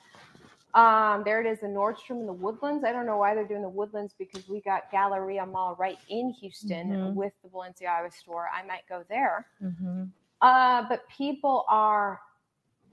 Um, 0.74 1.22
there 1.24 1.40
it 1.40 1.46
is, 1.46 1.60
the 1.60 1.66
Nordstrom 1.66 2.20
and 2.20 2.28
the 2.28 2.32
Woodlands. 2.32 2.84
I 2.84 2.92
don't 2.92 3.06
know 3.06 3.16
why 3.16 3.34
they're 3.34 3.46
doing 3.46 3.62
the 3.62 3.68
Woodlands 3.68 4.14
because 4.16 4.48
we 4.48 4.60
got 4.60 4.90
Galleria 4.92 5.44
Mall 5.44 5.74
right 5.78 5.98
in 6.08 6.30
Houston 6.40 6.90
mm-hmm. 6.90 7.14
with 7.14 7.32
the 7.42 7.48
Balenciaga 7.48 8.12
store. 8.12 8.48
I 8.54 8.64
might 8.64 8.82
go 8.88 9.04
there. 9.08 9.46
Mm-hmm. 9.62 10.04
Uh, 10.40 10.84
but 10.88 11.02
people 11.08 11.64
are 11.68 12.20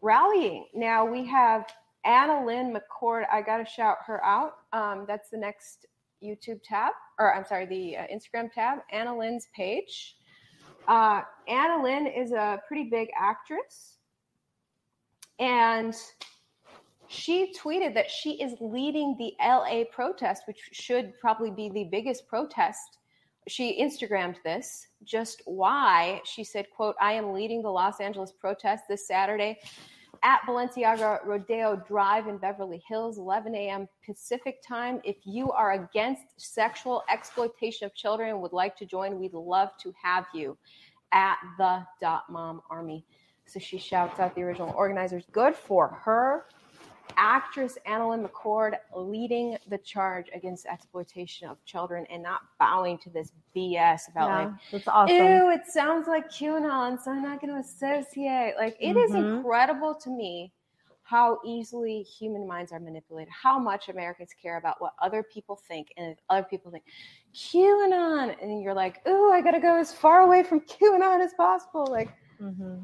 rallying. 0.01 0.65
Now 0.73 1.05
we 1.05 1.25
have 1.27 1.67
AnnaLynne 2.05 2.75
McCord. 2.75 3.25
I 3.31 3.41
got 3.41 3.57
to 3.57 3.65
shout 3.65 3.97
her 4.05 4.23
out. 4.25 4.53
Um, 4.73 5.05
that's 5.07 5.29
the 5.29 5.37
next 5.37 5.85
YouTube 6.23 6.61
tab, 6.63 6.93
or 7.19 7.33
I'm 7.35 7.45
sorry, 7.45 7.67
the 7.67 7.97
uh, 7.97 8.03
Instagram 8.11 8.51
tab. 8.51 8.79
AnnaLynne's 8.93 9.47
page. 9.55 10.15
Uh, 10.87 11.21
AnnaLynne 11.49 12.17
is 12.17 12.31
a 12.31 12.61
pretty 12.67 12.89
big 12.89 13.09
actress. 13.19 13.97
And 15.39 15.95
she 17.07 17.53
tweeted 17.53 17.93
that 17.93 18.09
she 18.09 18.41
is 18.41 18.55
leading 18.59 19.15
the 19.17 19.33
LA 19.39 19.83
protest, 19.91 20.43
which 20.47 20.69
should 20.71 21.13
probably 21.19 21.51
be 21.51 21.69
the 21.69 21.85
biggest 21.85 22.27
protest. 22.27 22.97
She 23.47 23.81
Instagrammed 23.81 24.37
this. 24.43 24.87
Just 25.03 25.41
why? 25.45 26.21
She 26.25 26.43
said, 26.43 26.65
quote, 26.75 26.95
I 26.99 27.13
am 27.13 27.33
leading 27.33 27.61
the 27.61 27.69
Los 27.69 28.01
Angeles 28.01 28.33
protest 28.33 28.85
this 28.89 29.07
Saturday 29.07 29.59
at 30.23 30.41
Balenciaga 30.47 31.25
Rodeo 31.25 31.75
Drive 31.87 32.27
in 32.27 32.37
Beverly 32.37 32.83
Hills, 32.87 33.17
11 33.17 33.55
a.m. 33.55 33.87
Pacific 34.05 34.61
time. 34.67 35.01
If 35.03 35.17
you 35.23 35.51
are 35.51 35.73
against 35.73 36.23
sexual 36.37 37.03
exploitation 37.09 37.85
of 37.85 37.93
children 37.95 38.29
and 38.29 38.41
would 38.41 38.53
like 38.53 38.75
to 38.77 38.85
join, 38.85 39.19
we'd 39.19 39.33
love 39.33 39.69
to 39.81 39.93
have 40.01 40.25
you 40.33 40.57
at 41.11 41.37
the 41.57 41.85
dot 42.01 42.29
mom 42.29 42.61
army. 42.69 43.05
So 43.45 43.59
she 43.59 43.77
shouts 43.77 44.19
out 44.19 44.35
the 44.35 44.41
original 44.41 44.73
organizers. 44.75 45.23
Good 45.31 45.55
for 45.55 45.87
her. 46.03 46.45
Actress 47.15 47.77
AnnaLynne 47.87 48.27
McCord 48.27 48.75
leading 48.95 49.57
the 49.69 49.77
charge 49.79 50.27
against 50.33 50.65
exploitation 50.65 51.47
of 51.47 51.63
children 51.65 52.05
and 52.09 52.21
not 52.21 52.41
bowing 52.59 52.97
to 52.99 53.09
this 53.09 53.31
BS 53.55 54.09
about 54.09 54.29
yeah, 54.29 54.45
like, 54.45 54.51
that's 54.71 54.87
awesome. 54.87 55.15
ew, 55.15 55.49
it 55.49 55.65
sounds 55.67 56.07
like 56.07 56.29
QAnon, 56.29 57.01
so 57.01 57.11
I'm 57.11 57.23
not 57.23 57.41
going 57.41 57.53
to 57.53 57.59
associate. 57.59 58.53
Like, 58.57 58.77
it 58.79 58.95
mm-hmm. 58.95 58.99
is 58.99 59.15
incredible 59.15 59.95
to 59.95 60.09
me 60.09 60.51
how 61.03 61.39
easily 61.45 62.03
human 62.03 62.45
minds 62.45 62.73
are 62.73 62.79
manipulated, 62.81 63.31
how 63.31 63.57
much 63.57 63.87
Americans 63.87 64.31
care 64.41 64.57
about 64.57 64.81
what 64.81 64.93
other 65.01 65.23
people 65.23 65.55
think, 65.55 65.93
and 65.95 66.11
if 66.11 66.17
other 66.29 66.45
people 66.49 66.69
think 66.69 66.83
QAnon, 67.33 68.35
and 68.41 68.61
you're 68.61 68.73
like, 68.73 69.07
"Ooh, 69.07 69.31
I 69.31 69.41
gotta 69.41 69.61
go 69.61 69.77
as 69.77 69.93
far 69.93 70.19
away 70.21 70.43
from 70.43 70.59
QAnon 70.59 71.23
as 71.23 71.33
possible." 71.33 71.87
Like, 71.89 72.09
Mm-hmm. 72.41 72.77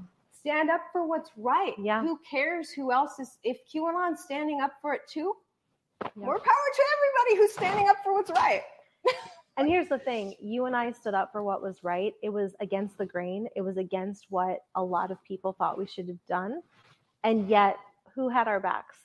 Stand 0.45 0.69
up 0.69 0.81
for 0.91 1.07
what's 1.07 1.31
right. 1.37 1.73
Yeah. 1.77 2.01
Who 2.01 2.19
cares 2.29 2.69
who 2.71 2.91
else 2.91 3.19
is? 3.19 3.37
If 3.43 3.57
QAnon's 3.73 4.21
standing 4.23 4.61
up 4.61 4.73
for 4.81 4.93
it 4.93 5.01
too, 5.07 5.33
Yeah. 6.03 6.09
more 6.25 6.37
power 6.39 6.67
to 6.75 6.83
everybody 6.97 7.41
who's 7.41 7.53
standing 7.53 7.89
up 7.89 7.97
for 8.03 8.13
what's 8.13 8.31
right. 8.31 8.63
And 9.55 9.67
here's 9.67 9.87
the 9.87 9.99
thing 9.99 10.33
you 10.41 10.65
and 10.65 10.75
I 10.75 10.91
stood 10.91 11.13
up 11.13 11.31
for 11.31 11.43
what 11.43 11.61
was 11.61 11.83
right. 11.83 12.13
It 12.23 12.29
was 12.29 12.55
against 12.59 12.97
the 12.97 13.05
grain, 13.05 13.47
it 13.55 13.61
was 13.61 13.77
against 13.77 14.25
what 14.29 14.61
a 14.73 14.83
lot 14.83 15.11
of 15.11 15.23
people 15.23 15.53
thought 15.53 15.77
we 15.77 15.85
should 15.85 16.07
have 16.07 16.25
done. 16.27 16.61
And 17.23 17.47
yet, 17.47 17.77
who 18.15 18.29
had 18.29 18.47
our 18.47 18.59
backs? 18.59 18.95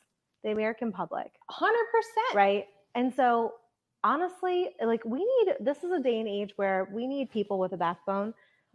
The 0.44 0.50
American 0.52 0.90
public, 0.90 1.30
Hundred 1.50 1.84
percent. 1.92 2.34
right? 2.34 2.64
And 2.94 3.12
so, 3.14 3.52
honestly, 4.02 4.70
like 4.82 5.04
we 5.04 5.18
need 5.18 5.54
this 5.60 5.84
is 5.84 5.90
a 5.92 6.00
day 6.00 6.18
and 6.18 6.26
age 6.28 6.54
where 6.56 6.88
we 6.94 7.06
need 7.06 7.30
people 7.30 7.58
with 7.58 7.72
a 7.72 7.76
backbone. 7.76 8.32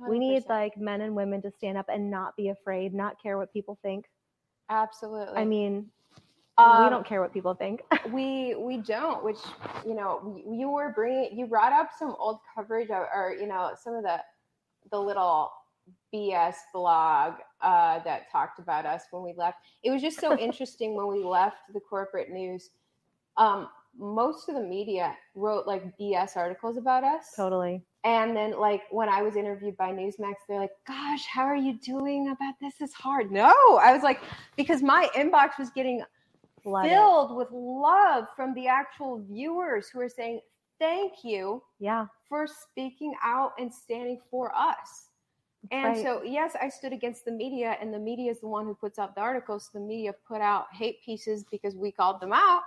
We 0.10 0.20
need 0.20 0.44
like 0.50 0.78
men 0.78 1.02
and 1.02 1.16
women 1.16 1.42
to 1.44 1.52
stand 1.52 1.78
up 1.78 1.88
and 1.90 2.10
not 2.12 2.36
be 2.36 2.50
afraid, 2.50 2.94
not 2.94 3.22
care 3.22 3.38
what 3.38 3.52
people 3.54 3.78
think. 3.82 4.06
absolutely. 4.70 5.42
I 5.42 5.46
mean, 5.46 5.90
Um, 6.58 6.84
we 6.84 6.90
don't 6.90 7.06
care 7.06 7.22
what 7.22 7.34
people 7.34 7.54
think. 7.54 7.82
we 8.12 8.56
we 8.56 8.78
don't 8.78 9.24
which 9.24 9.40
you 9.86 9.96
know 9.96 10.42
you- 10.48 10.70
were 10.70 10.92
bringing 10.94 11.38
you 11.38 11.48
brought 11.48 11.74
up 11.74 11.90
some 11.98 12.16
old 12.20 12.40
coverage 12.54 12.90
or, 12.90 13.08
or 13.14 13.34
you 13.34 13.48
know 13.48 13.72
some 13.82 13.96
of 13.96 14.04
the 14.04 14.20
the 14.92 15.00
little 15.00 15.52
bs 16.14 16.56
blog 16.74 17.34
uh, 17.62 18.00
that 18.04 18.30
talked 18.32 18.60
about 18.60 18.86
us 18.86 19.04
when 19.12 19.24
we 19.24 19.34
left 19.36 19.58
it 19.84 19.92
was 19.92 20.02
just 20.02 20.20
so 20.20 20.38
interesting 20.48 20.96
when 20.96 21.08
we 21.08 21.24
left 21.24 21.58
the 21.74 21.80
corporate 21.80 22.30
news 22.30 22.70
um, 23.38 23.68
most 23.98 24.48
of 24.50 24.56
the 24.56 24.62
media 24.62 25.16
wrote 25.36 25.66
like 25.68 25.98
bs 25.98 26.38
articles 26.38 26.78
about 26.78 27.04
us 27.04 27.26
totally. 27.36 27.84
And 28.04 28.36
then 28.36 28.58
like 28.60 28.82
when 28.92 29.10
i 29.10 29.22
was 29.22 29.36
interviewed 29.36 29.78
by 29.78 29.92
newsmax 29.92 30.34
they're 30.48 30.60
like 30.60 30.72
gosh 30.88 31.26
how 31.26 31.44
are 31.44 31.56
you 31.56 31.74
doing 31.80 32.30
about 32.30 32.54
this 32.60 32.82
is 32.82 32.94
hard 32.94 33.32
no 33.32 33.54
i 33.82 33.94
was 33.94 34.04
like 34.04 34.20
because 34.58 34.82
my 34.82 35.10
inbox 35.16 35.58
was 35.58 35.70
getting 35.70 36.00
it. 36.00 36.08
filled 36.90 37.36
with 37.36 37.48
love 37.52 38.26
from 38.36 38.54
the 38.54 38.68
actual 38.68 39.24
viewers 39.30 39.90
who 39.90 40.00
are 40.00 40.10
saying 40.10 40.40
thank 40.84 41.24
you 41.24 41.64
Yeah. 41.80 42.08
for 42.28 42.46
speaking 42.48 43.14
out 43.24 43.54
and 43.58 43.74
standing 43.74 44.20
for 44.30 44.54
us. 44.56 45.10
And 45.72 45.96
right. 45.96 46.04
so, 46.04 46.24
yes, 46.24 46.58
I 46.62 46.68
stood 46.68 46.92
against 46.92 47.24
the 47.24 47.32
media, 47.32 47.78
and 47.80 47.94
the 47.94 48.00
media 48.00 48.30
is 48.30 48.42
the 48.42 48.50
one 48.50 48.66
who 48.66 48.76
puts 48.76 49.00
out 49.00 49.16
the 49.16 49.22
articles. 49.22 49.70
The 49.74 49.80
media 49.80 50.14
put 50.28 50.42
out 50.42 50.66
hate 50.74 51.02
pieces 51.06 51.46
because 51.50 51.74
we 51.76 51.90
called 51.92 52.20
them 52.20 52.34
out. 52.34 52.64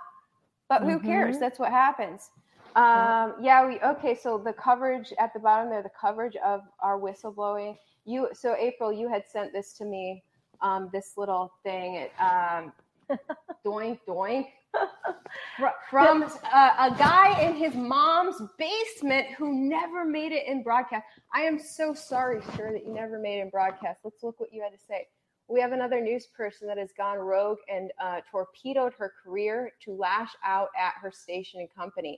But 0.67 0.81
who 0.81 0.97
mm-hmm. 0.97 1.05
cares? 1.05 1.37
That's 1.37 1.59
what 1.59 1.71
happens. 1.71 2.31
Um, 2.77 3.33
yeah, 3.41 3.65
we 3.65 3.79
okay. 3.79 4.13
So 4.13 4.37
the 4.37 4.53
coverage 4.53 5.11
at 5.17 5.33
the 5.33 5.39
bottom 5.39 5.71
there, 5.71 5.81
the 5.81 5.89
coverage 5.99 6.35
of 6.45 6.61
our 6.79 6.99
whistleblowing. 6.99 7.75
You 8.05 8.29
so 8.33 8.55
April, 8.55 8.93
you 8.93 9.09
had 9.09 9.23
sent 9.27 9.51
this 9.51 9.73
to 9.79 9.85
me. 9.85 10.23
Um, 10.61 10.89
this 10.93 11.13
little 11.17 11.51
thing. 11.63 11.95
It, 11.95 12.11
um, 12.19 12.71
doink 13.65 13.99
doink 14.07 14.47
from 15.89 16.23
uh, 16.23 16.91
a 16.91 16.95
guy 16.99 17.41
in 17.41 17.55
his 17.55 17.73
mom's 17.73 18.41
basement 18.59 19.27
who 19.37 19.53
never 19.67 20.05
made 20.05 20.31
it 20.31 20.45
in 20.45 20.61
broadcast. 20.61 21.03
I 21.33 21.41
am 21.41 21.57
so 21.59 21.95
sorry, 21.95 22.41
sir, 22.55 22.71
that 22.73 22.85
you 22.85 22.93
never 22.93 23.17
made 23.17 23.39
it 23.39 23.41
in 23.41 23.49
broadcast. 23.49 24.01
Let's 24.03 24.21
look 24.21 24.39
what 24.39 24.53
you 24.53 24.61
had 24.61 24.77
to 24.77 24.83
say. 24.87 25.07
We 25.47 25.61
have 25.61 25.71
another 25.71 26.01
news 26.01 26.27
person 26.27 26.67
that 26.67 26.77
has 26.77 26.91
gone 26.95 27.17
rogue 27.17 27.59
and 27.73 27.91
uh, 28.03 28.19
torpedoed 28.29 28.93
her 28.99 29.13
career 29.23 29.71
to 29.85 29.93
lash 29.93 30.31
out 30.45 30.69
at 30.77 30.93
her 31.01 31.11
station 31.11 31.61
and 31.61 31.73
company. 31.73 32.17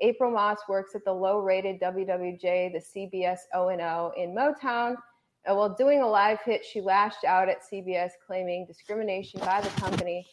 April 0.00 0.30
Moss 0.30 0.58
works 0.68 0.94
at 0.94 1.04
the 1.04 1.12
low-rated 1.12 1.80
WWJ, 1.80 2.72
the 2.72 2.80
CBS 2.80 3.38
O&O 3.54 4.12
in 4.16 4.34
Motown. 4.34 4.96
And 5.44 5.56
while 5.56 5.74
doing 5.74 6.02
a 6.02 6.08
live 6.08 6.40
hit, 6.44 6.64
she 6.64 6.80
lashed 6.80 7.24
out 7.24 7.48
at 7.48 7.58
CBS, 7.70 8.10
claiming 8.26 8.66
discrimination 8.66 9.40
by 9.40 9.60
the 9.60 9.68
company 9.80 10.26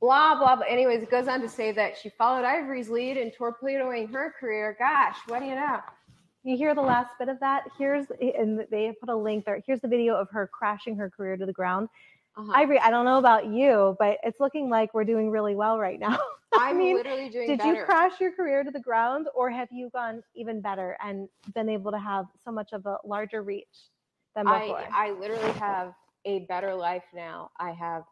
blah 0.00 0.36
blah 0.36 0.56
blah. 0.56 0.66
Anyways, 0.68 1.02
it 1.02 1.10
goes 1.10 1.28
on 1.28 1.40
to 1.42 1.48
say 1.48 1.72
that 1.72 1.96
she 1.96 2.10
followed 2.10 2.44
Ivory's 2.44 2.88
lead 2.88 3.16
in 3.16 3.30
torpedoing 3.30 4.08
her 4.08 4.34
career. 4.38 4.76
Gosh, 4.78 5.16
what 5.28 5.40
do 5.40 5.46
you 5.46 5.54
know? 5.54 5.80
You 6.42 6.56
hear 6.56 6.74
the 6.74 6.80
last 6.80 7.10
bit 7.18 7.28
of 7.28 7.38
that? 7.40 7.64
Here's 7.78 8.06
and 8.20 8.64
they 8.70 8.92
put 8.98 9.10
a 9.10 9.16
link 9.16 9.44
there. 9.44 9.62
Here's 9.66 9.80
the 9.80 9.88
video 9.88 10.14
of 10.14 10.28
her 10.30 10.48
crashing 10.52 10.96
her 10.96 11.10
career 11.10 11.36
to 11.36 11.46
the 11.46 11.52
ground. 11.52 11.88
Uh-huh. 12.36 12.52
Ivory, 12.54 12.78
I 12.78 12.90
don't 12.90 13.04
know 13.04 13.18
about 13.18 13.46
you, 13.46 13.96
but 13.98 14.18
it's 14.22 14.40
looking 14.40 14.70
like 14.70 14.94
we're 14.94 15.04
doing 15.04 15.30
really 15.30 15.54
well 15.54 15.78
right 15.78 15.98
now. 15.98 16.18
I 16.54 16.72
mean, 16.72 16.96
literally 16.96 17.28
doing 17.28 17.48
Did 17.48 17.58
better. 17.58 17.80
you 17.80 17.84
crash 17.84 18.20
your 18.20 18.32
career 18.32 18.64
to 18.64 18.70
the 18.70 18.80
ground, 18.80 19.28
or 19.34 19.50
have 19.50 19.68
you 19.70 19.90
gone 19.90 20.22
even 20.34 20.60
better 20.60 20.96
and 21.04 21.28
been 21.54 21.68
able 21.68 21.90
to 21.90 21.98
have 21.98 22.26
so 22.44 22.50
much 22.50 22.72
of 22.72 22.86
a 22.86 22.96
larger 23.04 23.42
reach 23.42 23.88
than 24.34 24.44
before? 24.44 24.84
I, 24.92 25.08
I 25.08 25.10
literally 25.12 25.52
have 25.52 25.92
a 26.24 26.40
better 26.40 26.74
life 26.74 27.04
now. 27.14 27.50
I 27.58 27.72
have, 27.72 28.04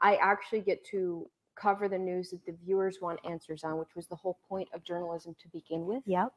I 0.00 0.16
actually 0.16 0.60
get 0.60 0.84
to 0.86 1.28
cover 1.56 1.88
the 1.88 1.98
news 1.98 2.30
that 2.30 2.44
the 2.46 2.56
viewers 2.64 2.98
want 3.00 3.20
answers 3.28 3.64
on, 3.64 3.78
which 3.78 3.94
was 3.94 4.06
the 4.06 4.16
whole 4.16 4.38
point 4.48 4.68
of 4.74 4.84
journalism 4.84 5.36
to 5.42 5.48
begin 5.48 5.86
with. 5.86 6.02
yep. 6.06 6.32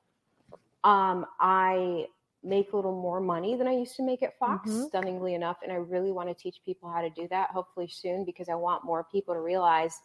Um, 0.84 1.26
I 1.40 2.06
make 2.48 2.72
a 2.72 2.76
little 2.76 3.00
more 3.00 3.20
money 3.20 3.56
than 3.56 3.68
I 3.68 3.74
used 3.74 3.96
to 3.98 4.04
make 4.04 4.24
at 4.24 4.38
Fox, 4.40 4.72
Mhm. 4.72 4.88
stunningly 4.88 5.34
enough. 5.34 5.58
And 5.64 5.72
I 5.72 5.76
really 5.76 6.12
want 6.12 6.30
to 6.30 6.34
teach 6.36 6.64
people 6.64 6.90
how 6.90 7.02
to 7.02 7.10
do 7.10 7.28
that, 7.28 7.50
hopefully 7.52 7.88
soon, 7.88 8.24
because 8.24 8.48
I 8.50 8.56
want 8.56 8.86
more 8.86 9.04
people 9.04 9.34
to 9.34 9.42
realize 9.42 10.02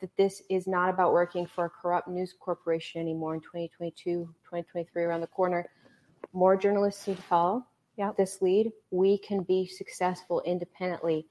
that 0.00 0.14
this 0.16 0.42
is 0.48 0.66
not 0.66 0.88
about 0.90 1.12
working 1.12 1.46
for 1.46 1.66
a 1.66 1.70
corrupt 1.70 2.08
news 2.08 2.32
corporation 2.32 3.00
anymore 3.00 3.34
in 3.34 3.40
2022, 3.40 4.34
2023, 4.44 5.04
around 5.04 5.20
the 5.20 5.26
corner. 5.28 5.68
More 6.32 6.56
journalists 6.56 7.06
need 7.06 7.16
to 7.18 7.22
follow 7.22 7.66
Yep. 7.96 8.16
this 8.16 8.40
lead. 8.42 8.72
We 8.90 9.18
can 9.18 9.42
be 9.42 9.66
successful 9.66 10.40
independently. 10.42 11.28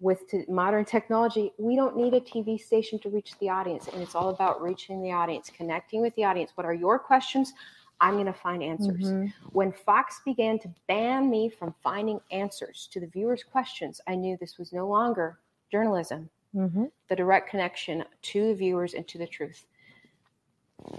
With 0.00 0.28
t- 0.28 0.44
modern 0.48 0.84
technology, 0.84 1.52
we 1.58 1.76
don't 1.76 1.96
need 1.96 2.14
a 2.14 2.20
TV 2.20 2.58
station 2.58 2.98
to 3.00 3.10
reach 3.10 3.38
the 3.38 3.48
audience. 3.48 3.86
And 3.88 4.02
it's 4.02 4.14
all 4.14 4.30
about 4.30 4.60
reaching 4.60 5.02
the 5.02 5.12
audience, 5.12 5.50
connecting 5.50 6.00
with 6.00 6.14
the 6.16 6.24
audience. 6.24 6.52
What 6.56 6.66
are 6.66 6.74
your 6.74 6.98
questions? 6.98 7.52
I'm 8.00 8.14
going 8.14 8.26
to 8.26 8.32
find 8.32 8.62
answers. 8.62 9.02
Mhm. 9.04 9.32
When 9.52 9.72
Fox 9.72 10.20
began 10.24 10.58
to 10.60 10.68
ban 10.86 11.28
me 11.28 11.48
from 11.48 11.74
finding 11.82 12.20
answers 12.30 12.88
to 12.92 13.00
the 13.00 13.06
viewers' 13.06 13.44
questions, 13.44 14.00
I 14.06 14.14
knew 14.14 14.36
this 14.36 14.58
was 14.58 14.72
no 14.72 14.86
longer 14.86 15.38
journalism, 15.70 16.30
Mhm. 16.54 16.90
the 17.08 17.16
direct 17.16 17.50
connection 17.50 18.04
to 18.22 18.46
the 18.48 18.54
viewers 18.54 18.94
and 18.94 19.06
to 19.08 19.18
the 19.18 19.26
truth. 19.26 19.66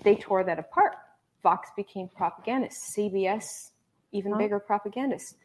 They 0.04 0.16
tore 0.16 0.43
that 0.43 0.60
apart. 0.60 0.97
Fox 1.41 1.70
became 1.76 2.08
propagandists, 2.08 2.93
CBS, 2.95 3.72
even 4.12 4.34
Huh. 4.34 4.38
bigger 4.38 4.60
propagandists. 4.60 5.36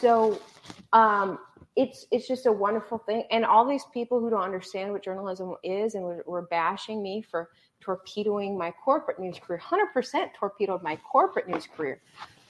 So 0.00 0.40
um, 0.92 1.38
it's 1.76 2.06
it's 2.10 2.26
just 2.26 2.46
a 2.46 2.52
wonderful 2.52 2.98
thing. 2.98 3.24
And 3.30 3.44
all 3.44 3.64
these 3.64 3.84
people 3.92 4.20
who 4.20 4.30
don't 4.30 4.42
understand 4.42 4.92
what 4.92 5.02
journalism 5.02 5.54
is 5.62 5.94
and 5.94 6.02
were, 6.04 6.24
were 6.26 6.42
bashing 6.42 7.02
me 7.02 7.22
for 7.22 7.50
torpedoing 7.80 8.56
my 8.56 8.72
corporate 8.84 9.18
news 9.18 9.38
career, 9.38 9.60
100% 9.60 10.34
torpedoed 10.34 10.82
my 10.82 10.96
corporate 10.96 11.48
news 11.48 11.66
career. 11.66 12.00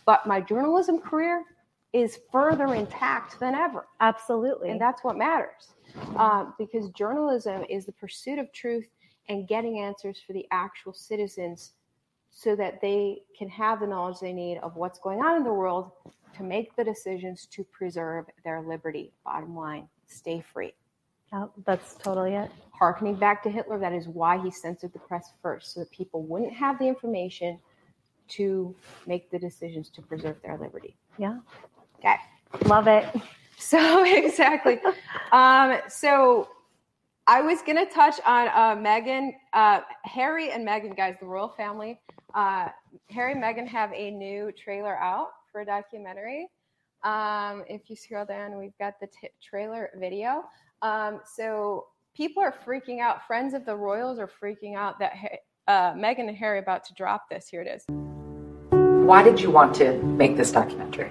But 0.07 0.26
my 0.26 0.41
journalism 0.41 0.99
career 0.99 1.45
is 1.93 2.18
further 2.31 2.74
intact 2.74 3.39
than 3.41 3.55
ever. 3.55 3.87
Absolutely. 4.01 4.70
And 4.70 4.81
that's 4.81 5.03
what 5.03 5.16
matters. 5.16 5.74
Um, 6.16 6.55
because 6.59 6.91
journalism 6.91 7.64
is 7.68 7.87
the 7.87 7.93
pursuit 7.93 8.39
of 8.39 8.53
truth 8.53 8.87
and 9.29 9.49
getting 9.49 9.81
answers 9.81 10.20
for 10.26 10.33
the 10.33 10.47
actual 10.51 10.93
citizens 10.93 11.72
so 12.31 12.55
that 12.57 12.81
they 12.81 13.18
can 13.37 13.49
have 13.49 13.81
the 13.81 13.87
knowledge 13.87 14.20
they 14.20 14.33
need 14.33 14.59
of 14.59 14.76
what's 14.76 14.99
going 14.99 15.20
on 15.20 15.37
in 15.37 15.45
the 15.45 15.53
world 15.53 15.91
to 16.37 16.43
make 16.43 16.76
the 16.76 16.85
decisions 16.85 17.47
to 17.47 17.64
preserve 17.64 18.26
their 18.45 18.61
liberty. 18.61 19.12
Bottom 19.24 19.57
line, 19.57 19.89
stay 20.07 20.45
free. 20.53 20.72
Yep, 21.33 21.51
that's 21.66 21.95
totally 21.97 22.35
it. 22.35 22.51
Harkening 22.72 23.14
back 23.14 23.43
to 23.43 23.51
Hitler, 23.51 23.79
that 23.79 23.93
is 23.93 24.09
why 24.09 24.39
he 24.39 24.51
censored 24.51 24.93
the 24.93 24.99
press 25.01 25.33
first, 25.43 25.74
so 25.74 25.81
that 25.81 25.91
people 25.91 26.22
wouldn't 26.22 26.53
have 26.53 26.79
the 26.79 26.87
information 26.87 27.59
to 28.29 28.74
make 29.07 29.31
the 29.31 29.39
decisions 29.39 29.91
to 29.91 30.03
preserve 30.03 30.37
their 30.43 30.57
liberty. 30.59 30.97
Yeah. 31.18 31.39
Okay. 31.99 32.16
Love 32.66 32.89
it. 32.89 33.05
So 33.61 34.05
exactly. 34.05 34.79
um, 35.33 35.81
so 35.89 36.49
I 37.26 37.43
was 37.43 37.61
gonna 37.61 37.87
touch 37.87 38.20
on 38.24 38.47
uh, 38.47 38.76
Meghan, 38.81 39.33
uh, 39.53 39.81
Harry, 40.05 40.53
and 40.53 40.66
Meghan, 40.66 40.97
guys, 40.97 41.16
the 41.18 41.26
royal 41.26 41.49
family. 41.49 42.01
Uh, 42.35 42.68
Harry 43.11 43.33
and 43.33 43.43
Meghan 43.43 43.66
have 43.66 43.93
a 43.93 44.12
new 44.12 44.53
trailer 44.53 44.97
out 44.97 45.31
for 45.51 45.62
a 45.62 45.66
documentary. 45.66 46.49
Um, 47.03 47.64
if 47.68 47.91
you 47.91 47.97
scroll 47.97 48.24
down, 48.24 48.57
we've 48.59 48.79
got 48.79 48.95
the 49.01 49.09
t- 49.09 49.29
trailer 49.43 49.91
video. 49.97 50.45
Um, 50.83 51.20
so 51.24 51.87
people 52.16 52.43
are 52.43 52.55
freaking 52.66 53.01
out. 53.01 53.26
Friends 53.26 53.55
of 53.55 53.64
the 53.64 53.74
royals 53.74 54.18
are 54.18 54.31
freaking 54.43 54.76
out 54.76 54.99
that 54.99 55.12
Ha- 55.16 55.39
uh, 55.66 55.95
Meghan 55.95 56.29
and 56.29 56.37
Harry 56.37 56.59
are 56.59 56.62
about 56.62 56.85
to 56.85 56.95
drop 56.95 57.29
this. 57.31 57.49
Here 57.49 57.62
it 57.62 57.68
is. 57.68 57.85
Why 59.07 59.22
did 59.22 59.41
you 59.41 59.51
want 59.51 59.74
to 59.76 59.95
make 60.03 60.37
this 60.37 60.53
documentary? 60.53 61.11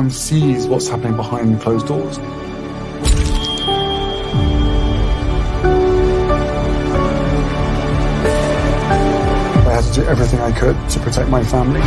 One 0.00 0.10
sees 0.10 0.66
what's 0.66 0.88
happening 0.88 1.14
behind 1.14 1.60
closed 1.60 1.86
doors. 1.86 2.18
I 2.18 2.22
had 9.74 9.84
to 9.84 10.00
do 10.00 10.06
everything 10.06 10.40
I 10.40 10.52
could 10.52 10.74
to 10.88 11.00
protect 11.00 11.28
my 11.28 11.44
family. 11.44 11.82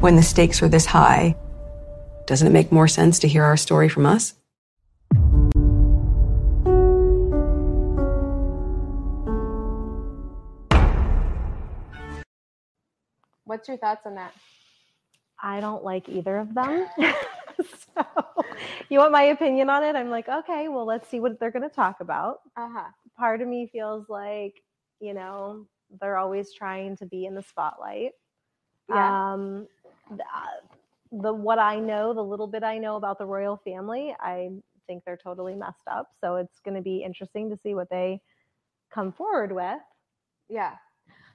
When 0.00 0.14
the 0.14 0.22
stakes 0.22 0.62
are 0.62 0.68
this 0.68 0.86
high, 0.86 1.34
doesn't 2.26 2.46
it 2.46 2.52
make 2.52 2.70
more 2.70 2.86
sense 2.86 3.18
to 3.18 3.26
hear 3.26 3.42
our 3.42 3.56
story 3.56 3.88
from 3.88 4.06
us? 4.06 4.34
What's 13.60 13.68
your 13.68 13.76
thoughts 13.76 14.06
on 14.06 14.14
that? 14.14 14.32
I 15.42 15.60
don't 15.60 15.84
like 15.84 16.08
either 16.08 16.38
of 16.38 16.54
them. 16.54 16.86
so, 17.58 18.06
you 18.88 18.98
want 18.98 19.12
my 19.12 19.24
opinion 19.24 19.68
on 19.68 19.84
it? 19.84 19.94
I'm 19.96 20.08
like, 20.08 20.30
okay, 20.30 20.68
well, 20.68 20.86
let's 20.86 21.06
see 21.10 21.20
what 21.20 21.38
they're 21.38 21.50
going 21.50 21.68
to 21.68 21.74
talk 21.74 22.00
about. 22.00 22.38
Uh 22.56 22.70
huh. 22.72 22.88
Part 23.18 23.42
of 23.42 23.48
me 23.48 23.68
feels 23.70 24.08
like, 24.08 24.62
you 24.98 25.12
know, 25.12 25.66
they're 26.00 26.16
always 26.16 26.54
trying 26.54 26.96
to 26.96 27.04
be 27.04 27.26
in 27.26 27.34
the 27.34 27.42
spotlight. 27.42 28.12
Yeah. 28.88 29.34
Um, 29.34 29.66
the, 30.10 30.22
uh, 30.22 31.20
the 31.20 31.34
what 31.34 31.58
I 31.58 31.80
know, 31.80 32.14
the 32.14 32.24
little 32.24 32.46
bit 32.46 32.62
I 32.62 32.78
know 32.78 32.96
about 32.96 33.18
the 33.18 33.26
royal 33.26 33.58
family, 33.58 34.16
I 34.18 34.52
think 34.86 35.02
they're 35.04 35.18
totally 35.22 35.54
messed 35.54 35.86
up. 35.86 36.08
So 36.18 36.36
it's 36.36 36.60
going 36.60 36.76
to 36.76 36.82
be 36.82 37.02
interesting 37.04 37.50
to 37.50 37.58
see 37.58 37.74
what 37.74 37.90
they 37.90 38.22
come 38.90 39.12
forward 39.12 39.52
with. 39.52 39.80
Yeah. 40.48 40.76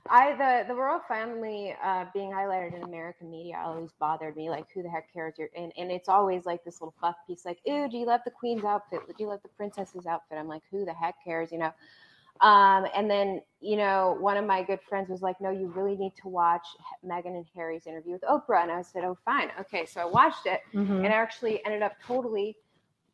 I 0.10 0.36
the 0.36 0.68
the 0.68 0.76
royal 0.76 1.02
family 1.08 1.76
uh, 1.84 2.06
being 2.14 2.32
highlighted 2.32 2.76
in 2.76 2.84
American 2.84 3.30
media 3.32 3.62
always 3.64 3.92
bothered 4.00 4.36
me. 4.36 4.50
Like, 4.50 4.68
who 4.74 4.84
the 4.84 4.90
heck 4.90 5.12
cares? 5.12 5.36
You're, 5.38 5.50
and 5.56 5.72
and 5.78 5.92
it's 5.92 6.10
always 6.10 6.46
like 6.46 6.64
this 6.64 6.80
little 6.82 6.94
fluff 7.00 7.16
piece. 7.28 7.46
Like, 7.46 7.60
ooh, 7.68 7.88
do 7.90 7.98
you 7.98 8.06
love 8.06 8.22
the 8.24 8.32
queen's 8.32 8.64
outfit? 8.64 9.02
Do 9.08 9.14
you 9.24 9.30
love 9.30 9.42
the 9.42 9.50
princess's 9.50 10.06
outfit? 10.06 10.38
I'm 10.38 10.48
like, 10.48 10.62
who 10.72 10.86
the 10.86 10.94
heck 10.94 11.16
cares? 11.24 11.52
You 11.52 11.60
know. 11.60 11.74
Um, 12.42 12.86
and 12.96 13.10
then 13.10 13.42
you 13.62 13.78
know, 13.78 14.18
one 14.20 14.38
of 14.38 14.46
my 14.46 14.62
good 14.62 14.80
friends 14.88 15.10
was 15.10 15.22
like, 15.22 15.42
no, 15.42 15.50
you 15.50 15.68
really 15.68 15.96
need 15.96 16.14
to 16.22 16.28
watch 16.28 16.68
Meghan 17.04 17.28
and 17.36 17.46
Harry's 17.56 17.88
interview 17.88 18.12
with 18.14 18.22
Oprah. 18.24 18.62
And 18.62 18.72
I 18.72 18.82
said, 18.84 19.04
oh, 19.06 19.18
fine, 19.26 19.50
okay. 19.60 19.86
So 19.86 20.02
I 20.02 20.06
watched 20.06 20.46
it, 20.46 20.62
Mhm. 20.74 21.04
and 21.04 21.08
I 21.08 21.16
actually 21.18 21.66
ended 21.66 21.82
up 21.82 21.94
totally 22.06 22.56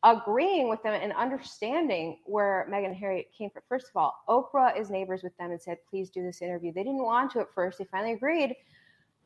agreeing 0.04 0.68
with 0.68 0.82
them 0.82 0.94
and 0.94 1.12
understanding 1.12 2.18
where 2.24 2.66
Meghan 2.70 2.86
and 2.86 2.96
Harry 2.96 3.28
came 3.36 3.50
from. 3.50 3.62
First 3.68 3.88
of 3.88 3.96
all, 3.96 4.24
Oprah 4.28 4.78
is 4.78 4.90
neighbors 4.90 5.22
with 5.22 5.36
them 5.36 5.52
and 5.52 5.60
said, 5.60 5.78
please 5.88 6.10
do 6.10 6.22
this 6.22 6.42
interview. 6.42 6.72
They 6.72 6.82
didn't 6.82 7.04
want 7.04 7.30
to 7.32 7.40
at 7.40 7.54
first. 7.54 7.78
They 7.78 7.84
finally 7.84 8.14
agreed. 8.14 8.56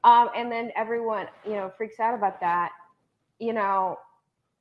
Um, 0.05 0.29
and 0.37 0.53
then 0.53 0.71
everyone, 0.77 1.27
you 1.45 1.53
know, 1.53 1.73
freaks 1.77 1.99
out 1.99 2.15
about 2.15 2.41
that, 2.41 2.73
you 3.39 3.53
know, 3.53 3.99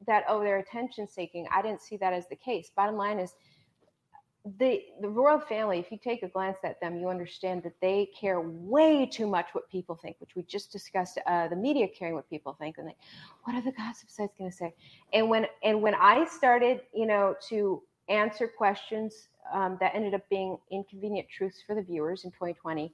that, 0.08 0.24
oh, 0.30 0.40
they're 0.40 0.60
attention 0.60 1.08
seeking. 1.08 1.48
I 1.52 1.62
didn't 1.62 1.82
see 1.82 1.98
that 1.98 2.14
as 2.14 2.28
the 2.28 2.36
case. 2.36 2.72
Bottom 2.76 2.96
line 2.96 3.20
is 3.20 3.36
the 4.58 4.84
the 5.02 5.10
royal 5.10 5.40
family, 5.40 5.80
if 5.80 5.92
you 5.92 5.98
take 5.98 6.22
a 6.22 6.28
glance 6.28 6.58
at 6.64 6.80
them, 6.80 6.98
you 6.98 7.10
understand 7.10 7.64
that 7.64 7.74
they 7.82 8.10
care 8.20 8.42
way 8.42 9.06
too 9.06 9.26
much 9.26 9.48
what 9.54 9.68
people 9.70 9.96
think, 9.96 10.18
which 10.20 10.36
we 10.36 10.44
just 10.44 10.72
discussed. 10.72 11.18
Uh, 11.26 11.48
the 11.48 11.56
media 11.56 11.88
caring 11.88 12.14
what 12.14 12.30
people 12.30 12.54
think, 12.60 12.78
and 12.78 12.86
like, 12.86 12.98
what 13.44 13.56
are 13.56 13.62
the 13.62 13.72
gossip 13.72 14.10
sites 14.10 14.36
going 14.38 14.50
to 14.50 14.56
say? 14.56 14.74
And 15.14 15.30
when 15.30 15.48
and 15.64 15.82
when 15.82 15.96
I 15.96 16.26
started, 16.26 16.82
you 16.94 17.08
know, 17.08 17.36
to 17.50 17.82
answer 18.08 18.48
questions 18.48 19.30
um, 19.52 19.78
that 19.80 19.96
ended 19.96 20.14
up 20.14 20.22
being 20.30 20.58
inconvenient 20.72 21.28
truths 21.28 21.64
for 21.66 21.74
the 21.74 21.82
viewers 21.82 22.24
in 22.24 22.32
2020, 22.32 22.94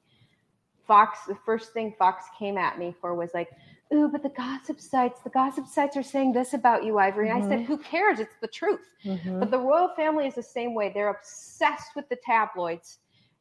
Fox, 0.87 1.19
the 1.27 1.37
first 1.45 1.73
thing 1.73 1.93
Fox 1.99 2.25
came 2.37 2.57
at 2.57 2.79
me 2.79 2.95
for 3.01 3.13
was 3.13 3.31
like, 3.33 3.49
ooh, 3.93 4.07
but 4.07 4.23
the 4.23 4.29
gossip 4.29 4.79
sites, 4.79 5.21
the 5.21 5.29
gossip 5.29 5.67
sites 5.67 5.97
are 5.97 6.03
saying 6.03 6.33
this 6.33 6.53
about 6.53 6.83
you, 6.83 6.97
Ivory. 6.97 7.29
And 7.29 7.43
I 7.43 7.47
said, 7.47 7.61
who 7.65 7.77
cares? 7.77 8.19
It's 8.19 8.35
the 8.41 8.47
truth. 8.47 8.89
Mhm. 9.03 9.39
But 9.39 9.51
the 9.51 9.59
royal 9.59 9.89
family 9.95 10.27
is 10.27 10.35
the 10.35 10.43
same 10.43 10.73
way. 10.73 10.91
They're 10.93 11.09
obsessed 11.09 11.95
with 11.95 12.07
the 12.09 12.17
tabloids. 12.17 12.99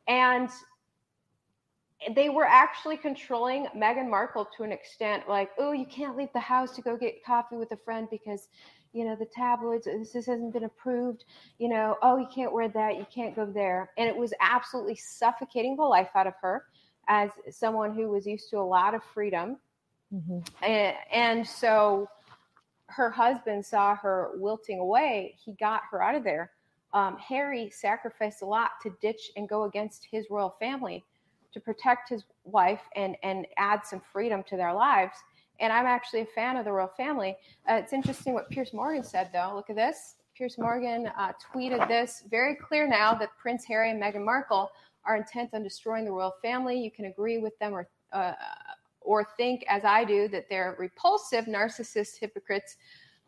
And 0.09 0.51
they 2.15 2.31
were 2.31 2.47
actually 2.47 2.97
controlling 2.97 3.67
Meghan 3.77 4.09
Markle 4.09 4.49
to 4.57 4.63
an 4.63 4.73
extent, 4.73 5.29
like, 5.29 5.51
oh, 5.59 5.73
you 5.73 5.87
can't 5.87 6.17
leave 6.17 6.33
the 6.33 6.41
house 6.41 6.75
to 6.77 6.83
go 6.83 6.97
get 6.97 7.23
coffee 7.25 7.57
with 7.57 7.71
a 7.73 7.77
friend 7.77 8.09
because, 8.11 8.49
you 8.93 9.05
know, 9.05 9.15
the 9.15 9.27
tabloids, 9.27 9.85
this, 9.85 10.13
this 10.13 10.27
hasn't 10.27 10.53
been 10.53 10.65
approved. 10.65 11.27
You 11.59 11.69
know, 11.69 11.97
oh, 12.03 12.17
you 12.17 12.27
can't 12.35 12.53
wear 12.53 12.69
that, 12.69 12.97
you 12.97 13.07
can't 13.15 13.37
go 13.37 13.45
there. 13.45 13.91
And 13.99 14.09
it 14.09 14.17
was 14.17 14.33
absolutely 14.41 14.97
suffocating 14.97 15.77
the 15.77 15.83
life 15.83 16.09
out 16.15 16.27
of 16.27 16.35
her 16.41 16.65
as 17.09 17.31
someone 17.51 17.95
who 17.95 18.09
was 18.09 18.27
used 18.27 18.49
to 18.51 18.59
a 18.59 18.63
lot 18.63 18.95
of 18.95 19.05
freedom. 19.05 19.59
Mhm. 20.13 20.47
And, 20.63 20.97
and 21.13 21.47
so 21.47 22.09
her 22.87 23.11
husband 23.11 23.65
saw 23.65 23.95
her 23.97 24.33
wilting 24.35 24.81
away. 24.81 25.37
He 25.43 25.53
got 25.53 25.83
her 25.91 26.03
out 26.03 26.15
of 26.15 26.25
there. 26.25 26.51
Um, 26.93 27.17
Harry 27.19 27.71
sacrificed 27.71 28.43
a 28.43 28.47
lot 28.47 28.73
to 28.83 28.91
ditch 29.01 29.31
and 29.37 29.49
go 29.49 29.65
against 29.65 30.09
his 30.11 30.27
royal 30.29 30.57
family 30.59 31.05
to 31.53 31.61
protect 31.61 32.09
his 32.09 32.25
wife 32.45 32.83
and, 32.97 33.17
and 33.23 33.47
add 33.57 33.87
some 33.87 34.01
freedom 34.13 34.43
to 34.49 34.57
their 34.57 34.73
lives. 34.73 35.17
And 35.61 35.73
I'm 35.73 35.87
actually 35.87 36.23
a 36.23 36.27
fan 36.27 36.57
of 36.57 36.65
the 36.65 36.73
royal 36.73 36.91
family. 36.97 37.37
Uh, 37.69 37.75
it's 37.75 37.93
interesting 37.93 38.35
what 38.35 38.51
Piers 38.51 38.73
Morgan 38.73 39.05
said, 39.05 39.31
though. 39.33 39.53
Look 39.55 39.71
at 39.71 39.77
this. 39.77 40.17
Piers 40.37 40.57
Morgan 40.59 41.11
uh, 41.19 41.33
tweeted 41.53 41.87
this 41.87 42.25
very 42.31 42.57
clear 42.57 42.89
now 42.89 43.15
that 43.15 43.31
Prince 43.41 43.65
Harry 43.67 43.91
and 43.91 44.03
Meghan 44.03 44.25
Markle 44.25 44.71
are 45.05 45.17
intent 45.17 45.51
on 45.53 45.63
destroying 45.63 46.05
the 46.05 46.11
royal 46.11 46.35
family. 46.43 46.81
You 46.81 46.91
can 46.91 47.07
agree 47.07 47.39
with 47.39 47.57
them 47.59 47.75
or 47.75 47.89
uh, 48.13 48.33
or 49.01 49.27
think, 49.37 49.65
as 49.69 49.85
I 49.85 50.05
do, 50.05 50.29
that 50.29 50.47
they're 50.49 50.77
repulsive, 50.79 51.47
narcissist 51.47 52.19
hypocrites, 52.19 52.77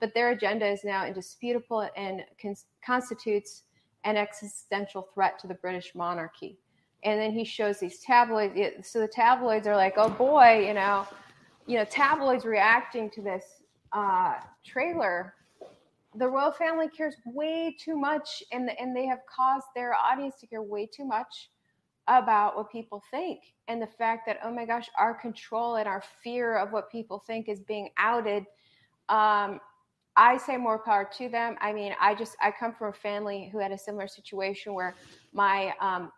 but 0.00 0.12
their 0.14 0.30
agenda 0.30 0.66
is 0.66 0.84
now 0.84 1.06
indisputable 1.06 1.88
and 1.96 2.22
cons- 2.40 2.66
constitutes 2.84 3.64
an 4.04 4.16
existential 4.16 5.08
threat 5.14 5.38
to 5.38 5.46
the 5.46 5.54
British 5.54 5.94
monarchy. 5.94 6.58
And 7.04 7.20
then 7.20 7.32
he 7.32 7.44
shows 7.44 7.78
these 7.80 8.00
tabloids. 8.00 8.54
So 8.88 9.00
the 9.00 9.08
tabloids 9.08 9.66
are 9.66 9.76
like, 9.76 9.94
oh 9.96 10.10
boy, 10.10 10.66
you 10.66 10.74
know, 10.74 11.06
you 11.66 11.78
know, 11.78 11.84
tabloids 11.84 12.44
reacting 12.44 13.10
to 13.10 13.22
this 13.22 13.44
uh, 13.92 14.34
trailer. 14.64 15.34
The 16.16 16.28
royal 16.28 16.52
family 16.52 16.88
cares 16.88 17.14
way 17.24 17.74
too 17.82 17.96
much, 17.96 18.42
and 18.52 18.70
and 18.78 18.94
they 18.94 19.06
have 19.06 19.20
caused 19.34 19.66
their 19.74 19.94
audience 19.94 20.34
to 20.40 20.46
care 20.46 20.62
way 20.62 20.86
too 20.86 21.06
much 21.06 21.50
about 22.08 22.56
what 22.56 22.70
people 22.70 23.02
think 23.10 23.40
and 23.68 23.80
the 23.80 23.86
fact 23.86 24.26
that 24.26 24.38
oh 24.44 24.52
my 24.52 24.64
gosh 24.64 24.88
our 24.98 25.14
control 25.14 25.76
and 25.76 25.86
our 25.86 26.02
fear 26.22 26.56
of 26.56 26.72
what 26.72 26.90
people 26.90 27.22
think 27.26 27.48
is 27.48 27.60
being 27.60 27.90
outed 27.96 28.44
um, 29.08 29.60
i 30.16 30.36
say 30.36 30.56
more 30.56 30.78
power 30.78 31.08
to 31.16 31.28
them. 31.28 31.56
I 31.60 31.72
mean 31.72 31.94
i 32.00 32.14
just 32.14 32.36
i 32.42 32.50
come 32.50 32.74
from 32.74 32.88
a 32.88 32.92
family 32.92 33.48
who 33.52 33.58
had 33.58 33.72
a 33.72 33.78
similar 33.78 34.08
situation 34.08 34.74
where 34.74 34.96
my 35.32 35.74
um, 35.80 36.10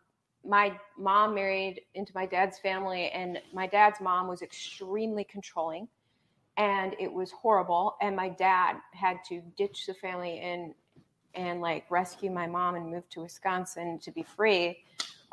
my 0.47 0.79
mom 0.99 1.35
married 1.35 1.81
into 1.95 2.13
my 2.15 2.27
dad's 2.27 2.59
family 2.59 3.09
and 3.11 3.41
my 3.53 3.67
dad's 3.67 4.01
mom 4.01 4.29
was 4.29 4.43
extremely 4.43 5.25
controlling 5.25 5.89
and 6.57 6.95
it 7.01 7.13
was 7.13 7.33
horrible. 7.33 7.97
And 8.01 8.15
my 8.15 8.29
dad 8.29 8.77
had 8.93 9.19
to 9.29 9.43
ditch 9.57 9.87
the 9.87 9.95
family 9.95 10.41
and 10.41 10.75
and 11.37 11.61
like 11.61 11.85
rescue 11.91 12.31
my 12.31 12.47
mom 12.47 12.77
and 12.77 12.89
move 12.89 13.09
to 13.11 13.21
wisconsin 13.21 13.99
to 13.99 14.13
be 14.13 14.23
free 14.23 14.79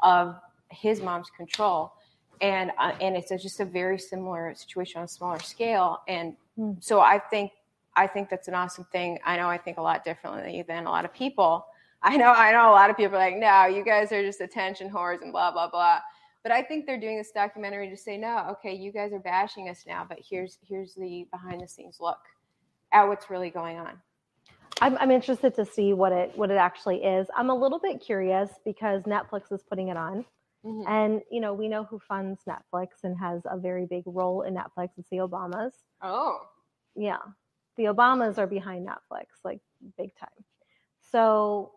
of 0.02 0.36
his 0.70 1.02
mom's 1.02 1.30
control. 1.36 1.93
And 2.41 2.72
uh, 2.80 2.93
and 3.02 3.16
it's 3.16 3.30
just 3.30 3.60
a 3.60 3.66
very 3.66 3.99
similar 3.99 4.54
situation 4.56 4.99
on 4.99 5.06
a 5.06 5.08
smaller 5.08 5.39
scale. 5.39 6.02
And 6.08 6.36
Hmm. 6.58 6.74
so 6.80 6.99
i 6.99 7.18
think 7.18 7.52
i 7.95 8.06
think 8.06 8.30
that's 8.30 8.47
an 8.49 8.54
awesome 8.54 8.86
thing. 8.91 9.20
I 9.26 9.38
know 9.38 9.47
i 9.47 9.58
think 9.58 9.78
a 9.78 9.82
lot 9.82 10.04
differently 10.04 10.64
than 10.68 10.86
a 10.86 10.89
lot 10.89 11.06
of 11.06 11.14
people. 11.14 11.66
I 12.04 12.18
know 12.18 12.32
i 12.32 12.52
know 12.52 12.70
a 12.70 12.76
lot 12.76 12.89
of 12.89 12.97
people 12.97 13.16
are 13.16 13.20
like 13.20 13.38
no 13.38 13.66
you 13.66 13.86
guys 13.86 14.12
are 14.12 14.22
just 14.22 14.41
attention 14.41 14.89
whores 14.89 15.22
and 15.22 15.32
blah 15.32 15.52
blah 15.52 15.70
blah. 15.70 15.99
But 16.43 16.52
i 16.52 16.62
think 16.62 16.86
they're 16.86 16.99
doing 16.99 17.18
this 17.18 17.32
documentary 17.32 17.89
to 17.89 17.97
say 17.97 18.18
no 18.18 18.47
okay 18.52 18.74
you 18.74 18.91
guys 18.91 19.14
are 19.14 19.20
bashing 19.20 19.70
us 19.70 19.86
now 19.88 20.06
but 20.08 20.18
here's 20.30 20.58
here's 20.68 20.93
the 20.95 21.26
behind 21.32 21.62
the 21.62 21.68
scenes 21.68 21.97
look 22.02 22.20
at 22.91 23.08
what's 23.08 23.30
really 23.30 23.49
going 23.49 23.78
on 23.78 23.93
I'm, 24.80 24.98
I'm 24.98 25.12
interested 25.12 25.56
to 25.56 25.66
see 25.66 25.94
what 25.94 26.12
it 26.12 26.38
what 26.38 26.50
it 26.50 26.58
actually 26.58 27.04
is. 27.04 27.28
I'm 27.36 27.50
a 27.50 27.56
little 27.56 27.80
bit 27.80 28.02
curious 28.02 28.50
because 28.66 29.04
Netflix 29.04 29.52
is 29.52 29.64
putting 29.64 29.90
it 29.90 29.98
on, 29.98 30.26
Mhm. 30.66 30.88
and 30.88 31.22
you 31.32 31.42
know 31.42 31.54
we 31.54 31.68
know 31.68 31.84
who 31.84 32.00
funds 32.00 32.42
Netflix 32.48 33.04
and 33.04 33.18
has 33.18 33.42
a 33.46 33.58
very 33.58 33.86
big 33.86 34.04
role 34.06 34.42
in 34.44 34.56
Netflix. 34.56 34.90
It's 34.98 35.10
the 35.10 35.18
Obamas. 35.18 35.72
oh 36.02 36.40
Yeah, 36.96 37.20
the 37.78 37.86
Obamas 37.86 38.38
are 38.38 38.48
behind 38.48 38.88
Netflix, 38.88 39.26
like 39.44 39.62
big 39.98 40.16
time. 40.16 40.30
So 41.12 41.74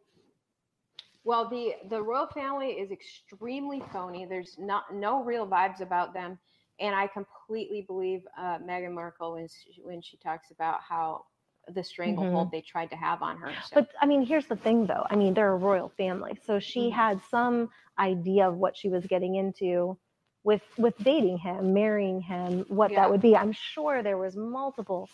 Well, 1.25 1.49
the 1.49 1.75
the 1.89 2.03
royal 2.03 2.27
family 2.29 2.73
is 2.73 2.91
extremely 2.91 3.83
phony. 3.93 4.27
There's 4.27 4.57
not 4.59 4.95
no 4.95 5.23
real 5.25 5.47
vibes 5.47 5.81
about 5.81 6.13
them, 6.13 6.39
and 6.81 6.95
I 6.95 7.07
completely 7.07 7.83
believe 7.83 8.23
uh, 8.39 8.59
Meghan 8.59 8.93
Markle 8.93 9.33
when 9.33 9.49
she, 9.49 9.81
when 9.83 10.03
she 10.03 10.17
talks 10.19 10.51
about 10.51 10.81
how 10.83 11.25
the 11.73 11.83
stranglehold 11.85 12.51
they 12.51 12.61
tried 12.61 12.91
to 12.91 12.97
have 12.97 13.23
on 13.23 13.39
her. 13.39 13.53
So. 13.69 13.75
But 13.75 13.89
I 14.01 14.07
mean, 14.07 14.25
here's 14.25 14.47
the 14.47 14.57
thing 14.57 14.87
though. 14.87 15.05
I 15.11 15.17
mean, 15.17 15.35
they're 15.35 15.53
a 15.53 15.57
royal 15.57 15.91
family. 15.97 16.39
So 16.45 16.59
she 16.59 16.91
Mhm. 16.91 16.93
had 16.93 17.23
some 17.31 17.71
idea 17.99 18.49
of 18.49 18.57
what 18.57 18.77
she 18.77 18.89
was 18.89 19.07
getting 19.07 19.37
into 19.37 19.97
with 20.43 20.63
with 20.77 20.97
dating 20.99 21.39
him, 21.39 21.73
marrying 21.73 22.21
him, 22.21 22.65
what 22.69 22.91
Yeah. 22.91 23.03
that 23.03 23.11
would 23.11 23.23
be. 23.23 23.37
I'm 23.37 23.53
sure 23.53 24.03
there 24.03 24.19
was 24.19 24.37
multiple 24.37 25.09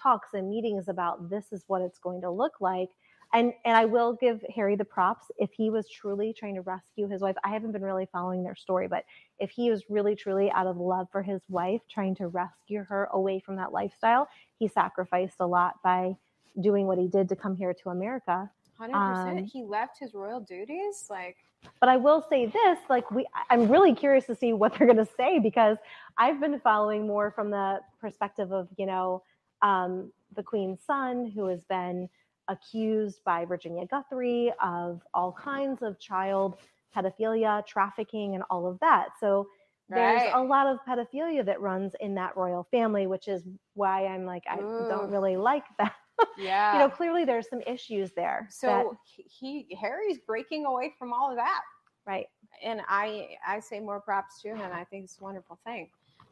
talks 0.00 0.34
and 0.34 0.48
meetings 0.48 0.88
about 0.88 1.28
this 1.30 1.52
is 1.52 1.64
what 1.66 1.82
it's 1.82 1.98
going 1.98 2.20
to 2.22 2.30
look 2.30 2.60
like. 2.60 2.90
And 3.32 3.52
and 3.64 3.76
I 3.76 3.84
will 3.84 4.14
give 4.14 4.42
Harry 4.54 4.76
the 4.76 4.84
props 4.84 5.26
if 5.36 5.50
he 5.52 5.68
was 5.68 5.88
truly 5.88 6.32
trying 6.32 6.54
to 6.54 6.62
rescue 6.62 7.08
his 7.08 7.20
wife. 7.20 7.36
I 7.44 7.50
haven't 7.50 7.72
been 7.72 7.82
really 7.82 8.08
following 8.12 8.42
their 8.42 8.54
story, 8.54 8.88
but 8.88 9.04
if 9.38 9.50
he 9.50 9.70
was 9.70 9.82
really 9.90 10.14
truly 10.14 10.50
out 10.50 10.66
of 10.66 10.76
love 10.76 11.08
for 11.10 11.22
his 11.22 11.42
wife 11.48 11.80
trying 11.90 12.14
to 12.16 12.28
rescue 12.28 12.84
her 12.84 13.08
away 13.12 13.40
from 13.40 13.56
that 13.56 13.72
lifestyle, 13.72 14.28
he 14.58 14.68
sacrificed 14.68 15.36
a 15.40 15.46
lot 15.46 15.82
by 15.82 16.16
doing 16.60 16.86
what 16.86 16.98
he 16.98 17.08
did 17.08 17.28
to 17.28 17.36
come 17.36 17.54
here 17.54 17.74
to 17.74 17.90
America. 17.90 18.50
Hundred 18.78 18.92
percent. 18.94 19.38
um, 19.40 19.44
He 19.44 19.62
left 19.62 19.98
his 19.98 20.14
royal 20.14 20.40
duties. 20.40 21.06
Like, 21.10 21.36
But 21.80 21.88
I 21.88 21.96
will 21.96 22.24
say 22.30 22.46
this, 22.46 22.78
like 22.88 23.10
we 23.10 23.26
I'm 23.50 23.68
really 23.68 23.94
curious 23.94 24.26
to 24.26 24.34
see 24.34 24.52
what 24.52 24.74
they're 24.78 24.86
going 24.86 25.04
to 25.04 25.12
say 25.16 25.38
because 25.38 25.78
I've 26.16 26.40
been 26.40 26.60
following 26.60 27.06
more 27.06 27.30
from 27.30 27.50
the 27.50 27.80
perspective 28.00 28.52
of, 28.52 28.68
you 28.76 28.86
know, 28.86 29.22
um, 29.62 30.12
the 30.34 30.42
queen's 30.42 30.80
son 30.86 31.26
who 31.34 31.46
has 31.46 31.64
been 31.64 32.08
accused 32.48 33.22
by 33.24 33.44
Virginia 33.44 33.86
Guthrie 33.86 34.52
of 34.62 35.02
all 35.14 35.32
kinds 35.32 35.82
of 35.82 35.98
child 35.98 36.56
pedophilia, 36.96 37.66
trafficking 37.66 38.34
and 38.34 38.44
all 38.50 38.66
of 38.66 38.78
that. 38.80 39.08
So 39.20 39.46
there's 39.88 40.22
Right. 40.22 40.32
a 40.34 40.42
lot 40.42 40.66
of 40.66 40.78
pedophilia 40.88 41.44
that 41.44 41.60
runs 41.60 41.94
in 42.00 42.14
that 42.14 42.36
royal 42.36 42.64
family, 42.70 43.06
which 43.06 43.28
is 43.28 43.46
why 43.74 44.06
I'm 44.06 44.24
like 44.24 44.44
I 44.48 44.58
Ooh. 44.60 44.86
don't 44.88 45.10
really 45.10 45.36
like 45.36 45.64
that. 45.78 45.94
yeah. 46.38 46.72
you 46.72 46.78
know, 46.78 46.88
clearly 46.88 47.24
there's 47.24 47.48
some 47.48 47.60
issues 47.66 48.12
there. 48.12 48.46
so 48.50 48.96
he 49.04 49.76
Harry's 49.80 50.18
breaking 50.26 50.64
away 50.66 50.92
from 50.98 51.12
all 51.12 51.30
of 51.30 51.36
that. 51.36 51.60
right. 52.06 52.26
and 52.62 52.80
I 52.88 53.36
I 53.46 53.60
say 53.60 53.80
more 53.80 54.00
props 54.00 54.40
to 54.42 54.48
him, 54.48 54.60
and 54.60 54.72
I 54.72 54.84
think 54.84 55.04
it's 55.04 55.20
a 55.20 55.24
wonderful 55.24 55.58
thing. 55.64 55.90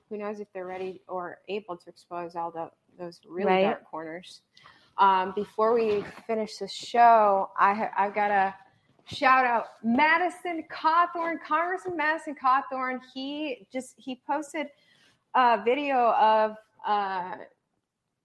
Who 0.09 0.17
knows 0.19 0.41
if 0.41 0.49
they're 0.53 0.67
ready 0.67 1.03
or 1.09 1.39
able 1.49 1.77
to 1.77 1.89
expose 1.91 2.35
all 2.37 2.51
the 2.51 2.71
those 2.99 3.21
really 3.29 3.47
Right. 3.47 3.63
dark 3.63 3.85
corners. 3.85 4.43
Um, 4.99 5.33
before 5.35 5.75
we 5.75 6.05
finish 6.27 6.57
the 6.59 6.69
show, 6.69 7.51
I 7.59 7.75
ha- 7.75 7.91
I've 7.97 8.15
got 8.15 8.29
to 8.29 8.55
shout 9.07 9.45
out 9.45 9.67
Madison 9.83 10.65
Cawthorn, 10.71 11.37
Congressman 11.47 11.97
Madison 11.97 12.35
Cawthorn. 12.35 13.01
He 13.13 13.67
just 13.73 13.95
he 13.99 14.21
posted 14.27 14.69
a 15.35 15.63
video 15.65 16.13
of 16.13 16.57
uh, 16.87 17.37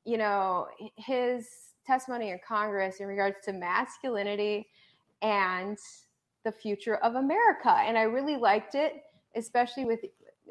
you 0.06 0.18
know 0.18 0.68
his 0.96 1.48
testimony 1.86 2.30
in 2.30 2.40
Congress 2.48 2.98
in 3.00 3.08
regards 3.08 3.38
to 3.46 3.54
masculinity 3.54 4.68
and 5.22 5.78
the 6.44 6.52
future 6.52 6.96
of 6.98 7.16
America. 7.16 7.72
And 7.72 7.98
I 7.98 8.04
really 8.04 8.38
liked 8.38 8.76
it, 8.76 9.04
especially 9.36 9.86
with 9.86 10.00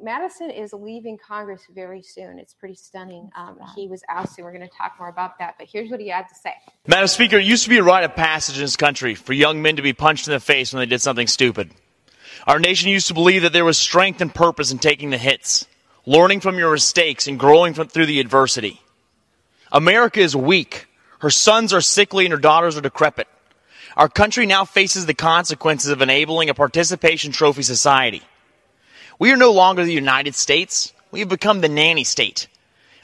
Madison 0.03 0.51
is 0.51 0.73
leaving 0.73 1.19
Congress 1.19 1.63
very 1.75 2.03
soon. 2.03 2.39
It's 2.39 2.55
pretty 2.55 2.75
stunning. 2.75 3.31
Um, 3.37 3.59
he 3.75 3.89
was 3.89 4.03
ousted. 4.09 4.45
We're 4.45 4.53
going 4.53 4.69
to 4.69 4.77
talk 4.77 4.95
more 4.99 5.09
about 5.09 5.39
that. 5.39 5.55
But 5.59 5.69
here's 5.71 5.91
what 5.91 6.01
he 6.01 6.09
had 6.09 6.29
to 6.29 6.35
say. 6.35 6.53
Madam 6.87 7.09
Speaker, 7.09 7.39
it 7.39 7.45
used 7.45 7.65
to 7.65 7.71
be 7.71 7.79
a 7.79 7.83
rite 7.83 8.05
of 8.05 8.15
passage 8.15 8.57
in 8.57 8.63
this 8.63 8.77
country 8.77 9.15
for 9.15 9.33
young 9.33 9.63
men 9.63 9.77
to 9.77 9.83
be 9.83 9.93
punched 9.93 10.29
in 10.29 10.33
the 10.33 10.41
face 10.41 10.73
when 10.73 10.81
they 10.81 10.87
did 10.87 11.01
something 11.01 11.27
stupid. 11.27 11.71
Our 12.47 12.59
nation 12.59 12.91
used 12.91 13.09
to 13.09 13.15
believe 13.15 13.43
that 13.43 13.53
there 13.53 13.65
was 13.65 13.79
strength 13.79 14.21
and 14.21 14.35
purpose 14.35 14.71
in 14.71 14.79
taking 14.79 15.11
the 15.11 15.19
hits, 15.19 15.67
learning 16.07 16.41
from 16.41 16.59
your 16.59 16.73
mistakes, 16.73 17.27
and 17.27 17.39
growing 17.39 17.75
from, 17.75 17.89
through 17.89 18.07
the 18.07 18.21
adversity. 18.21 18.81
America 19.73 20.21
is 20.21 20.35
weak. 20.35 20.87
Her 21.21 21.31
sons 21.31 21.73
are 21.73 21.81
sickly 21.81 22.25
and 22.25 22.33
her 22.33 22.41
daughters 22.41 22.77
are 22.77 22.81
decrepit. 22.81 23.29
Our 23.97 24.09
country 24.09 24.47
now 24.47 24.65
faces 24.65 25.07
the 25.07 25.15
consequences 25.15 25.91
of 25.91 26.01
enabling 26.01 26.51
a 26.51 26.55
participation 26.55 27.33
trophy 27.33 27.63
society. 27.63 28.23
We 29.19 29.33
are 29.33 29.37
no 29.37 29.53
longer 29.53 29.85
the 29.85 29.93
United 29.93 30.35
States. 30.37 30.93
We 31.11 31.21
have 31.21 31.29
become 31.29 31.61
the 31.61 31.69
nanny 31.69 32.05
state. 32.05 32.47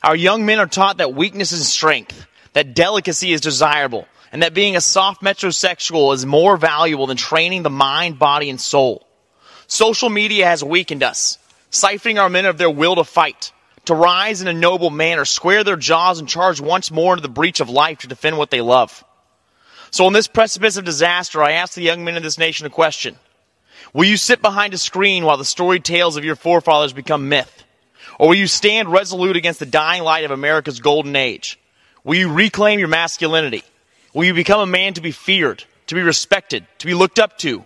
Our 0.02 0.14
young 0.14 0.46
men 0.46 0.60
are 0.60 0.66
taught 0.66 0.98
that 0.98 1.14
weakness 1.14 1.50
is 1.50 1.66
strength, 1.66 2.26
that 2.52 2.74
delicacy 2.74 3.32
is 3.32 3.40
desirable, 3.40 4.06
and 4.30 4.42
that 4.42 4.54
being 4.54 4.76
a 4.76 4.80
soft 4.80 5.22
metrosexual 5.22 6.14
is 6.14 6.24
more 6.24 6.56
valuable 6.56 7.06
than 7.06 7.16
training 7.16 7.62
the 7.62 7.70
mind, 7.70 8.18
body, 8.18 8.50
and 8.50 8.60
soul. 8.60 9.06
Social 9.66 10.10
media 10.10 10.46
has 10.46 10.62
weakened 10.62 11.02
us, 11.02 11.38
siphoning 11.70 12.20
our 12.20 12.28
men 12.28 12.46
of 12.46 12.58
their 12.58 12.70
will 12.70 12.96
to 12.96 13.04
fight, 13.04 13.50
to 13.86 13.94
rise 13.94 14.40
in 14.40 14.46
a 14.46 14.52
noble 14.52 14.90
manner, 14.90 15.24
square 15.24 15.64
their 15.64 15.76
jaws, 15.76 16.20
and 16.20 16.28
charge 16.28 16.60
once 16.60 16.90
more 16.90 17.14
into 17.14 17.22
the 17.22 17.28
breach 17.28 17.60
of 17.60 17.70
life 17.70 17.98
to 18.00 18.06
defend 18.06 18.38
what 18.38 18.50
they 18.50 18.60
love. 18.60 19.02
So, 19.90 20.06
on 20.06 20.12
this 20.12 20.28
precipice 20.28 20.76
of 20.76 20.84
disaster, 20.84 21.42
I 21.42 21.52
ask 21.52 21.74
the 21.74 21.82
young 21.82 22.04
men 22.04 22.16
of 22.16 22.22
this 22.22 22.38
nation 22.38 22.66
a 22.66 22.70
question. 22.70 23.16
Will 23.94 24.06
you 24.06 24.16
sit 24.16 24.42
behind 24.42 24.74
a 24.74 24.78
screen 24.78 25.24
while 25.24 25.36
the 25.36 25.44
storied 25.44 25.84
tales 25.84 26.16
of 26.16 26.24
your 26.24 26.34
forefathers 26.34 26.92
become 26.92 27.28
myth? 27.28 27.62
Or 28.18 28.28
will 28.28 28.34
you 28.34 28.48
stand 28.48 28.90
resolute 28.90 29.36
against 29.36 29.60
the 29.60 29.66
dying 29.66 30.02
light 30.02 30.24
of 30.24 30.32
America's 30.32 30.80
golden 30.80 31.14
age? 31.14 31.60
Will 32.02 32.16
you 32.16 32.32
reclaim 32.32 32.80
your 32.80 32.88
masculinity? 32.88 33.62
Will 34.12 34.24
you 34.24 34.34
become 34.34 34.60
a 34.60 34.66
man 34.66 34.94
to 34.94 35.00
be 35.00 35.12
feared, 35.12 35.62
to 35.86 35.94
be 35.94 36.02
respected, 36.02 36.66
to 36.78 36.86
be 36.86 36.94
looked 36.94 37.20
up 37.20 37.38
to? 37.38 37.64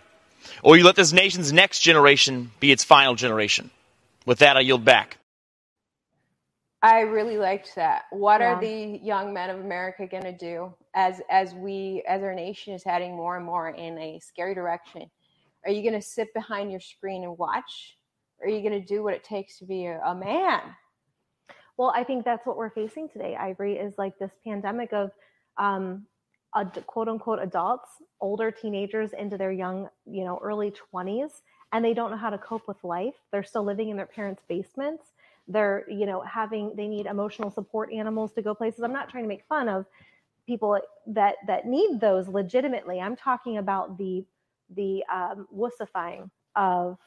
Or 0.62 0.72
will 0.72 0.76
you 0.76 0.84
let 0.84 0.96
this 0.96 1.14
nation's 1.14 1.50
next 1.50 1.80
generation 1.80 2.50
be 2.60 2.72
its 2.72 2.84
final 2.84 3.14
generation? 3.14 3.70
With 4.26 4.40
that, 4.40 4.56
I 4.58 4.60
yield 4.60 4.84
back. 4.84 5.16
I 6.82 7.00
really 7.00 7.38
liked 7.38 7.74
that. 7.76 8.04
What 8.10 8.40
Yeah. 8.40 8.52
are 8.52 8.60
the 8.60 9.00
young 9.02 9.32
men 9.32 9.50
of 9.50 9.60
America 9.60 10.06
going 10.06 10.24
to 10.24 10.32
do 10.36 10.74
as 10.94 11.20
as 11.30 11.54
we 11.54 12.04
as 12.06 12.22
our 12.22 12.34
nation 12.34 12.74
is 12.74 12.84
heading 12.84 13.16
more 13.16 13.36
and 13.36 13.44
more 13.46 13.68
in 13.68 13.98
a 13.98 14.20
scary 14.20 14.54
direction? 14.54 15.10
Are 15.64 15.70
you 15.70 15.82
going 15.82 16.00
to 16.00 16.06
sit 16.06 16.32
behind 16.34 16.70
your 16.70 16.80
screen 16.80 17.24
and 17.24 17.36
watch? 17.36 17.96
Or 18.40 18.46
are 18.46 18.50
you 18.50 18.60
going 18.60 18.80
to 18.80 18.86
do 18.86 19.02
what 19.02 19.14
it 19.14 19.24
takes 19.24 19.58
to 19.58 19.64
be 19.64 19.86
a, 19.86 20.00
a 20.04 20.14
man? 20.14 20.60
Well, 21.76 21.92
I 21.94 22.04
think 22.04 22.24
that's 22.24 22.46
what 22.46 22.56
we're 22.56 22.70
facing 22.70 23.08
today, 23.08 23.36
Ivory, 23.36 23.76
is 23.76 23.94
like 23.98 24.18
this 24.18 24.32
pandemic 24.44 24.92
of 24.92 25.10
um, 25.58 26.06
ad- 26.54 26.84
quote 26.86 27.08
unquote 27.08 27.40
adults, 27.40 27.90
older 28.20 28.50
teenagers 28.50 29.12
into 29.12 29.36
their 29.36 29.52
young, 29.52 29.88
you 30.04 30.24
know, 30.24 30.38
early 30.42 30.72
20s, 30.92 31.42
and 31.72 31.84
they 31.84 31.94
don't 31.94 32.10
know 32.10 32.16
how 32.16 32.30
to 32.30 32.38
cope 32.38 32.66
with 32.66 32.82
life. 32.82 33.14
They're 33.30 33.44
still 33.44 33.64
living 33.64 33.90
in 33.90 33.96
their 33.96 34.06
parents' 34.06 34.42
basements. 34.48 35.12
They're, 35.46 35.84
you 35.88 36.06
know, 36.06 36.20
having, 36.22 36.74
they 36.76 36.88
need 36.88 37.06
emotional 37.06 37.50
support 37.50 37.92
animals 37.92 38.32
to 38.32 38.42
go 38.42 38.54
places. 38.54 38.82
I'm 38.82 38.92
not 38.92 39.08
trying 39.08 39.24
to 39.24 39.28
make 39.28 39.44
fun 39.48 39.68
of 39.68 39.86
people 40.46 40.80
that 41.06 41.36
that 41.46 41.66
need 41.66 42.00
those 42.00 42.26
legitimately. 42.26 43.00
I'm 43.00 43.16
talking 43.16 43.58
about 43.58 43.98
the 43.98 44.24
the 44.74 45.04
um, 45.12 45.46
wussifying 45.54 46.30
of 46.56 46.98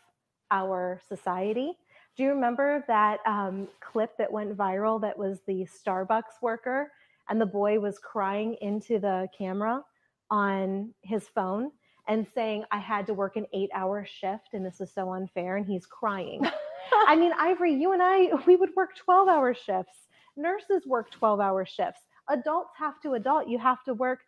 our 0.50 1.00
society. 1.08 1.74
Do 2.18 2.24
you 2.24 2.30
remember 2.30 2.84
that 2.88 3.20
um, 3.26 3.68
clip 3.80 4.18
that 4.18 4.32
went 4.32 4.56
viral 4.58 5.00
that 5.02 5.18
was 5.18 5.40
the 5.48 5.66
Starbucks 5.66 6.42
worker 6.42 6.92
and 7.30 7.40
the 7.40 7.46
boy 7.46 7.80
was 7.80 7.98
crying 8.00 8.56
into 8.62 9.00
the 9.00 9.28
camera 9.38 9.84
on 10.30 10.94
his 11.02 11.28
phone 11.30 11.72
and 12.08 12.28
saying, 12.36 12.66
I 12.72 12.80
had 12.80 13.08
to 13.08 13.14
work 13.14 13.38
an 13.38 13.46
eight 13.54 13.70
hour 13.74 14.06
shift 14.06 14.54
and 14.54 14.66
this 14.66 14.82
is 14.82 14.94
so 14.94 15.14
unfair. 15.14 15.56
And 15.56 15.66
he's 15.66 15.86
crying. 15.86 16.46
I 17.08 17.16
mean, 17.16 17.32
Ivory, 17.38 17.74
you 17.74 17.94
and 17.94 18.02
I, 18.04 18.32
we 18.46 18.56
would 18.58 18.76
work 18.76 18.96
12 18.98 19.30
hour 19.30 19.54
shifts. 19.54 20.08
Nurses 20.36 20.86
work 20.86 21.12
12 21.12 21.40
hour 21.40 21.66
shifts. 21.66 22.02
Adults 22.30 22.72
have 22.78 23.00
to 23.02 23.14
adult. 23.14 23.48
You 23.48 23.60
have 23.60 23.84
to 23.84 23.94
work 23.94 24.20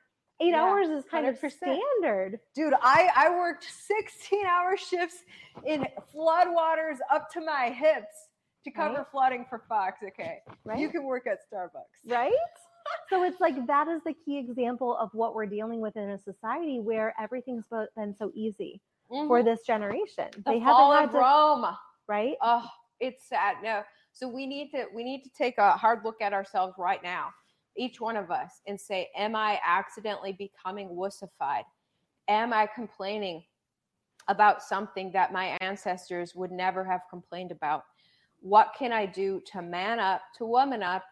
eight 0.44 0.50
Yeah, 0.52 0.64
hours 0.64 0.90
is 0.90 1.04
kind 1.10 1.26
of 1.28 1.36
100%. 1.40 1.52
standard. 1.52 2.40
Dude, 2.56 2.74
I, 2.82 3.10
I 3.16 3.30
worked 3.30 3.66
16 3.88 4.46
hour 4.46 4.76
shifts 4.78 5.18
in 5.66 5.88
floodwaters 6.16 6.98
up 7.12 7.32
to 7.34 7.42
my 7.42 7.70
hips 7.70 8.30
to 8.66 8.72
cover 8.72 8.96
Right. 9.00 9.06
flooding 9.12 9.46
for 9.50 9.60
Fox. 9.68 10.00
Okay. 10.06 10.40
Right. 10.64 10.80
You 10.80 10.90
can 10.90 11.04
work 11.04 11.28
at 11.28 11.40
Starbucks. 11.52 12.10
right? 12.12 12.32
so 13.10 13.24
it's 13.24 13.40
like 13.42 13.66
that 13.68 13.88
is 13.88 14.02
the 14.06 14.14
key 14.26 14.38
example 14.38 14.96
of 14.98 15.10
what 15.14 15.36
we're 15.36 15.46
dealing 15.46 15.80
with 15.82 15.96
in 15.98 16.10
a 16.12 16.18
society 16.20 16.80
where 16.80 17.14
everything's 17.20 17.66
been 17.96 18.16
so 18.16 18.32
easy 18.34 18.82
for 19.10 19.42
Mhm. 19.42 19.46
this 19.46 19.62
generation. 19.66 20.30
the 20.38 20.42
they 20.46 20.60
fall 20.60 20.92
haven't 20.92 21.10
of 21.10 21.12
had 21.12 21.12
to, 21.12 21.18
Rome. 21.20 21.78
right? 22.08 22.36
Oh, 22.42 22.66
it's 23.00 23.24
sad. 23.28 23.58
No. 23.64 23.84
So 24.14 24.28
we 24.28 24.46
need 24.46 24.70
to 24.72 24.86
we 24.94 25.04
need 25.04 25.24
to 25.24 25.30
take 25.32 25.58
a 25.58 25.72
hard 25.72 26.04
look 26.06 26.22
at 26.22 26.34
ourselves 26.34 26.76
right 26.78 27.02
now, 27.04 27.34
each 27.76 28.00
one 28.00 28.18
of 28.18 28.32
us, 28.32 28.62
and 28.68 28.80
say, 28.80 29.10
Am 29.16 29.36
I 29.36 29.60
accidentally 29.66 30.34
becoming 30.34 30.90
wussified? 30.90 31.64
Am 32.28 32.54
I 32.54 32.68
complaining 32.74 33.44
about 34.28 34.64
something 34.64 35.12
that 35.12 35.34
my 35.34 35.58
ancestors 35.62 36.34
would 36.36 36.52
never 36.52 36.84
have 36.84 37.02
complained 37.10 37.52
about? 37.52 37.84
What 38.40 38.74
can 38.78 38.92
I 38.92 39.06
do 39.06 39.42
to 39.52 39.62
man 39.62 40.00
up, 40.00 40.22
to 40.38 40.46
woman 40.46 40.84
up, 40.84 41.04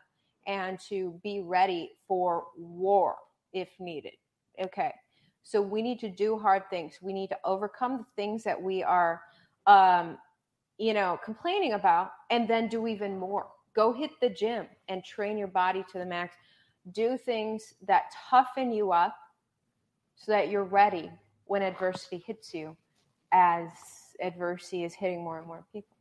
and 0.48 0.80
to 0.90 1.20
be 1.24 1.42
ready 1.42 1.92
for 2.08 2.46
war 2.58 3.16
if 3.54 3.70
needed? 3.80 4.14
Okay. 4.62 4.94
So 5.44 5.62
we 5.62 5.82
need 5.82 6.00
to 6.02 6.10
do 6.10 6.38
hard 6.38 6.70
things. 6.70 7.00
We 7.02 7.14
need 7.14 7.30
to 7.30 7.38
overcome 7.44 7.98
the 7.98 8.06
things 8.16 8.44
that 8.44 8.62
we 8.62 8.84
are 8.84 9.22
um, 9.66 10.18
you 10.82 10.96
know, 10.96 11.20
complaining 11.24 11.74
about, 11.74 12.12
and 12.32 12.48
then 12.48 12.68
do 12.68 12.88
even 12.88 13.18
more. 13.18 13.48
Go 13.76 13.94
hit 13.94 14.10
the 14.20 14.30
gym 14.30 14.66
and 14.90 15.06
train 15.06 15.38
your 15.38 15.48
body 15.48 15.86
to 15.92 16.00
the 16.00 16.06
max. 16.06 16.36
Do 16.92 17.18
things 17.18 17.74
that 17.88 18.14
toughen 18.30 18.72
you 18.72 18.92
up 18.92 19.16
so 20.16 20.32
that 20.32 20.50
you're 20.50 20.64
ready 20.64 21.10
when 21.46 21.62
adversity 21.62 22.24
hits 22.26 22.54
you 22.54 22.76
as 23.32 23.70
adversity 24.22 24.84
is 24.84 24.94
hitting 24.94 25.24
more 25.24 25.38
and 25.38 25.48
more 25.48 25.64
people. 25.72 25.96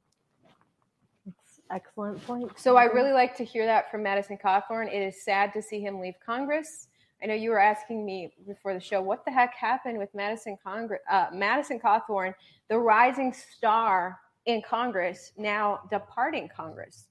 excellent 1.70 2.24
point. 2.26 2.59
So 2.59 2.76
I 2.76 2.85
really 2.85 3.12
like 3.12 3.37
to 3.37 3.45
hear 3.45 3.64
that 3.66 3.91
from 3.91 4.03
Madison 4.03 4.37
Cawthorn. 4.37 4.89
It 4.89 5.03
is 5.03 5.22
sad 5.22 5.53
to 5.55 5.62
see 5.62 5.81
him 5.81 6.01
leave 6.01 6.14
Congress. 6.24 6.89
I 7.22 7.26
know 7.26 7.35
you 7.35 7.51
were 7.51 7.61
asking 7.61 8.05
me 8.05 8.33
before 8.47 8.74
the 8.74 8.81
show, 8.81 9.03
what 9.03 9.24
the 9.24 9.31
heck 9.31 9.55
happened 9.55 9.99
with 9.99 10.09
Madison 10.14 10.57
Congress, 10.62 11.01
uh, 11.11 11.26
Madison 11.33 11.78
Cawthorn, 11.78 12.35
the 12.68 12.78
rising 12.78 13.33
star 13.33 14.18
in 14.47 14.62
Congress, 14.62 15.33
now 15.37 15.81
departing 15.91 16.49
Congress. 16.49 17.07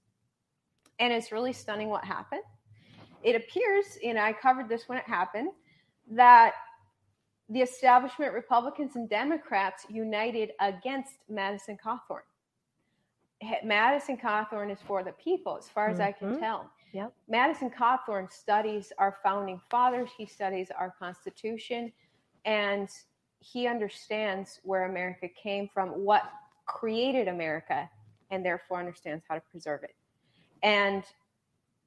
And 0.99 1.13
it's 1.13 1.32
really 1.32 1.53
stunning 1.53 1.89
what 1.89 2.03
happened. 2.03 2.41
It 3.24 3.36
appears, 3.36 3.97
and 4.03 4.17
I 4.17 4.34
covered 4.34 4.70
this 4.70 4.88
when 4.88 4.97
it 4.97 5.05
happened, 5.05 5.49
that 6.11 6.53
the 7.49 7.61
establishment 7.61 8.34
Republicans 8.34 8.95
and 8.95 9.09
Democrats 9.09 9.86
united 9.89 10.51
against 10.59 11.15
Madison 11.30 11.78
Cawthorn. 11.84 12.22
Madison 13.63 14.17
Cawthorn 14.17 14.72
is 14.72 14.80
for 14.86 15.03
the 15.03 15.13
people, 15.13 15.57
as 15.57 15.67
far 15.67 15.89
as 15.89 15.97
mm-hmm. 15.97 16.07
I 16.07 16.11
can 16.11 16.28
mm-hmm. 16.30 16.39
tell. 16.39 16.70
Yep. 16.93 17.13
Madison 17.28 17.70
Cawthorn 17.70 18.32
studies 18.32 18.91
our 18.97 19.17
founding 19.24 19.61
fathers, 19.70 20.09
he 20.17 20.26
studies 20.26 20.70
our 20.78 20.93
Constitution, 20.99 21.91
and 22.45 22.89
he 23.39 23.67
understands 23.67 24.59
where 24.63 24.86
America 24.86 25.28
came 25.41 25.70
from, 25.74 25.89
what 25.89 26.24
created 26.65 27.28
America, 27.28 27.89
and 28.32 28.45
therefore 28.45 28.80
understands 28.80 29.24
how 29.28 29.36
to 29.36 29.41
preserve 29.51 29.84
it. 29.84 29.95
And 30.61 31.03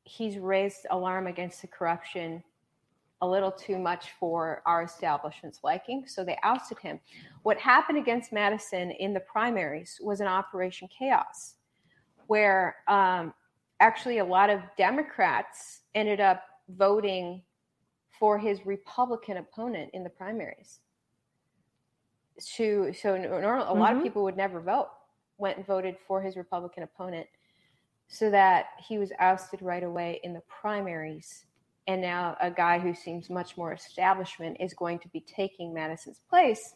he's 0.04 0.38
raised 0.38 0.86
alarm 0.90 1.26
against 1.26 1.60
the 1.60 1.68
corruption 1.68 2.42
a 3.22 3.26
little 3.26 3.52
too 3.52 3.78
much 3.78 4.10
for 4.18 4.62
our 4.66 4.82
establishment's 4.82 5.60
liking, 5.62 6.04
so 6.08 6.24
they 6.24 6.36
ousted 6.42 6.78
him. 6.80 6.98
What 7.44 7.56
happened 7.56 7.96
against 7.96 8.32
Madison 8.32 8.90
in 8.90 9.14
the 9.14 9.20
primaries 9.20 10.00
was 10.02 10.20
an 10.20 10.26
Operation 10.26 10.88
Chaos, 10.88 11.54
where 12.26 12.76
um, 12.88 13.32
actually 13.78 14.18
a 14.18 14.24
lot 14.24 14.50
of 14.50 14.60
Democrats 14.76 15.82
ended 15.94 16.20
up 16.20 16.42
voting 16.70 17.42
for 18.18 18.38
his 18.38 18.66
Republican 18.66 19.36
opponent 19.36 19.90
in 19.94 20.02
the 20.02 20.10
primaries. 20.10 20.80
To, 22.56 22.92
so 22.92 23.16
normal, 23.16 23.66
a 23.66 23.72
lot 23.72 23.90
mm-hmm. 23.90 23.98
of 23.98 24.02
people 24.02 24.24
would 24.24 24.36
never 24.36 24.60
vote, 24.60 24.88
went 25.38 25.58
and 25.58 25.66
voted 25.66 25.96
for 26.08 26.20
his 26.20 26.36
Republican 26.36 26.82
opponent 26.82 27.28
so 28.12 28.30
that 28.30 28.66
he 28.78 28.98
was 28.98 29.10
ousted 29.18 29.62
right 29.62 29.82
away 29.82 30.20
in 30.22 30.34
the 30.34 30.42
primaries 30.42 31.46
and 31.86 32.00
now 32.00 32.36
a 32.40 32.50
guy 32.50 32.78
who 32.78 32.94
seems 32.94 33.28
much 33.28 33.56
more 33.56 33.72
establishment 33.72 34.58
is 34.60 34.74
going 34.74 34.98
to 35.00 35.08
be 35.08 35.20
taking 35.20 35.74
Madison's 35.74 36.20
place 36.28 36.74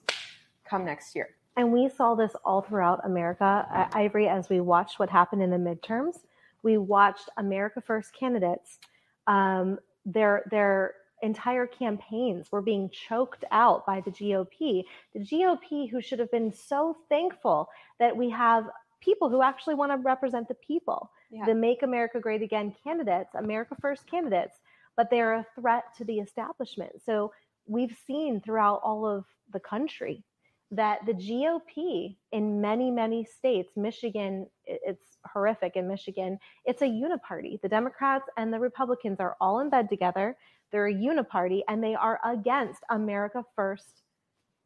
come 0.68 0.84
next 0.84 1.14
year. 1.14 1.28
And 1.56 1.72
we 1.72 1.88
saw 1.88 2.14
this 2.14 2.32
all 2.44 2.62
throughout 2.62 3.04
America, 3.04 3.66
uh, 3.72 3.86
Ivory, 3.92 4.28
as 4.28 4.48
we 4.48 4.60
watched 4.60 4.98
what 4.98 5.08
happened 5.08 5.42
in 5.42 5.50
the 5.50 5.56
midterms. 5.56 6.16
We 6.62 6.76
watched 6.76 7.28
America 7.36 7.80
First 7.80 8.12
candidates, 8.18 8.78
um, 9.26 9.78
their 10.04 10.42
their 10.50 10.94
entire 11.22 11.66
campaigns 11.66 12.50
were 12.52 12.60
being 12.60 12.90
choked 12.90 13.44
out 13.50 13.86
by 13.86 14.00
the 14.00 14.10
GOP. 14.10 14.84
The 15.14 15.20
GOP, 15.20 15.90
who 15.90 16.02
should 16.02 16.18
have 16.18 16.30
been 16.30 16.52
so 16.52 16.98
thankful 17.08 17.68
that 17.98 18.16
we 18.16 18.28
have 18.30 18.64
people 19.00 19.28
who 19.28 19.42
actually 19.42 19.74
want 19.74 19.92
to 19.92 19.98
represent 19.98 20.48
the 20.48 20.54
people, 20.54 21.10
yeah. 21.30 21.44
the 21.44 21.54
Make 21.54 21.82
America 21.82 22.20
Great 22.20 22.42
Again 22.42 22.74
candidates, 22.82 23.34
America 23.34 23.76
First 23.80 24.06
candidates, 24.10 24.58
but 24.96 25.10
they're 25.10 25.34
a 25.34 25.46
threat 25.58 25.84
to 25.98 26.04
the 26.04 26.18
establishment. 26.18 26.92
So 27.04 27.32
we've 27.66 27.96
seen 28.06 28.40
throughout 28.40 28.80
all 28.82 29.06
of 29.06 29.24
the 29.52 29.60
country 29.60 30.24
that 30.72 30.98
the 31.06 31.12
GOP 31.14 32.16
in 32.32 32.60
many, 32.60 32.90
many 32.90 33.24
states, 33.24 33.72
Michigan, 33.76 34.46
it's 34.64 35.18
horrific 35.32 35.76
in 35.76 35.86
Michigan, 35.86 36.38
it's 36.64 36.82
a 36.82 36.86
uniparty. 36.86 37.60
The 37.60 37.68
Democrats 37.68 38.28
and 38.36 38.52
the 38.52 38.58
Republicans 38.58 39.20
are 39.20 39.36
all 39.40 39.60
in 39.60 39.70
bed 39.70 39.88
together. 39.88 40.36
They're 40.72 40.88
a 40.88 40.94
uniparty 40.94 41.60
and 41.68 41.82
they 41.82 41.94
are 41.94 42.20
against 42.24 42.80
America 42.90 43.44
First 43.54 44.02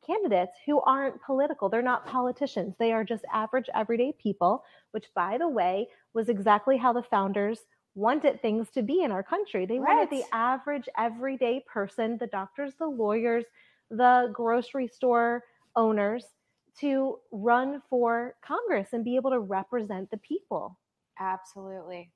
candidates 0.06 0.56
who 0.66 0.80
aren't 0.80 1.22
political. 1.22 1.68
They're 1.68 1.82
not 1.82 2.06
politicians. 2.06 2.74
They 2.78 2.92
are 2.92 3.04
just 3.04 3.24
average, 3.32 3.68
everyday 3.74 4.12
people, 4.20 4.64
which, 4.92 5.06
by 5.14 5.38
the 5.38 5.48
way, 5.48 5.88
was 6.14 6.28
exactly 6.28 6.76
how 6.76 6.92
the 6.92 7.02
founders 7.02 7.60
wanted 7.94 8.40
things 8.40 8.70
to 8.70 8.82
be 8.82 9.02
in 9.02 9.10
our 9.10 9.22
country. 9.22 9.66
They 9.66 9.78
right. 9.78 9.96
wanted 9.96 10.10
the 10.10 10.24
average 10.32 10.88
everyday 10.96 11.64
person, 11.66 12.16
the 12.18 12.26
doctors, 12.26 12.74
the 12.78 12.86
lawyers, 12.86 13.44
the 13.90 14.30
grocery 14.32 14.86
store 14.86 15.44
owners 15.76 16.24
to 16.78 17.18
run 17.32 17.82
for 17.90 18.36
Congress 18.42 18.88
and 18.92 19.04
be 19.04 19.16
able 19.16 19.30
to 19.30 19.40
represent 19.40 20.10
the 20.10 20.16
people. 20.18 20.78
Absolutely. 21.18 22.10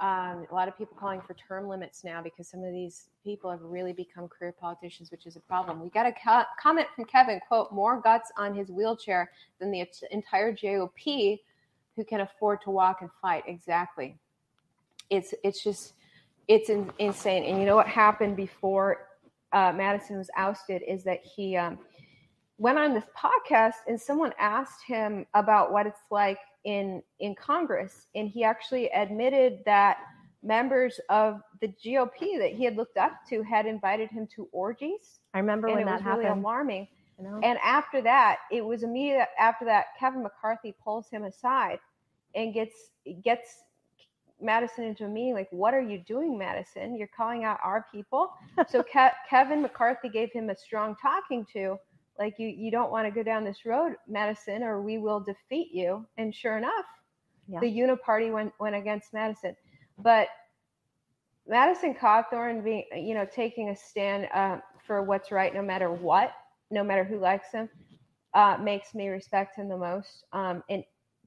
Um, 0.00 0.46
a 0.50 0.54
lot 0.54 0.66
of 0.66 0.78
people 0.78 0.96
calling 0.98 1.20
for 1.20 1.34
term 1.34 1.68
limits 1.68 2.04
now 2.04 2.22
because 2.22 2.48
some 2.48 2.64
of 2.64 2.72
these 2.72 3.10
people 3.22 3.50
have 3.50 3.60
really 3.60 3.92
become 3.92 4.28
career 4.28 4.54
politicians, 4.58 5.10
which 5.10 5.26
is 5.26 5.36
a 5.36 5.40
problem. 5.40 5.82
We 5.82 5.90
got 5.90 6.06
a 6.06 6.12
co- 6.12 6.44
comment 6.58 6.86
from 6.96 7.04
Kevin, 7.04 7.38
quote, 7.46 7.70
more 7.70 8.00
guts 8.00 8.32
on 8.38 8.54
his 8.54 8.70
wheelchair 8.70 9.30
than 9.58 9.70
the 9.70 9.86
entire 10.10 10.54
GOP 10.54 11.40
who 11.96 12.04
can 12.04 12.22
afford 12.22 12.62
to 12.62 12.70
walk 12.70 13.02
and 13.02 13.10
fight. 13.20 13.44
Exactly 13.46 14.16
it's 15.10 15.34
it's 15.44 15.62
just 15.62 15.94
it's 16.48 16.70
in, 16.70 16.90
insane. 16.98 17.44
And 17.44 17.60
you 17.60 17.66
know 17.66 17.76
what 17.76 17.86
happened 17.86 18.36
before 18.36 19.08
uh, 19.52 19.72
Madison 19.72 20.16
was 20.16 20.30
ousted 20.36 20.82
is 20.86 21.04
that 21.04 21.20
he 21.24 21.56
um, 21.56 21.78
went 22.58 22.78
on 22.78 22.94
this 22.94 23.04
podcast 23.16 23.74
and 23.86 24.00
someone 24.00 24.32
asked 24.38 24.84
him 24.86 25.26
about 25.34 25.72
what 25.72 25.86
it's 25.86 26.00
like 26.10 26.38
in 26.64 27.02
in 27.18 27.34
Congress, 27.34 28.06
and 28.14 28.28
he 28.28 28.44
actually 28.44 28.88
admitted 28.90 29.60
that 29.66 29.98
members 30.42 31.00
of 31.08 31.40
the 31.60 31.68
GOP 31.68 32.38
that 32.38 32.52
he 32.52 32.64
had 32.64 32.76
looked 32.76 32.96
up 32.96 33.12
to 33.28 33.42
had 33.42 33.66
invited 33.66 34.10
him 34.10 34.26
to 34.34 34.48
orgies. 34.52 35.20
I 35.34 35.38
remember 35.38 35.68
when 35.68 35.84
that 35.86 36.02
happened. 36.02 36.24
Really 36.24 36.40
alarming. 36.40 36.88
And 37.42 37.58
after 37.62 38.00
that, 38.02 38.38
it 38.50 38.64
was 38.64 38.82
immediate 38.82 39.28
after 39.38 39.64
that 39.66 39.86
Kevin 39.98 40.22
McCarthy 40.22 40.74
pulls 40.82 41.08
him 41.10 41.24
aside 41.24 41.78
and 42.34 42.54
gets 42.54 42.74
gets 43.22 43.62
Madison 44.40 44.84
into 44.84 45.04
a 45.04 45.08
meeting 45.08 45.34
like, 45.34 45.48
"What 45.50 45.74
are 45.74 45.82
you 45.82 45.98
doing, 45.98 46.38
Madison? 46.38 46.96
You're 46.96 47.08
calling 47.14 47.44
out 47.44 47.58
our 47.62 47.86
people." 47.92 48.32
so 48.68 48.82
Ke- 48.82 49.14
Kevin 49.28 49.60
McCarthy 49.60 50.08
gave 50.08 50.32
him 50.32 50.48
a 50.48 50.56
strong 50.56 50.96
talking 50.96 51.44
to, 51.52 51.78
like, 52.20 52.38
"You 52.38 52.48
you 52.48 52.70
don't 52.70 52.92
want 52.92 53.06
to 53.06 53.10
go 53.10 53.22
down 53.24 53.44
this 53.44 53.64
road, 53.64 53.96
Madison, 54.06 54.62
or 54.62 54.82
we 54.82 54.98
will 54.98 55.20
defeat 55.20 55.72
you." 55.72 56.06
And 56.18 56.34
sure 56.34 56.58
enough, 56.58 56.84
yeah. 57.48 57.60
the 57.60 57.66
Uniparty 57.66 58.32
went 58.32 58.52
went 58.60 58.76
against 58.76 59.12
Madison, 59.12 59.56
but 59.98 60.28
Madison 61.48 61.94
Cawthorn 61.94 62.62
being, 62.62 62.84
you 62.94 63.14
know, 63.14 63.26
taking 63.26 63.70
a 63.70 63.76
stand 63.76 64.28
uh, 64.32 64.58
for 64.86 65.02
what's 65.02 65.32
right, 65.32 65.52
no 65.52 65.62
matter 65.62 65.90
what, 65.90 66.32
no 66.70 66.84
matter 66.84 67.02
who 67.02 67.18
likes 67.18 67.50
him, 67.50 67.68
uh, 68.34 68.56
makes 68.62 68.94
me 68.94 69.08
respect 69.08 69.56
him 69.56 69.68
the 69.68 69.76
most. 69.76 70.24
Um, 70.32 70.62
and 70.70 70.84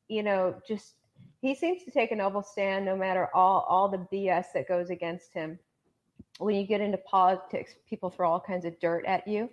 you 0.08 0.24
know, 0.24 0.56
just 0.68 0.94
he 1.42 1.56
seems 1.56 1.84
to 1.84 1.92
take 1.92 2.12
a 2.12 2.16
noble 2.16 2.44
stand 2.44 2.86
no 2.86 2.96
matter 2.96 3.28
all 3.34 3.66
all 3.68 3.90
the 3.90 4.08
BS 4.14 4.46
that 4.54 4.68
goes 4.68 4.90
against 4.90 5.34
him. 5.34 5.60
When 6.40 6.56
you 6.56 6.66
get 6.66 6.82
into 6.82 6.98
politics, 6.98 7.76
people 7.88 8.10
throw 8.10 8.32
all 8.32 8.40
kinds 8.40 8.66
of 8.66 8.80
dirt 8.80 9.06
at 9.06 9.28
you, 9.28 9.50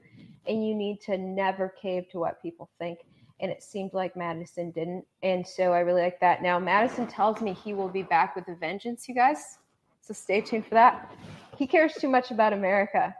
and 0.46 0.66
you 0.66 0.74
need 0.74 1.00
to 1.02 1.18
never 1.18 1.74
cave 1.80 2.08
to 2.12 2.18
what 2.18 2.40
people 2.40 2.70
think. 2.78 3.00
And 3.40 3.50
it 3.50 3.62
seemed 3.62 3.92
like 3.94 4.16
Madison 4.16 4.70
didn't, 4.70 5.04
and 5.22 5.46
so 5.46 5.72
I 5.72 5.80
really 5.80 6.02
like 6.02 6.20
that. 6.20 6.42
Now 6.42 6.58
Madison 6.58 7.06
tells 7.06 7.40
me 7.40 7.52
he 7.52 7.72
will 7.74 7.88
be 7.88 8.02
back 8.02 8.36
with 8.36 8.48
a 8.48 8.54
vengeance, 8.54 9.08
you 9.08 9.14
guys. 9.14 9.58
So 10.00 10.14
stay 10.14 10.40
tuned 10.40 10.66
for 10.66 10.74
that. 10.74 11.14
He 11.56 11.66
cares 11.66 11.94
too 11.94 12.08
much 12.08 12.30
about 12.30 12.52
America 12.52 13.14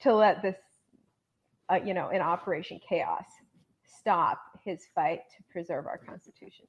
to 0.00 0.14
let 0.14 0.42
this, 0.42 0.56
uh, 1.70 1.78
you 1.84 1.94
know, 1.94 2.10
in 2.10 2.20
Operation 2.20 2.80
Chaos, 2.86 3.24
stop 3.86 4.40
his 4.64 4.86
fight 4.94 5.20
to 5.36 5.42
preserve 5.50 5.86
our 5.86 5.98
Constitution. 5.98 6.66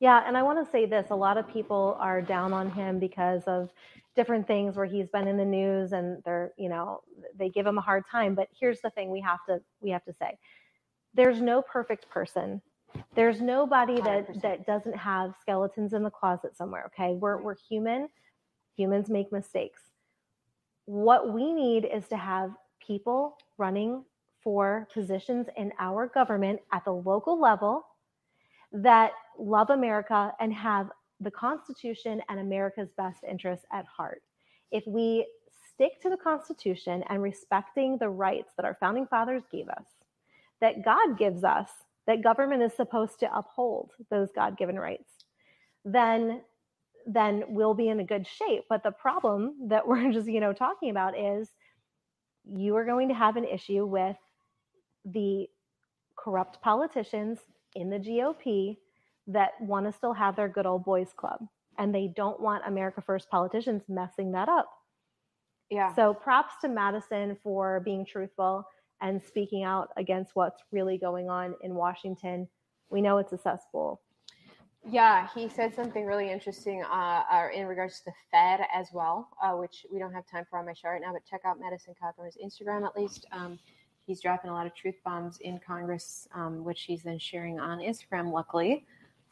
Yeah, 0.00 0.24
and 0.26 0.36
I 0.36 0.42
want 0.42 0.64
to 0.64 0.70
say 0.70 0.86
this 0.86 1.08
a 1.10 1.14
lot 1.14 1.36
of 1.36 1.46
people 1.52 1.96
are 2.00 2.22
down 2.22 2.54
on 2.54 2.70
him 2.70 2.98
because 2.98 3.42
of 3.46 3.70
different 4.16 4.46
things 4.46 4.76
where 4.76 4.86
he's 4.86 5.08
been 5.08 5.28
in 5.28 5.36
the 5.36 5.44
news 5.44 5.92
and 5.92 6.22
they're, 6.24 6.52
you 6.58 6.70
know, 6.70 7.02
they 7.38 7.50
give 7.50 7.66
him 7.66 7.78
a 7.78 7.82
hard 7.82 8.04
time, 8.10 8.34
but 8.34 8.48
here's 8.58 8.80
the 8.80 8.90
thing 8.90 9.10
we 9.10 9.20
have 9.20 9.38
to 9.48 9.60
we 9.80 9.90
have 9.90 10.04
to 10.04 10.14
say. 10.14 10.38
There's 11.14 11.40
no 11.40 11.62
perfect 11.62 12.08
person. 12.08 12.62
There's 13.14 13.40
nobody 13.40 14.00
that 14.00 14.28
100%. 14.28 14.42
that 14.42 14.66
doesn't 14.66 14.96
have 14.96 15.34
skeletons 15.40 15.92
in 15.92 16.02
the 16.02 16.10
closet 16.10 16.56
somewhere, 16.56 16.86
okay? 16.86 17.14
We're 17.14 17.40
we're 17.40 17.56
human. 17.68 18.08
Humans 18.76 19.10
make 19.10 19.30
mistakes. 19.30 19.82
What 20.86 21.32
we 21.32 21.52
need 21.52 21.84
is 21.84 22.08
to 22.08 22.16
have 22.16 22.52
people 22.84 23.36
running 23.58 24.04
for 24.42 24.88
positions 24.94 25.46
in 25.56 25.72
our 25.78 26.06
government 26.08 26.60
at 26.72 26.84
the 26.84 26.92
local 26.92 27.38
level 27.38 27.84
that 28.72 29.12
love 29.40 29.70
America 29.70 30.32
and 30.40 30.52
have 30.52 30.90
the 31.20 31.30
Constitution 31.30 32.22
and 32.28 32.40
America's 32.40 32.90
best 32.96 33.18
interests 33.28 33.66
at 33.72 33.84
heart. 33.84 34.22
If 34.70 34.84
we 34.86 35.26
stick 35.74 36.00
to 36.02 36.10
the 36.10 36.16
Constitution 36.16 37.02
and 37.08 37.22
respecting 37.22 37.98
the 37.98 38.08
rights 38.08 38.52
that 38.56 38.64
our 38.64 38.76
founding 38.80 39.06
fathers 39.06 39.42
gave 39.50 39.68
us, 39.68 39.84
that 40.60 40.84
God 40.84 41.18
gives 41.18 41.44
us, 41.44 41.68
that 42.06 42.22
government 42.22 42.62
is 42.62 42.72
supposed 42.74 43.18
to 43.20 43.36
uphold 43.36 43.92
those 44.10 44.30
God 44.34 44.56
given 44.56 44.78
rights, 44.78 45.10
then 45.84 46.42
then 47.06 47.42
we'll 47.48 47.74
be 47.74 47.88
in 47.88 48.00
a 48.00 48.04
good 48.04 48.26
shape. 48.26 48.64
But 48.68 48.82
the 48.82 48.90
problem 48.90 49.68
that 49.68 49.86
we're 49.88 50.12
just, 50.12 50.28
you 50.28 50.40
know, 50.40 50.52
talking 50.52 50.90
about 50.90 51.18
is 51.18 51.48
you 52.44 52.76
are 52.76 52.84
going 52.84 53.08
to 53.08 53.14
have 53.14 53.36
an 53.36 53.44
issue 53.44 53.86
with 53.86 54.16
the 55.04 55.48
corrupt 56.16 56.60
politicians 56.60 57.38
in 57.74 57.88
the 57.88 57.98
GOP 57.98 58.76
that 59.32 59.52
want 59.60 59.86
to 59.86 59.92
still 59.92 60.12
have 60.12 60.36
their 60.36 60.48
good 60.48 60.66
old 60.66 60.84
boys 60.84 61.12
club 61.16 61.40
and 61.78 61.94
they 61.94 62.12
don't 62.14 62.40
want 62.40 62.62
America 62.66 63.00
First 63.00 63.30
politicians 63.30 63.82
messing 63.88 64.32
that 64.32 64.48
up. 64.48 64.70
Yeah. 65.70 65.94
So 65.94 66.12
props 66.12 66.54
to 66.62 66.68
Madison 66.68 67.36
for 67.42 67.80
being 67.80 68.04
truthful 68.04 68.64
and 69.00 69.22
speaking 69.22 69.64
out 69.64 69.88
against 69.96 70.32
what's 70.34 70.62
really 70.72 70.98
going 70.98 71.30
on 71.30 71.54
in 71.62 71.74
Washington. 71.74 72.48
We 72.90 73.00
know 73.00 73.18
it's 73.18 73.32
a 73.32 73.38
cesspool. 73.38 74.02
Yeah, 74.88 75.28
he 75.34 75.48
said 75.48 75.74
something 75.74 76.06
really 76.06 76.30
interesting 76.30 76.82
uh, 76.82 77.22
uh, 77.30 77.48
in 77.54 77.66
regards 77.66 77.98
to 77.98 78.06
the 78.06 78.12
Fed 78.30 78.60
as 78.74 78.88
well, 78.92 79.28
uh, 79.42 79.52
which 79.52 79.84
we 79.92 79.98
don't 79.98 80.12
have 80.12 80.26
time 80.26 80.46
for 80.48 80.58
on 80.58 80.66
my 80.66 80.72
show 80.72 80.88
right 80.88 81.00
now. 81.00 81.12
But 81.12 81.24
check 81.24 81.42
out 81.44 81.60
Madison 81.60 81.94
Cawthorn's 82.00 82.36
Instagram 82.42 82.84
at 82.86 82.96
least. 82.96 83.26
Um, 83.30 83.58
he's 84.06 84.20
dropping 84.20 84.50
a 84.50 84.54
lot 84.54 84.66
of 84.66 84.74
truth 84.74 84.96
bombs 85.04 85.38
in 85.42 85.60
Congress, 85.64 86.26
um, 86.34 86.64
which 86.64 86.82
he's 86.82 87.02
then 87.02 87.18
sharing 87.18 87.60
on 87.60 87.78
Instagram. 87.78 88.32
Luckily 88.32 88.86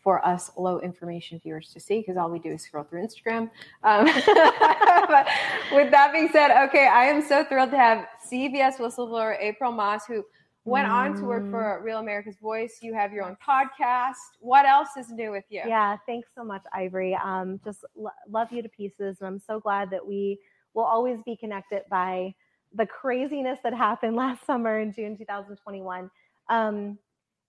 for 0.08 0.26
us 0.26 0.50
low 0.56 0.80
information 0.80 1.38
viewers 1.38 1.70
to 1.70 1.78
see, 1.78 1.98
because 1.98 2.16
all 2.16 2.30
we 2.30 2.38
do 2.38 2.48
is 2.48 2.62
scroll 2.62 2.82
through 2.82 3.06
Instagram. 3.06 3.50
Um, 3.84 4.06
with 5.70 5.90
that 5.90 6.12
being 6.14 6.30
said, 6.32 6.50
okay, 6.64 6.86
I 6.86 7.04
am 7.04 7.20
so 7.20 7.44
thrilled 7.44 7.72
to 7.72 7.76
have 7.76 8.06
CBS 8.26 8.76
whistleblower 8.76 9.36
April 9.38 9.70
Moss, 9.70 10.06
who 10.06 10.24
went 10.64 10.88
on 10.88 11.14
to 11.16 11.24
work 11.24 11.50
for 11.50 11.82
Real 11.84 11.98
America's 11.98 12.38
Voice. 12.38 12.78
You 12.80 12.94
have 12.94 13.12
your 13.12 13.22
own 13.22 13.36
podcast. 13.46 14.14
What 14.40 14.64
else 14.64 14.88
is 14.96 15.10
new 15.10 15.30
with 15.30 15.44
you? 15.50 15.60
Yeah, 15.66 15.98
thanks 16.06 16.30
so 16.34 16.42
much, 16.42 16.62
Ivory. 16.72 17.14
Um, 17.22 17.60
just 17.62 17.84
lo- 17.94 18.08
love 18.30 18.50
you 18.50 18.62
to 18.62 18.68
pieces. 18.70 19.18
And 19.20 19.26
I'm 19.26 19.38
so 19.38 19.60
glad 19.60 19.90
that 19.90 20.06
we 20.06 20.38
will 20.72 20.84
always 20.84 21.18
be 21.26 21.36
connected 21.36 21.82
by 21.90 22.34
the 22.72 22.86
craziness 22.86 23.58
that 23.62 23.74
happened 23.74 24.16
last 24.24 24.46
summer 24.46 24.80
in 24.80 24.90
June 24.90 25.18
2021. 25.18 26.10
Um, 26.48 26.98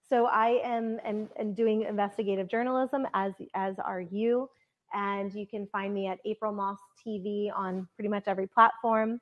so 0.10 0.26
I 0.26 0.60
am 0.64 1.00
and, 1.06 1.30
and 1.36 1.56
doing 1.56 1.84
investigative 1.84 2.48
journalism 2.48 3.08
as 3.14 3.34
as 3.54 3.76
are 3.80 4.02
you. 4.02 4.50
And 4.94 5.32
you 5.34 5.46
can 5.46 5.68
find 5.68 5.94
me 5.94 6.08
at 6.08 6.18
April 6.26 6.52
Moss 6.52 6.80
TV 7.06 7.52
on 7.56 7.88
pretty 7.96 8.10
much 8.10 8.24
every 8.26 8.48
platform 8.48 9.22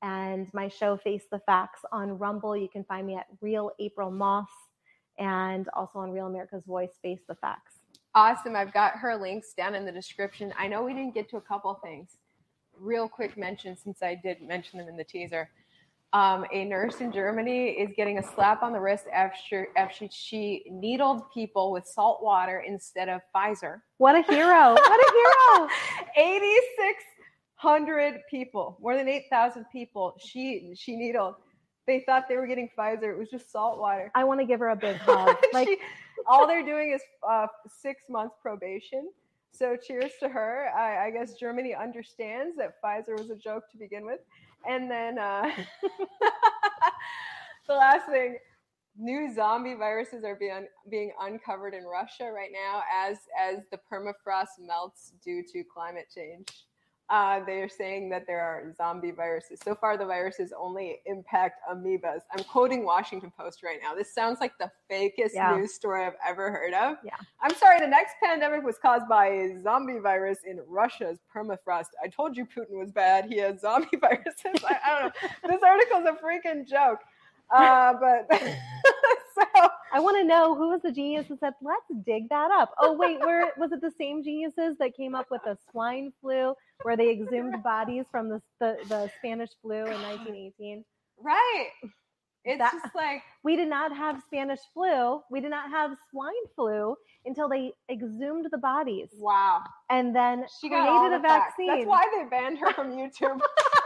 and 0.00 0.48
my 0.54 0.68
show 0.68 0.96
Face 0.96 1.24
the 1.30 1.38
Facts 1.40 1.80
on 1.92 2.18
Rumble. 2.18 2.56
You 2.56 2.68
can 2.68 2.82
find 2.84 3.06
me 3.06 3.16
at 3.16 3.26
Real 3.40 3.72
April 3.78 4.10
Moss 4.10 4.48
and 5.18 5.68
also 5.74 5.98
on 5.98 6.10
Real 6.10 6.26
America's 6.26 6.64
Voice 6.64 6.98
Face 7.02 7.20
the 7.28 7.34
Facts. 7.34 7.74
Awesome. 8.14 8.56
I've 8.56 8.72
got 8.72 8.94
her 8.94 9.16
links 9.16 9.54
down 9.54 9.74
in 9.74 9.84
the 9.84 9.92
description. 9.92 10.52
I 10.58 10.66
know 10.66 10.82
we 10.82 10.92
didn't 10.92 11.14
get 11.14 11.30
to 11.30 11.36
a 11.36 11.42
couple 11.42 11.72
things. 11.74 12.16
Real 12.78 13.08
quick 13.08 13.36
mention, 13.36 13.76
since 13.76 14.02
I 14.02 14.14
did 14.14 14.42
mention 14.42 14.78
them 14.78 14.88
in 14.88 14.96
the 14.96 15.04
teaser. 15.04 15.50
Um, 16.14 16.44
a 16.52 16.64
nurse 16.66 17.00
in 17.00 17.10
Germany 17.10 17.68
is 17.70 17.90
getting 17.96 18.18
a 18.18 18.22
slap 18.22 18.62
on 18.62 18.72
the 18.74 18.80
wrist 18.80 19.06
after, 19.12 19.68
after 19.78 20.06
she 20.10 20.62
needled 20.70 21.22
people 21.32 21.72
with 21.72 21.86
salt 21.86 22.22
water 22.22 22.62
instead 22.66 23.08
of 23.08 23.22
Pfizer. 23.34 23.80
What 23.96 24.14
a 24.14 24.20
hero! 24.30 24.74
What 24.74 25.00
a 25.00 25.12
hero! 25.56 25.68
8,600 27.62 28.20
people, 28.30 28.76
more 28.80 28.96
than 28.96 29.08
8,000 29.08 29.64
people. 29.72 30.14
She 30.18 30.72
she 30.76 30.96
needled. 30.96 31.36
They 31.86 32.00
thought 32.00 32.28
they 32.28 32.36
were 32.36 32.46
getting 32.46 32.68
Pfizer. 32.78 33.10
It 33.12 33.18
was 33.18 33.30
just 33.30 33.50
salt 33.50 33.78
water. 33.80 34.10
I 34.14 34.24
want 34.24 34.40
to 34.40 34.46
give 34.46 34.60
her 34.60 34.68
a 34.68 34.76
big 34.76 34.96
hug. 35.00 35.36
Like 35.52 35.68
She- 35.68 35.78
all 36.26 36.46
they're 36.46 36.64
doing 36.64 36.92
is 36.92 37.00
uh, 37.28 37.46
six 37.68 38.04
months 38.10 38.36
probation. 38.42 39.10
So 39.54 39.76
cheers 39.76 40.12
to 40.20 40.28
her. 40.28 40.68
I, 40.76 41.06
I 41.06 41.10
guess 41.10 41.34
Germany 41.34 41.74
understands 41.74 42.56
that 42.56 42.74
Pfizer 42.82 43.18
was 43.18 43.30
a 43.30 43.36
joke 43.36 43.64
to 43.72 43.76
begin 43.78 44.06
with. 44.06 44.20
And 44.68 44.90
then 44.90 45.18
uh, 45.18 45.50
the 47.66 47.74
last 47.74 48.06
thing, 48.06 48.38
new 48.96 49.32
zombie 49.34 49.74
viruses 49.74 50.24
are 50.24 50.36
being 50.36 50.66
being 50.90 51.12
uncovered 51.20 51.74
in 51.74 51.84
Russia 51.84 52.30
right 52.34 52.50
now 52.52 52.82
as 52.94 53.18
as 53.40 53.64
the 53.70 53.78
permafrost 53.90 54.58
melts 54.60 55.12
due 55.24 55.42
to 55.52 55.64
climate 55.64 56.06
change. 56.14 56.46
Uh, 57.12 57.44
they 57.44 57.60
are 57.60 57.68
saying 57.68 58.08
that 58.08 58.26
there 58.26 58.40
are 58.40 58.72
zombie 58.74 59.10
viruses. 59.10 59.60
So 59.62 59.74
far, 59.74 59.98
the 59.98 60.06
viruses 60.06 60.50
only 60.58 61.00
impact 61.04 61.60
amoebas. 61.70 62.20
I'm 62.34 62.42
quoting 62.44 62.86
Washington 62.86 63.30
Post 63.38 63.62
right 63.62 63.78
now. 63.82 63.94
This 63.94 64.14
sounds 64.14 64.40
like 64.40 64.54
the 64.58 64.70
fakest 64.90 65.32
Yeah. 65.34 65.54
news 65.54 65.74
story 65.74 66.06
I've 66.06 66.16
ever 66.26 66.50
heard 66.50 66.72
of. 66.72 66.96
Yeah. 67.04 67.16
I'm 67.42 67.54
sorry, 67.54 67.80
the 67.80 67.86
next 67.86 68.14
pandemic 68.24 68.64
was 68.64 68.78
caused 68.78 69.08
by 69.10 69.26
a 69.26 69.60
zombie 69.62 69.98
virus 69.98 70.38
in 70.46 70.62
Russia's 70.66 71.18
permafrost. 71.36 71.88
I 72.02 72.08
told 72.08 72.34
you 72.34 72.46
Putin 72.46 72.78
was 72.78 72.90
bad. 72.92 73.26
He 73.26 73.36
has 73.40 73.60
zombie 73.60 73.96
viruses. 74.00 74.64
I, 74.66 74.78
I 74.86 75.00
don't 75.02 75.14
know. 75.14 75.50
This 75.50 75.62
article's 75.62 76.06
a 76.06 76.24
freaking 76.24 76.66
joke. 76.66 77.00
Uh, 77.54 77.92
but 78.00 78.26
so 79.38 79.68
I 79.92 80.00
want 80.00 80.16
to 80.18 80.24
know 80.24 80.54
who 80.54 80.68
was 80.70 80.80
the 80.82 80.92
genius 80.92 81.26
that 81.28 81.40
said, 81.40 81.54
"Let's 81.62 82.04
dig 82.06 82.28
that 82.30 82.50
up." 82.50 82.72
Oh 82.78 82.92
wait, 82.94 83.20
where 83.20 83.52
was 83.58 83.72
it? 83.72 83.80
The 83.80 83.92
same 83.98 84.22
geniuses 84.24 84.76
that 84.78 84.94
came 84.96 85.14
up 85.14 85.26
with 85.30 85.42
the 85.44 85.56
swine 85.70 86.12
flu, 86.20 86.54
where 86.82 86.96
they 86.96 87.10
exhumed 87.10 87.62
bodies 87.62 88.04
from 88.10 88.28
the 88.28 88.40
the, 88.60 88.76
the 88.88 89.10
Spanish 89.18 89.50
flu 89.60 89.76
in 89.86 90.00
1918. 90.02 90.84
right. 91.20 91.68
It's 92.44 92.58
That- 92.58 92.72
just 92.72 92.92
like 92.96 93.22
We 93.44 93.54
did 93.54 93.68
not 93.68 93.96
have 93.96 94.20
Spanish 94.26 94.58
flu. 94.74 95.22
We 95.30 95.40
did 95.40 95.50
not 95.50 95.70
have 95.70 95.92
swine 96.10 96.32
flu 96.56 96.96
until 97.24 97.48
they 97.48 97.72
exhumed 97.88 98.46
the 98.50 98.58
bodies 98.58 99.10
wow. 99.16 99.62
and 99.90 100.12
then 100.14 100.44
She 100.60 100.68
created 100.68 100.86
the 101.12 101.18
a 101.18 101.22
facts. 101.22 101.54
vaccine. 101.56 101.68
That's 101.68 101.86
why 101.86 102.04
they 102.16 102.28
banned 102.28 102.58
her 102.58 102.72
from 102.72 102.90
YouTube. 102.90 103.40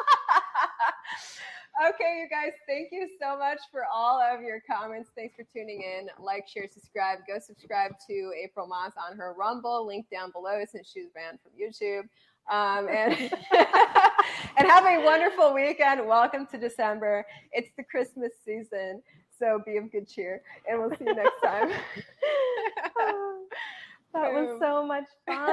okay, 1.84 2.20
you 2.22 2.28
guys, 2.28 2.52
thank 2.66 2.88
you 2.90 3.08
so 3.20 3.38
much 3.38 3.58
for 3.70 3.84
all 3.92 4.20
of 4.20 4.40
your 4.42 4.60
comments. 4.70 5.10
Thanks 5.14 5.34
for 5.36 5.44
tuning 5.54 5.82
in. 5.82 6.08
Like, 6.22 6.48
share, 6.48 6.66
subscribe. 6.72 7.18
Go 7.28 7.38
subscribe 7.38 7.92
to 8.08 8.32
April 8.42 8.66
Moss 8.66 8.92
on 8.96 9.16
her 9.16 9.34
Rumble, 9.34 9.86
link 9.86 10.06
down 10.10 10.30
below 10.30 10.64
since 10.70 10.90
she 10.90 11.02
was 11.02 11.10
banned 11.14 11.38
from 11.42 11.52
YouTube. 11.60 12.08
Um, 12.50 12.88
and 12.88 13.12
and 14.56 14.68
have 14.68 14.84
a 14.86 15.04
wonderful 15.04 15.52
weekend. 15.52 16.06
Welcome 16.06 16.46
to 16.52 16.58
December. 16.58 17.26
It's 17.52 17.70
the 17.76 17.82
Christmas 17.82 18.32
season, 18.44 19.02
so 19.38 19.60
be 19.66 19.76
of 19.76 19.90
good 19.90 20.08
cheer, 20.08 20.42
and 20.68 20.80
we'll 20.80 20.96
see 20.96 21.04
you 21.06 21.14
next 21.14 21.40
time. 21.44 21.70
that 24.14 24.32
was 24.32 24.58
so 24.60 24.86
much 24.86 25.06
fun. 25.26 25.46